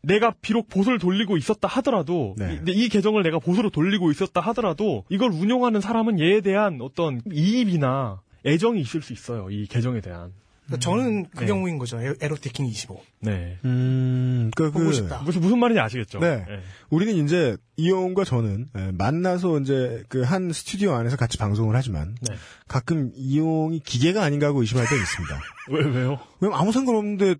[0.01, 2.59] 내가 비록 보수를 돌리고 있었다 하더라도 네.
[2.67, 8.21] 이, 이 계정을 내가 보수로 돌리고 있었다 하더라도 이걸 운영하는 사람은 얘에 대한 어떤 이입이나
[8.45, 9.49] 애정이 있을 수 있어요.
[9.51, 10.31] 이 계정에 대한.
[10.65, 11.45] 그러니까 저는 그 네.
[11.47, 12.01] 경우인 거죠.
[12.01, 13.01] 에- 에로티킹 25.
[13.19, 13.57] 네.
[13.65, 15.21] 음, 그, 보고 그, 싶다.
[15.23, 16.19] 무슨 무슨 말인지 아시겠죠?
[16.19, 16.45] 네.
[16.49, 16.59] 예.
[16.89, 22.35] 우리는 이제 이용과 저는 예, 만나서 이제 그 한 스튜디오 안에서 같이 방송을 하지만 네.
[22.67, 25.39] 가끔 이용이 기계가 아닌가 하고 의심할 때가 있습니다.
[25.71, 26.19] 왜 왜요?
[26.39, 27.35] 왜냐면 아무 상관없는데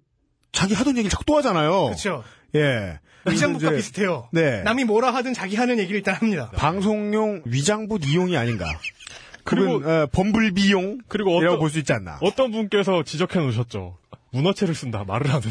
[0.52, 1.86] 자기 하던 얘기를 자꾸 또 하잖아요.
[1.86, 2.24] 그렇죠.
[2.56, 3.00] 예.
[3.26, 4.28] 위장부과 이제 비슷해요.
[4.32, 4.62] 네.
[4.64, 6.52] 남이 뭐라 하든 자기 하는 얘기를 일단 합니다.
[6.56, 8.66] 방송용 위장부 이용이 아닌가.
[9.44, 12.18] 그리고- 어, 범블비용 그리고 이라고 어떤 볼수 있지 않나.
[12.22, 13.98] 어떤 분께서 지적해 놓으셨죠.
[14.32, 15.04] 문어체를 쓴다.
[15.06, 15.50] 말을 하는데.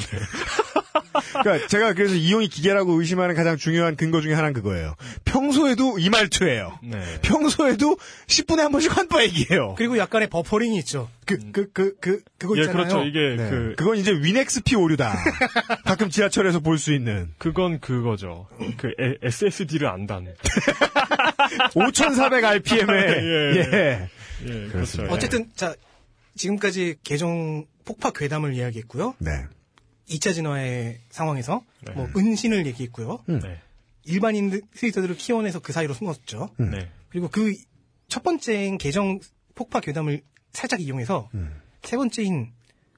[1.43, 4.95] 그러니까 제가 그래서 이용이 기계라고 의심하는 가장 중요한 근거 중에 하나는 그거예요.
[5.25, 6.79] 평소에도 이 말투예요.
[6.83, 7.01] 네.
[7.23, 7.97] 평소에도
[8.27, 9.75] 10분에 한 번씩 환빠 얘기해요.
[9.77, 11.09] 그리고 약간의 버퍼링이 있죠.
[11.27, 12.89] 그, 그, 그, 그, 그거 예, 있잖아요.
[12.89, 13.05] 그렇죠.
[13.05, 13.51] 이게 네.
[13.51, 15.15] 그 그건 이제 윈엑스피 오류다.
[15.85, 17.29] 가끔 지하철에서 볼 수 있는.
[17.39, 18.49] 그건 그거죠.
[18.79, 18.93] 그
[19.23, 20.35] SSD를 안다는.
[21.75, 22.93] 5,400rpm에.
[22.93, 23.57] 예.
[23.57, 24.09] 예.
[24.43, 24.81] 예, 그렇습니다.
[25.09, 25.13] 그렇죠.
[25.15, 25.75] 어쨌든, 자,
[26.37, 29.15] 지금까지 계정 폭파 괴담을 이야기했고요.
[29.19, 29.45] 네.
[30.11, 31.93] 2차 진화의 상황에서 네.
[31.95, 33.25] 뭐 은신을 얘기했고요.
[33.27, 33.61] 네.
[34.05, 36.51] 일반인 트위터들을 키워내서 그 사이로 숨었죠.
[36.59, 36.91] 네.
[37.09, 37.55] 그리고 그
[38.11, 39.21] 첫 번째인 계정
[39.55, 40.21] 폭파 괴담을
[40.53, 41.31] 살짝 이용해서
[41.85, 42.51] 세 번째인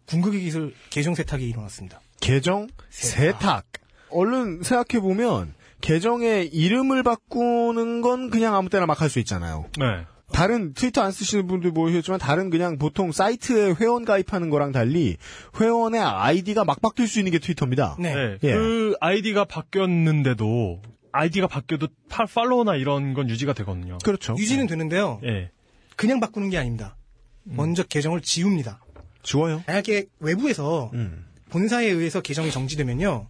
[0.06, 2.00] 궁극의 기술 계정 세탁이 일어났습니다.
[2.20, 3.66] 계정 세탁.
[4.08, 9.66] 얼른 생각해 보면, 계정의 이름을 바꾸는 건 그냥 아무 때나 막 할 수 있잖아요.
[9.78, 10.06] 네.
[10.32, 15.16] 다른 트위터 안 쓰시는 분들 모르셨지만 다른 그냥 보통 사이트에 회원 가입하는 거랑 달리
[15.60, 17.96] 회원의 아이디가 막 바뀔 수 있는 게 트위터입니다.
[17.98, 18.14] 네.
[18.14, 18.38] 네.
[18.42, 18.52] 예.
[18.52, 20.82] 그 아이디가 바뀌었는데도
[21.12, 23.98] 아이디가 바뀌어도 파, 팔로우나 이런 건 유지가 되거든요.
[24.04, 24.34] 그렇죠.
[24.38, 25.20] 유지는 되는데요.
[25.24, 25.50] 예.
[25.96, 26.96] 그냥 바꾸는 게 아닙니다.
[27.44, 28.82] 먼저 계정을 지웁니다.
[29.22, 29.62] 지워요.
[29.66, 31.26] 만약에 외부에서 음.
[31.50, 33.26] 본사에 의해서 계정이 정지되면요.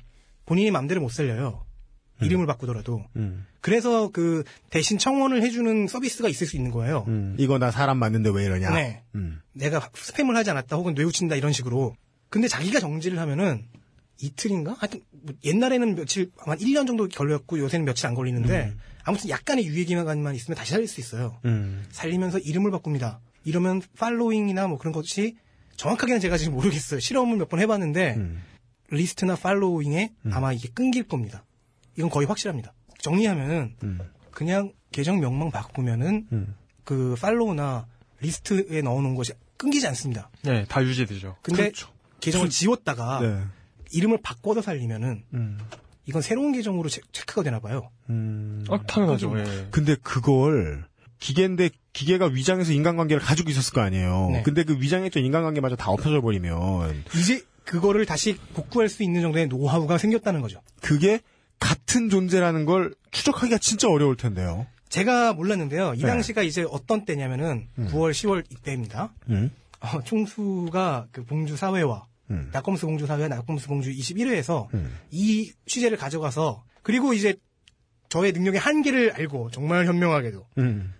[0.46, 1.64] 본인이 마음대로 못 살려요.
[2.20, 3.04] 이름을 바꾸더라도.
[3.16, 3.46] 음.
[3.62, 7.04] 그래서 그 대신 청원을 해주는 서비스가 있을 수 있는 거예요.
[7.08, 7.34] 음.
[7.38, 8.70] 이거 나 사람 맞는데 왜 이러냐.
[8.74, 9.02] 네.
[9.14, 9.40] 음.
[9.54, 11.94] 내가 스팸을 하지 않았다 혹은 뇌우친다 이런 식으로.
[12.28, 13.64] 근데 자기가 정지를 하면은
[14.20, 14.76] 이틀인가?
[14.78, 18.74] 하여튼 뭐 옛날에는 며칠 아마 1년 정도 걸렸고 요새는 며칠 안 걸리는데
[19.04, 21.38] 아무튼 약간의 유예 기간만 있으면 다시 살릴 수 있어요.
[21.44, 21.84] 음.
[21.90, 23.20] 살리면서 이름을 바꿉니다.
[23.44, 25.36] 이러면 팔로잉이나 뭐 그런 것이
[25.76, 27.00] 정확하게는 제가 지금 모르겠어요.
[27.00, 28.42] 실험을 몇 번 해봤는데 음.
[28.90, 31.44] 리스트나 following에 아마 이게 끊길 겁니다.
[31.96, 32.72] 이건 거의 확실합니다.
[33.02, 34.00] 정리하면은 음.
[34.30, 36.54] 그냥 계정명만 바꾸면은 음.
[36.84, 37.86] 그 follow나
[38.20, 40.30] 리스트에 넣어놓은 것이 끊기지 않습니다.
[40.42, 41.36] 네, 다 유지되죠.
[41.42, 41.88] 근데 그렇죠.
[42.20, 43.42] 계정을 지웠다가 네.
[43.92, 45.58] 이름을 바꿔서 살리면은 음.
[46.06, 47.90] 이건 새로운 계정으로 체, 체크가 되나 봐요.
[48.10, 48.64] 음.
[48.70, 49.38] 아, 당연하죠.
[49.38, 49.68] 예.
[49.70, 50.84] 근데 그걸
[51.18, 54.30] 기계인데 기계가 위장해서 인간관계를 가지고 있었을 거 아니에요.
[54.32, 54.42] 네.
[54.42, 59.98] 근데 그 위장했던 인간관계마저 다 엎어져 버리면 이제 그거를 다시 복구할 수 있는 정도의 노하우가
[59.98, 60.60] 생겼다는 거죠.
[60.80, 61.20] 그게
[61.62, 64.66] 같은 존재라는 걸 추적하기가 진짜 어려울 텐데요.
[64.88, 65.94] 제가 몰랐는데요.
[65.94, 66.06] 이 네.
[66.06, 69.14] 당시가 이제 어떤 때냐면은 9월, 10월 이때입니다.
[69.30, 69.50] 음.
[69.80, 72.50] 어, 총수가 그 봉주 사회와 음.
[72.52, 74.92] 낙검수 봉주 사회와 낙검수 봉주 21회에서 음.
[75.10, 77.36] 이 취재를 가져가서 그리고 이제
[78.08, 80.92] 저의 능력의 한계를 알고 정말 현명하게도 음.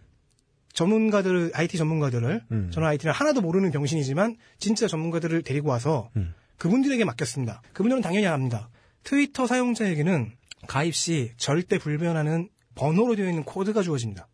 [0.73, 2.71] 전문가들 IT 전문가들을 음.
[2.73, 6.35] 저는 IT를 하나도 모르는 병신이지만 진짜 전문가들을 데리고 와서 음.
[6.57, 7.63] 그분들에게 맡겼습니다.
[7.73, 8.71] 그분들은 당연히 압니다.
[9.05, 10.33] 트위터 사용자에게는
[10.67, 14.29] 가입 시 절대 불변하는 번호로 되어 있는 코드가 주어집니다.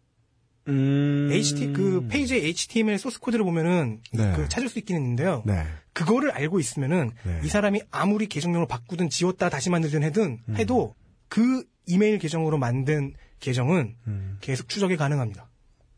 [0.69, 1.31] 음.
[1.33, 4.33] HT 그 페이지의 HTML 소스 코드를 보면은 네.
[4.37, 5.43] 그 찾을 수 있긴 있는데요.
[5.47, 5.65] 네.
[5.95, 7.41] 그거를 알고 있으면은 네.
[7.43, 10.57] 이 사람이 아무리 계정명을 바꾸든 지웠다 다시 만들든 해든 음.
[10.57, 10.95] 해도
[11.29, 14.39] 그 이메일 계정으로 만든 계정은 음.
[14.41, 15.49] 계속 추적이 가능합니다.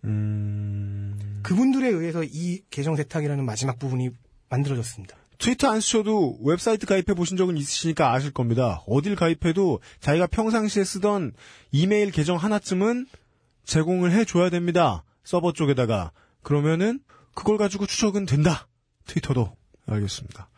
[0.05, 1.41] 음.
[1.43, 4.11] 그분들에 의해서 이 계정 세탁이라는 마지막 부분이
[4.49, 5.17] 만들어졌습니다.
[5.41, 8.83] 트위터 안 쓰셔도 웹사이트 가입해 보신 적은 있으시니까 아실 겁니다.
[8.87, 11.33] 어딜 가입해도 자기가 평상시에 쓰던
[11.73, 13.07] 이메일 계정 하나쯤은
[13.65, 15.03] 제공을 해줘야 됩니다.
[15.25, 16.13] 서버 쪽에다가.
[16.43, 17.01] 그러면은
[17.35, 18.69] 그걸 가지고 추적은 된다.
[19.07, 19.57] 트위터도.
[19.87, 20.51] 알겠습니다.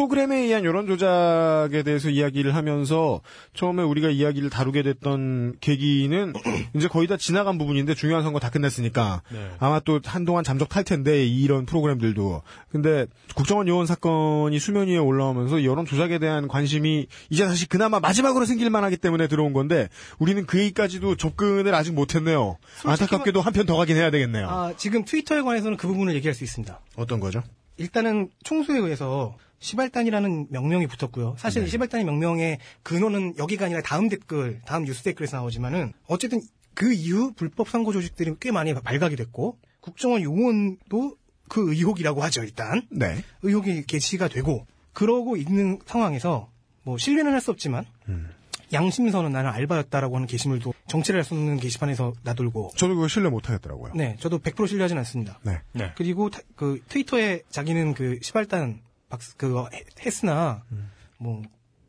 [0.00, 3.22] 프로그램에 의한 여론 조작에 대해서 이야기를 하면서
[3.54, 6.34] 처음에 우리가 이야기를 다루게 됐던 계기는
[6.76, 9.50] 이제 거의 다 지나간 부분인데 중요한 선거 다 끝냈으니까 네.
[9.58, 15.86] 아마 또 한동안 잠적할 텐데 이런 프로그램들도 근데 국정원 요원 사건이 수면 위에 올라오면서 여론
[15.86, 21.16] 조작에 대한 관심이 이제 다시 그나마 마지막으로 생길 만하기 때문에 들어온 건데 우리는 그 얘기까지도
[21.16, 22.58] 접근을 아직 못했네요.
[22.84, 24.46] 안타깝게도 한 편 더 가긴 해야 되겠네요.
[24.46, 26.78] 아, 지금 트위터에 관해서는 그 부분을 얘기할 수 있습니다.
[26.96, 27.42] 어떤 거죠?
[27.78, 31.36] 일단은 총수에 의해서 시발단이라는 명명이 붙었고요.
[31.38, 31.68] 사실 네.
[31.68, 36.40] 시발단의 명명의 근원은 여기가 아니라 다음 댓글, 다음 뉴스 댓글에서 나오지만은 어쨌든
[36.74, 41.16] 그 이후 불법 선거 조직들이 꽤 많이 발각이 됐고 국정원 요원도
[41.48, 43.16] 그 의혹이라고 하죠 일단 네.
[43.42, 46.50] 의혹이 게시가 되고 그러고 있는 상황에서
[46.82, 48.28] 뭐 신뢰는 할 수 없지만 음.
[48.72, 53.92] 양심선은 나는 알바였다라고 하는 게시물도 정체를 알수 없는 게시판에서 나돌고 저도 그거 신뢰 못 하겠더라고요.
[53.94, 55.38] 네 저도 100% 신뢰하진 않습니다.
[55.44, 55.60] 네.
[55.72, 55.92] 네.
[55.96, 60.90] 그리고 타- 그 트위터에 자기는 그 시발단 박스 그거 해- 했으나 음.
[61.18, 61.42] 뭐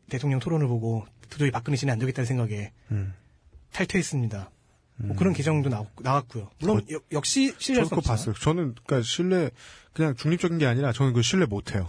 [0.09, 3.13] 대통령 토론을 보고 도저히 박근혜 씨는 안 되겠다는 생각에 음.
[3.73, 4.49] 탈퇴했습니다.
[4.99, 6.49] 뭐 그런 계정도 나왔, 나왔고요.
[6.59, 8.11] 물론 역- 역시 신뢰할 수 없어요.
[8.15, 8.33] 봤어요.
[8.35, 9.51] 저는 그러니까 신뢰
[9.93, 11.85] 그냥 중립적인 게 아니라 저는 그 신뢰 못 해요.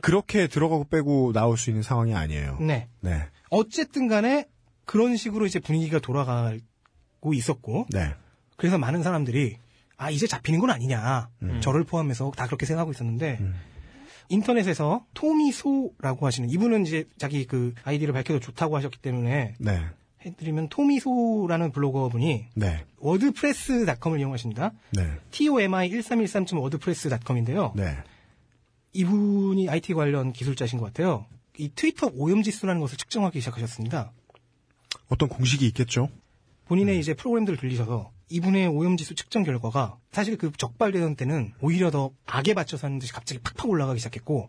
[0.00, 2.58] 그렇게 들어가고 빼고 나올 수 있는 상황이 아니에요.
[2.60, 2.88] 네.
[3.00, 3.28] 네.
[3.50, 4.46] 어쨌든 간에
[4.84, 8.14] 그런 식으로 이제 분위기가 돌아가고 있었고 네.
[8.56, 9.58] 그래서 많은 사람들이
[9.96, 11.60] 아 이제 잡히는 건 아니냐 음.
[11.60, 13.40] 저를 포함해서 다 그렇게 생각하고 있었는데
[14.28, 19.80] 인터넷에서 토미소라고 하시는 이분은 이제 자기 그 아이디를 밝혀도 좋다고 하셨기 때문에 네.
[20.24, 22.84] 해드리면 토미소라는 블로거분이 네.
[22.98, 24.72] 워드프레스닷컴을 이용하십니다.
[24.92, 25.06] 네.
[25.30, 27.74] tomi1313.wordpress.com인데요.
[27.76, 27.96] 네.
[28.94, 31.26] 이분이 IT 관련 기술자신 것 같아요.
[31.58, 34.12] 이 트위터 오염지수라는 것을 측정하기 시작하셨습니다.
[35.08, 36.08] 어떤 공식이 있겠죠?
[36.66, 42.54] 본인의 이제 프로그램들을 들리셔서 이분의 오염지수 측정 결과가 사실 그 적발되던 때는 오히려 더 악에
[42.54, 44.48] 받쳐서 하는 듯이 갑자기 팍팍 올라가기 시작했고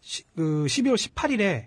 [0.00, 1.66] 시- 그 12월 18일에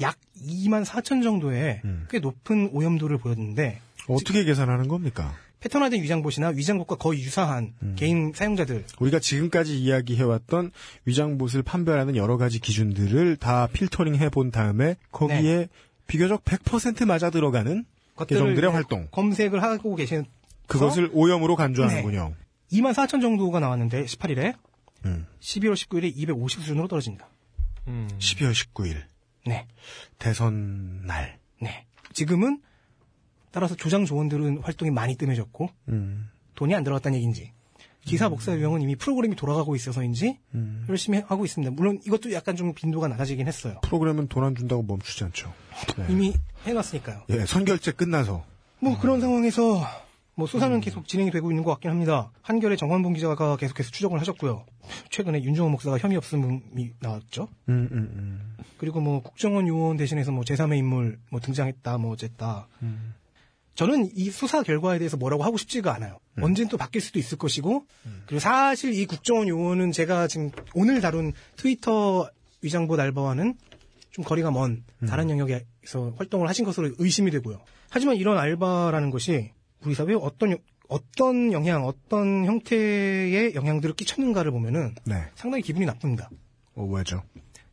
[0.00, 5.34] 약 2만 4천 정도의 꽤 높은 오염도를 보였는데 어떻게 계산하는 겁니까?
[5.60, 8.84] 패턴화된 위장봇이나 위장봇과 거의 유사한 개인 사용자들.
[9.00, 10.72] 우리가 지금까지 이야기해왔던
[11.06, 15.68] 위장봇을 판별하는 여러 가지 기준들을 다 필터링 해본 다음에 거기에
[16.06, 17.86] 비교적 100% 맞아 들어가는
[18.16, 19.08] 계정들의 활동.
[19.10, 20.24] 검색을 하고 계신
[20.66, 22.34] 그것을 오염으로 간주하는군요.
[22.72, 24.54] 2만 4천 정도가 나왔는데 18일에
[25.04, 25.26] 음.
[25.40, 27.28] 12월 19일에 250 수준으로 떨어집니다.
[27.86, 29.02] 12월 19일.
[29.46, 29.66] 네.
[30.18, 31.38] 대선 날.
[31.60, 31.86] 네.
[32.12, 32.62] 지금은
[33.50, 36.30] 따라서 조장 조원들은 활동이 많이 뜸해졌고 음.
[36.54, 37.52] 돈이 안 들어갔다는 얘기인지
[38.04, 40.84] 기사 복사 유형은 이미 프로그램이 돌아가고 있어서인지 음.
[40.88, 41.72] 열심히 하고 있습니다.
[41.72, 43.78] 물론 이것도 약간 좀 빈도가 낮아지긴 했어요.
[43.82, 45.52] 프로그램은 돈 안 준다고 멈추지 않죠.
[45.96, 46.06] 네.
[46.10, 46.34] 이미
[46.66, 47.22] 해놨으니까요.
[47.30, 48.44] 예, 선결제 끝나서.
[48.80, 49.82] 뭐 그런 상황에서
[50.36, 52.30] 뭐 수사는 계속 진행이 되고 있는 것 같긴 합니다.
[52.42, 54.66] 한결의 정환봉 기자가 계속해서 추적을 하셨고요.
[55.10, 57.48] 최근에 윤정호 목사가 혐의 없음이 나왔죠.
[57.68, 58.56] 음, 음, 음.
[58.76, 62.66] 그리고 뭐 국정원 요원 대신해서 뭐 제3의 인물 뭐 등장했다 뭐 어쨌다.
[63.74, 66.18] 저는 이 수사 결과에 대해서 뭐라고 하고 싶지가 않아요.
[66.40, 67.86] 언젠 또 바뀔 수도 있을 것이고
[68.26, 72.28] 그리고 사실 이 국정원 요원은 제가 지금 오늘 다룬 트위터
[72.62, 73.54] 위장보 알바와는
[74.10, 77.60] 좀 거리가 먼 다른 영역에서 활동을 하신 것으로 의심이 되고요.
[77.90, 79.50] 하지만 이런 알바라는 것이
[79.84, 85.24] 우리 사회에 어떤 영- 어떤 영향, 어떤 형태의 영향들을 끼쳤는가를 보면은 네.
[85.34, 86.30] 상당히 기분이 나쁩니다.
[86.74, 87.22] 어, 왜죠?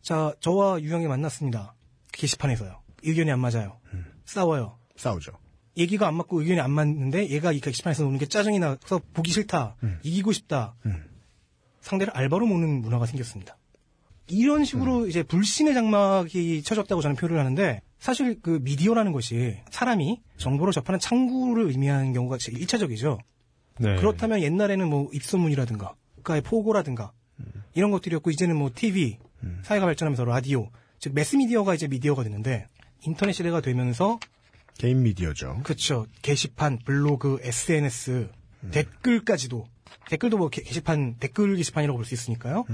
[0.01, 1.75] 자, 저와 유영이 만났습니다.
[2.11, 2.81] 게시판에서요.
[3.03, 3.77] 의견이 안 맞아요.
[4.25, 4.77] 싸워요.
[4.95, 5.31] 싸우죠.
[5.77, 9.75] 얘기가 안 맞고 의견이 안 맞는데 얘가 이 게시판에서 노는 게 짜증이 나서 보기 싫다.
[10.03, 10.75] 이기고 싶다.
[11.81, 13.57] 상대를 알바로 모는 문화가 생겼습니다.
[14.27, 20.73] 이런 식으로 이제 불신의 장막이 쳐졌다고 저는 표현을 하는데 사실 그 미디어라는 것이 사람이 정보를
[20.73, 23.19] 접하는 창구를 의미하는 경우가 제일 1차적이죠.
[23.79, 23.95] 네.
[23.97, 27.11] 그렇다면 옛날에는 뭐 입소문이라든가 국가의 포고라든가
[27.73, 29.17] 이런 것들이었고 이제는 뭐 TV
[29.63, 30.69] 사회가 발전하면서 라디오
[30.99, 32.67] 즉 매스미디어가 이제 미디어가 됐는데
[33.05, 34.19] 인터넷 시대가 되면서
[34.81, 35.61] 개인 미디어죠.
[35.63, 38.29] 그렇죠 게시판 블로그 SNS
[38.71, 39.67] 댓글까지도
[40.09, 42.65] 댓글도 뭐 게, 시판 댓글 게시판이라고 볼 수 있으니까요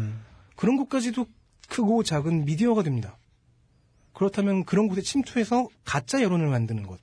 [0.55, 1.25] 그런 것까지도
[1.69, 3.17] 크고 작은 미디어가 됩니다
[4.17, 6.99] 그렇다면 그런 곳에 침투해서 가짜 여론을 만드는 것.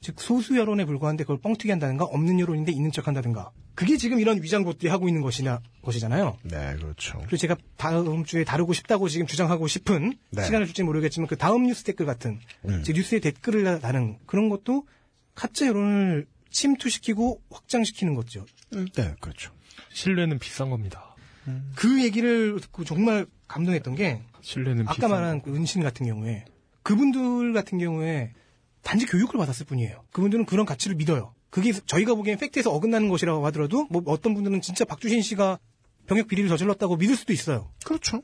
[0.00, 3.50] 즉 소수 여론에 불과한데 그걸 뻥튀기 한다든가 없는 여론인데 있는 척 한다든가.
[3.76, 6.38] 그게 지금 이런 위장봇들이 하고 있는 것이나 것이잖아요.
[6.42, 7.18] 네, 그렇죠.
[7.18, 10.44] 그리고 제가 다음 주에 다루고 싶다고 지금 주장하고 싶은 네.
[10.44, 12.82] 시간을 줄지 모르겠지만 그 다음 뉴스 댓글 같은 음.
[12.82, 14.86] 즉 뉴스에 댓글을 다는 그런 것도
[15.34, 18.46] 가짜 여론을 침투시키고 확장시키는 거죠.
[18.70, 19.52] 네, 그렇죠.
[19.92, 21.14] 신뢰는 비싼 겁니다.
[21.74, 26.44] 그 얘기를 듣고 정말 감동했던 게 신뢰는 아까 비싼 말한 그 은신 같은 경우에
[26.82, 28.32] 그분들 같은 경우에
[28.82, 30.04] 단지 교육을 받았을 뿐이에요.
[30.12, 31.34] 그분들은 그런 가치를 믿어요.
[31.56, 35.58] 그게 저희가 보기엔 팩트에서 어긋나는 것이라고 하더라도 뭐 어떤 분들은 진짜 박주신 씨가
[36.06, 37.70] 병역 비리를 저질렀다고 믿을 수도 있어요.
[37.82, 38.20] 그렇죠.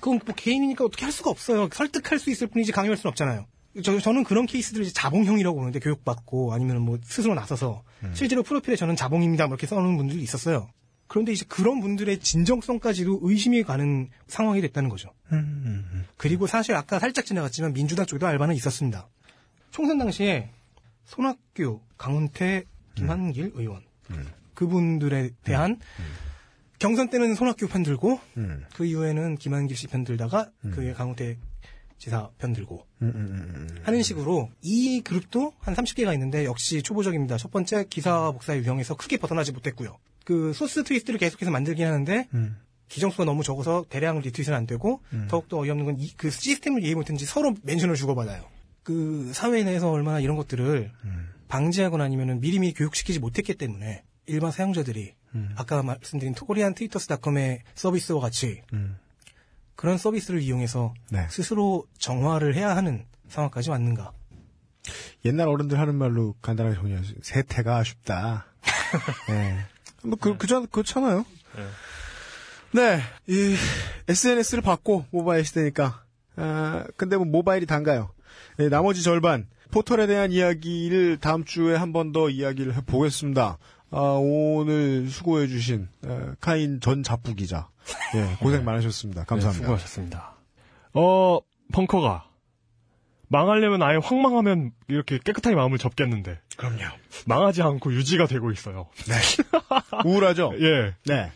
[0.00, 1.68] 그건 뭐 개인이니까 어떻게 할 수가 없어요.
[1.72, 3.46] 설득할 수 있을 뿐이지 강요할 수는 없잖아요.
[3.84, 7.84] 저, 저는 그런 케이스들을 이제 자봉형이라고 보는데 교육받고 아니면 뭐 스스로 나서서
[8.14, 9.46] 실제로 프로필에 저는 자봉입니다.
[9.46, 10.68] 뭐 이렇게 써놓은 분들이 있었어요.
[11.06, 15.12] 그런데 이제 그런 분들의 진정성까지도 의심이 가는 상황이 됐다는 거죠.
[16.16, 19.08] 그리고 사실 아까 살짝 지나갔지만 민주당 쪽에도 알바는 있었습니다.
[19.70, 20.50] 총선 당시에
[21.12, 22.64] 손학규, 강훈태,
[22.94, 23.82] 김한길 의원
[24.54, 25.78] 그분들에 대한
[26.78, 28.64] 경선 때는 손학규 편 들고 음.
[28.74, 31.36] 그 이후에는 김한길 씨 편 들다가 그 강훈태
[31.98, 37.36] 지사 편 들고 음, 하는 식으로 이 그룹도 한 30개가 있는데 역시 초보적입니다.
[37.36, 39.98] 첫 번째 기사 복사 유형에서 크게 벗어나지 못했고요.
[40.24, 42.56] 그 소스 tweet을 계속해서 만들긴 하는데 음.
[42.88, 47.54] 계정수가 너무 적어서 대량 retweet은 안 되고 더욱더 어이없는 건 그 시스템을 이해 못했는지 서로
[47.62, 48.44] mention을 주고받아요.
[48.82, 50.90] 그 사회 내에서 얼마나 이런 것들을
[51.48, 55.14] 방지하거나 아니면 미리미리 교육시키지 못했기 때문에 일반 사용자들이
[55.56, 58.62] 아까 말씀드린 코리안 트위터스닷컴의 서비스와 같이
[59.76, 61.26] 그런 서비스를 이용해서 네.
[61.28, 64.12] 스스로 정화를 해야 하는 상황까지 왔는가.
[65.24, 68.46] 옛날 어른들 하는 말로 간단하게 정리하시 세태가 아쉽다.
[69.28, 69.58] 네.
[70.02, 71.24] 뭐, 그, 그저, 그렇잖아요.
[72.72, 73.00] 네.
[73.26, 73.56] 이,
[74.08, 76.04] SNS를 받고, 모바일 시대니까.
[76.36, 78.10] 아, 근데 뭐, 모바일이 단가요.
[78.58, 83.58] 예, 나머지 절반, 포털에 대한 이야기를 다음 주에 한 번 더 이야기를 해보겠습니다.
[83.90, 87.68] 아, 오늘 수고해주신 에, 카인 전 잡부 기자.
[88.14, 89.24] 예, 고생 많으셨습니다.
[89.24, 89.60] 감사합니다.
[89.60, 90.34] 네, 수고하셨습니다.
[90.94, 91.38] 어,
[91.72, 92.28] 벙커가
[93.28, 96.38] 망하려면 아예 확 망하면 이렇게 깨끗하게 마음을 접겠는데.
[96.56, 96.78] 그럼요.
[97.26, 98.88] 망하지 않고 유지가 되고 있어요.
[99.08, 99.14] 네.
[100.04, 100.52] 우울하죠?
[100.60, 100.94] 예.
[101.06, 101.32] 네.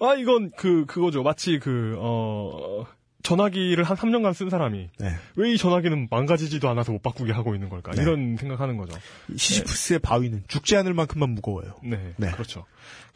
[0.00, 1.22] 아, 이건 그, 그거죠.
[1.22, 2.86] 마치 그, 어,
[3.26, 5.14] 전화기를 한 3년간 쓴 사람이 네.
[5.34, 7.90] 왜이 전화기는 망가지지도 않아서 못 바꾸게 하고 있는 걸까?
[7.90, 8.02] 네.
[8.02, 8.96] 이런 생각하는 거죠.
[9.34, 11.74] 시시프스의 바위는 죽지 않을 만큼만 무거워요.
[11.82, 12.30] 네, 네.
[12.30, 12.66] 그렇죠.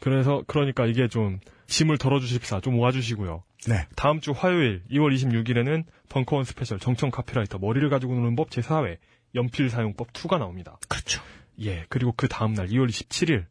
[0.01, 3.43] 그래서 그러니까 이게 좀 짐을 덜어주십사, 좀 와주시고요.
[3.69, 3.87] 네.
[3.95, 8.97] 다음 주 화요일 2월 26일에는 벙커원 스페셜 정철 카피라이터 머리를 가지고 노는 법 제4회
[9.35, 10.77] 연필 사용법 2가 나옵니다.
[10.89, 11.21] 그렇죠.
[11.61, 13.45] 예, 그리고 그 다음날 2월 27일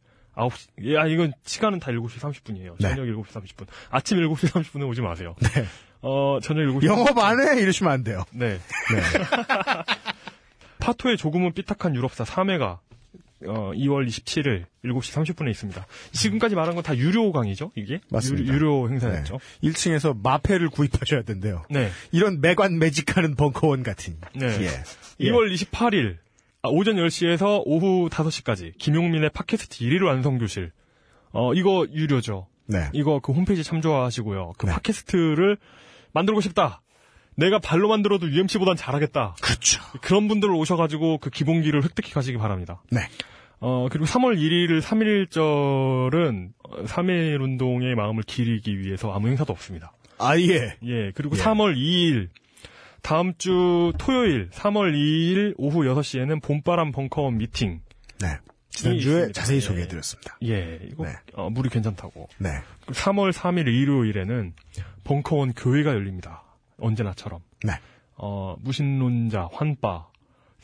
[0.49, 2.77] 9시, 예, 아, 이건 시간은 다 7시 30분이에요.
[2.81, 2.89] 네.
[2.89, 3.67] 저녁 7시 30분.
[3.91, 5.35] 아침 7시 30분에 오지 마세요.
[5.41, 5.65] 네.
[6.03, 6.85] 어, 저녁 7시.
[6.87, 7.61] 영업 안 해!
[7.61, 8.25] 이러시면 안 돼요.
[8.33, 8.55] 네.
[8.55, 8.59] 네.
[10.79, 12.79] 파토의 조금은 삐딱한 유럽사 3회가
[13.47, 15.87] 어, 2월 27일 7시 30분에 있습니다.
[16.13, 18.01] 지금까지 말한 건 다 유료 강의죠, 이게?
[18.11, 18.53] 맞습니다.
[18.53, 19.39] 유료, 유료 행사였죠.
[19.63, 21.65] 1층에서 마패를 구입하셔야 된대요.
[21.71, 21.91] 네.
[22.13, 24.17] 이런 매관 매직하는 벙커원 같은.
[24.35, 24.47] 네.
[24.63, 24.69] 예.
[25.31, 26.17] 2월 28일
[26.63, 30.73] 아, 오전 10시에서 오후 5시까지 김용민의 팟캐스트 1일 완성교실.
[31.33, 32.49] 어, 이거 유료죠.
[32.67, 32.89] 네.
[32.93, 34.53] 이거 그 홈페이지 참조하시고요.
[34.59, 35.57] 그 팟캐스트를
[36.13, 36.83] 만들고 싶다.
[37.37, 39.37] 내가 발로 만들어도 UMC보단 잘하겠다.
[39.41, 39.83] 그렇죠.
[40.03, 42.83] 그런 분들 오셔가지고 그 기본기를 획득해 가시기 바랍니다.
[42.91, 43.01] 네.
[43.61, 46.51] 어, 그리고 3월 1일 3.1절은
[46.87, 49.93] 3.1 운동의 마음을 기리기 위해서 아무 행사도 없습니다.
[50.19, 50.77] 아, 예.
[50.83, 51.41] 예, 그리고 예.
[51.41, 52.29] 3월 2일,
[53.03, 57.81] 다음 주 토요일 3월 2일 오후 6시에는 봄바람 벙커원 미팅.
[58.21, 58.29] 네.
[58.71, 59.41] 지난주에 있습니다.
[59.41, 59.61] 자세히 예.
[59.61, 60.39] 소개해드렸습니다.
[60.45, 61.13] 예, 이거 네.
[61.35, 62.29] 어, 물이 괜찮다고.
[62.39, 62.51] 네.
[62.87, 64.53] 3월 3일 일요일에는
[65.05, 66.43] 벙커원 교회가 열립니다.
[66.79, 67.41] 언제나처럼.
[67.65, 67.73] 네.
[68.17, 70.07] 어, 무신론자, 환빠,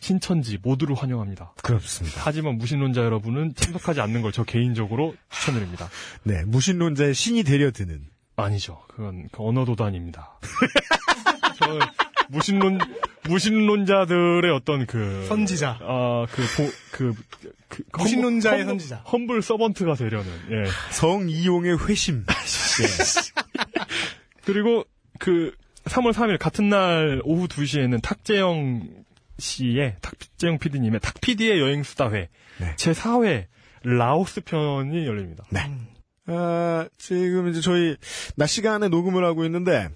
[0.00, 1.54] 신천지 모두를 환영합니다.
[1.62, 2.20] 그렇습니다.
[2.24, 5.88] 하지만 무신론자 여러분은 참석하지 않는 걸 저 개인적으로 추천드립니다.
[6.22, 6.44] 네.
[6.44, 8.06] 무신론자의 신이 되려 드는.
[8.36, 8.82] 아니죠.
[8.88, 10.38] 그건 그 언어도단입니다.
[11.58, 11.80] 저는
[12.31, 12.78] 무신론
[13.28, 15.78] 무신론자들의 어떤 그 선지자.
[15.81, 17.15] 아그그 그,
[17.69, 18.97] 그 무신론자의 험블- 선지자.
[18.98, 20.65] 험블 서번트가 되려는 예.
[20.93, 22.24] 성이용의 회심.
[24.44, 24.85] 그리고
[25.19, 25.53] 그
[25.85, 28.89] 3월 3일 같은 날 오후 2시에는 탁재영
[29.39, 32.28] 씨의 탁재영 PD님의 탁PD의 여행 수다회
[32.59, 32.73] 네.
[32.77, 33.47] 제 4회
[33.82, 35.44] 라오스 편이 열립니다.
[35.51, 35.61] 네.
[36.28, 37.97] 아, 지금 이제 저희
[38.36, 39.90] 낮 시간에 녹음을 하고 있는데 어,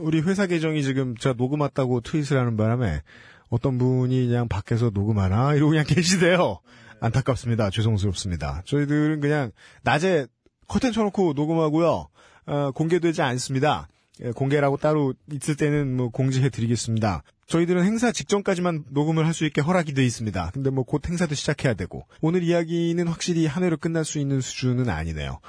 [0.00, 3.02] 우리 회사 계정이 지금 제가 녹음 왔다고 트윗을 하는 바람에
[3.48, 6.60] 어떤 분이 그냥 밖에서 녹음하나 이러고 그냥 계시대요.
[7.00, 7.70] 안타깝습니다.
[7.70, 8.62] 죄송스럽습니다.
[8.64, 9.50] 저희들은 그냥
[9.82, 10.26] 낮에
[10.68, 12.08] 커튼 쳐놓고 녹음하고요.
[12.46, 13.88] 어, 공개되지 않습니다.
[14.22, 17.22] 예, 공개라고 따로 있을 때는 뭐 공지해 드리겠습니다.
[17.46, 20.50] 저희들은 행사 직전까지만 녹음을 할 수 있게 허락이 돼 있습니다.
[20.54, 24.88] 근데 뭐 곧 행사도 시작해야 되고 오늘 이야기는 확실히 한 회로 끝날 수 있는 수준은
[24.88, 25.40] 아니네요.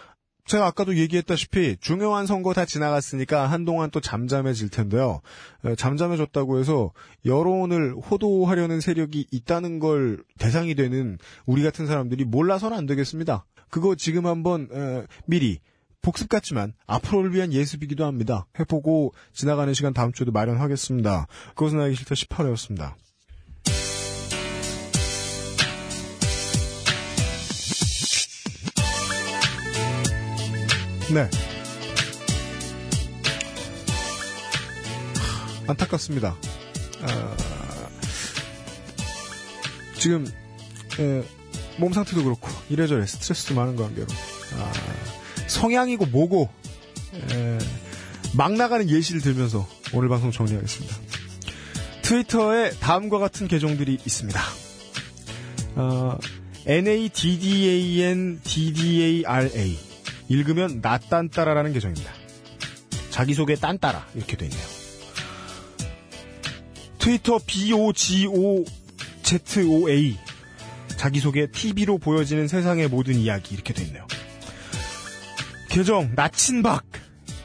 [0.45, 5.21] 제가 아까도 얘기했다시피 중요한 선거 다 지나갔으니까 한동안 또 잠잠해질 텐데요.
[5.65, 6.91] 에, 잠잠해졌다고 해서
[7.25, 13.45] 여론을 호도하려는 세력이 있다는 걸 대상이 되는 우리 같은 사람들이 몰라서는 안 되겠습니다.
[13.69, 15.59] 그거 지금 한번 에, 미리
[16.01, 18.45] 복습 같지만 앞으로를 위한 예습이기도 합니다.
[18.59, 21.27] 해보고 지나가는 시간 다음 주에도 마련하겠습니다.
[21.55, 22.95] 그것은 알기 싫다 18회였습니다.
[31.13, 31.29] 네.
[35.67, 36.35] 안타깝습니다.
[37.03, 37.35] 아,
[39.95, 40.25] 지금
[40.99, 41.23] 에,
[41.77, 44.07] 몸 상태도 그렇고 이래저래 스트레스도 많은 관계로
[44.57, 44.71] 아,
[45.45, 46.49] 성향이고 뭐고
[47.31, 47.59] 에,
[48.35, 50.97] 막 나가는 예시를 들면서 오늘 방송 정리하겠습니다.
[52.01, 54.41] 트위터에 다음과 같은 계정들이 있습니다.
[55.75, 56.17] 어,
[56.65, 59.77] NADDAN DDARA
[60.29, 62.11] 읽으면 나딴따라라는 계정입니다.
[63.09, 64.63] 자기소개 딴따라 이렇게 돼 있네요.
[66.97, 68.65] 트위터 BOGOZOA
[70.97, 74.07] 자기소개 TV로 보여지는 세상의 모든 이야기 이렇게 돼 있네요.
[75.69, 76.85] 계정 나친박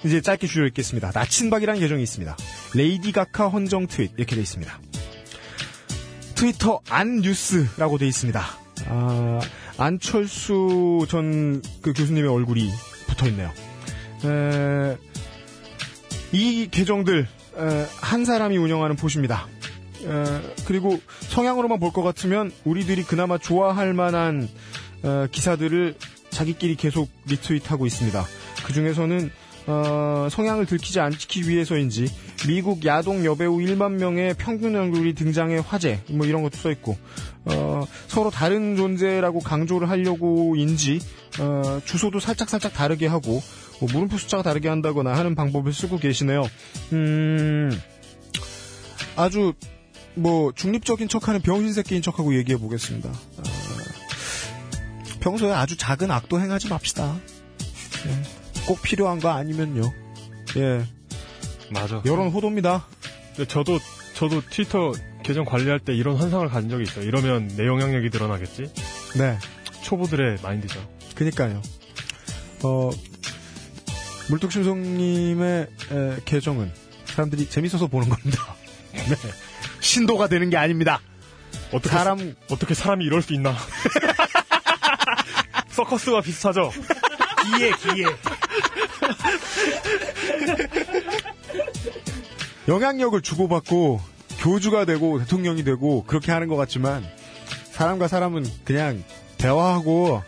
[0.04, 1.10] 이제 짧게 줄여 읽겠습니다.
[1.12, 2.36] 나친박이라는 계정이 있습니다.
[2.74, 4.80] 레이디 가카 헌정 트윗 이렇게 돼 있습니다.
[6.34, 8.40] 트위터 안 뉴스라고 돼 있습니다.
[8.86, 9.40] 아,
[9.78, 12.68] 안철수 전 그 교수님의 얼굴이
[13.06, 13.50] 붙어 있네요.
[14.24, 14.96] 에,
[16.32, 17.26] 이 계정들
[17.56, 19.46] 에, 한 사람이 운영하는 포시입니다.
[20.04, 20.04] 에,
[20.66, 24.48] 그리고 성향으로만 볼 것 같으면 우리들이 그나마 좋아할 만한
[25.02, 25.94] 어, 기사들을
[26.30, 28.24] 자기끼리 계속 리트윗하고 있습니다.
[28.66, 29.30] 그 중에서는
[29.66, 32.06] 어, 성향을 들키지 않기 위해서인지
[32.46, 36.96] 미국 야동 여배우 1만 명의 평균 얼굴이 등장해 화제 뭐 이런 것도 써 있고
[37.44, 41.00] 어, 서로 다른 존재라고 강조를 하려고인지
[41.40, 43.42] 어, 주소도 살짝 살짝 다르게 하고
[43.80, 46.48] 뭐 물음표 숫자가 다르게 한다거나 하는 방법을 쓰고 계시네요.
[46.92, 47.70] 음,
[49.16, 49.54] 아주
[50.14, 53.08] 뭐 중립적인 척하는 병신 새끼인 척하고 얘기해 보겠습니다.
[53.08, 53.42] 어,
[55.20, 57.16] 평소에 아주 작은 악도 행하지 맙시다.
[58.06, 58.66] 예.
[58.66, 59.82] 꼭 필요한 거 아니면요.
[60.56, 60.97] 예.
[61.70, 62.02] 맞아.
[62.06, 62.86] 여론 호도입니다.
[63.36, 63.78] 근데 저도
[64.14, 64.92] 저도 트위터
[65.22, 67.04] 계정 관리할 때 이런 환상을 가진 적이 있어요.
[67.04, 68.72] 이러면 내 영향력이 늘어나겠지?
[69.18, 69.38] 네.
[69.82, 70.80] 초보들의 마인드죠.
[71.14, 71.62] 그니까요.
[72.64, 72.90] 어,
[74.30, 76.72] 물뚝심송님의 에, 계정은
[77.04, 78.56] 사람들이 재밌어서 보는 겁니다.
[78.92, 79.14] 네.
[79.80, 81.00] 신도가 되는 게 아닙니다.
[81.72, 83.54] 어떻게 사람 어떻게 사람이 이럴 수 있나?
[85.70, 86.72] 서커스와 비슷하죠.
[87.56, 88.04] 기회, 기회.
[92.68, 94.00] 영향력을 주고받고
[94.40, 97.04] 교주가 되고 대통령이 되고 그렇게 하는 것 같지만
[97.72, 99.02] 사람과 사람은 그냥
[99.38, 100.22] 대화하고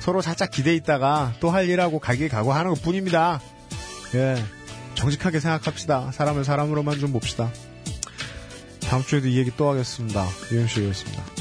[0.00, 3.40] 서로 살짝 기대 있다가 또 할 일하고 갈길 가고 하는 것 뿐입니다.
[4.14, 4.36] 예.
[4.94, 6.10] 정직하게 생각합시다.
[6.12, 7.50] 사람을 사람으로만 좀 봅시다.
[8.80, 10.26] 다음 주에도 이 얘기 또 하겠습니다.
[10.52, 11.37] 유현씨였습니다.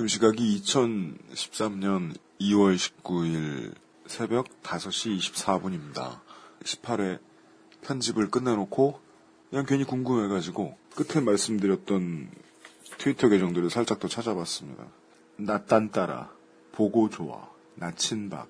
[0.00, 3.74] 지금 시각이 2013년 2월 19일
[4.06, 6.20] 새벽 5시 24분입니다.
[6.64, 7.18] 18회
[7.82, 8.98] 편집을 끝내놓고
[9.50, 12.30] 그냥 괜히 궁금해가지고 끝에 말씀드렸던
[12.96, 14.86] 트위터 계정들을 살짝 더 찾아봤습니다.
[15.36, 16.32] 나딴따라,
[16.72, 18.48] 보고 좋아, 나친박,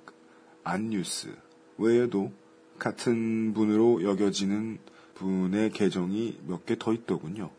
[0.62, 1.36] 안뉴스
[1.78, 2.31] 외에도
[2.78, 4.78] 같은 분으로 여겨지는
[5.16, 7.51] 분의 계정이 몇 개 더 있더군요.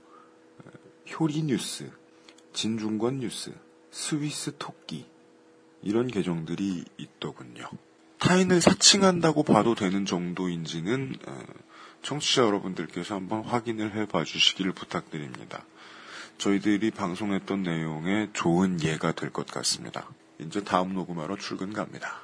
[1.19, 1.91] 효리뉴스,
[2.53, 3.53] 진중권 뉴스,
[3.91, 5.05] 스위스 토끼
[5.83, 7.69] 이런 계정들이 있더군요.
[8.19, 11.43] 타인을 사칭한다고 봐도 되는 정도인지는 어,
[12.01, 15.65] 청취자 여러분들께서 한번 확인을 해봐 주시기를 부탁드립니다.
[16.37, 20.07] 저희들이 방송했던 내용에 좋은 예가 될 것 같습니다.
[20.39, 22.21] 이제 다음 녹음하러 출근 갑니다.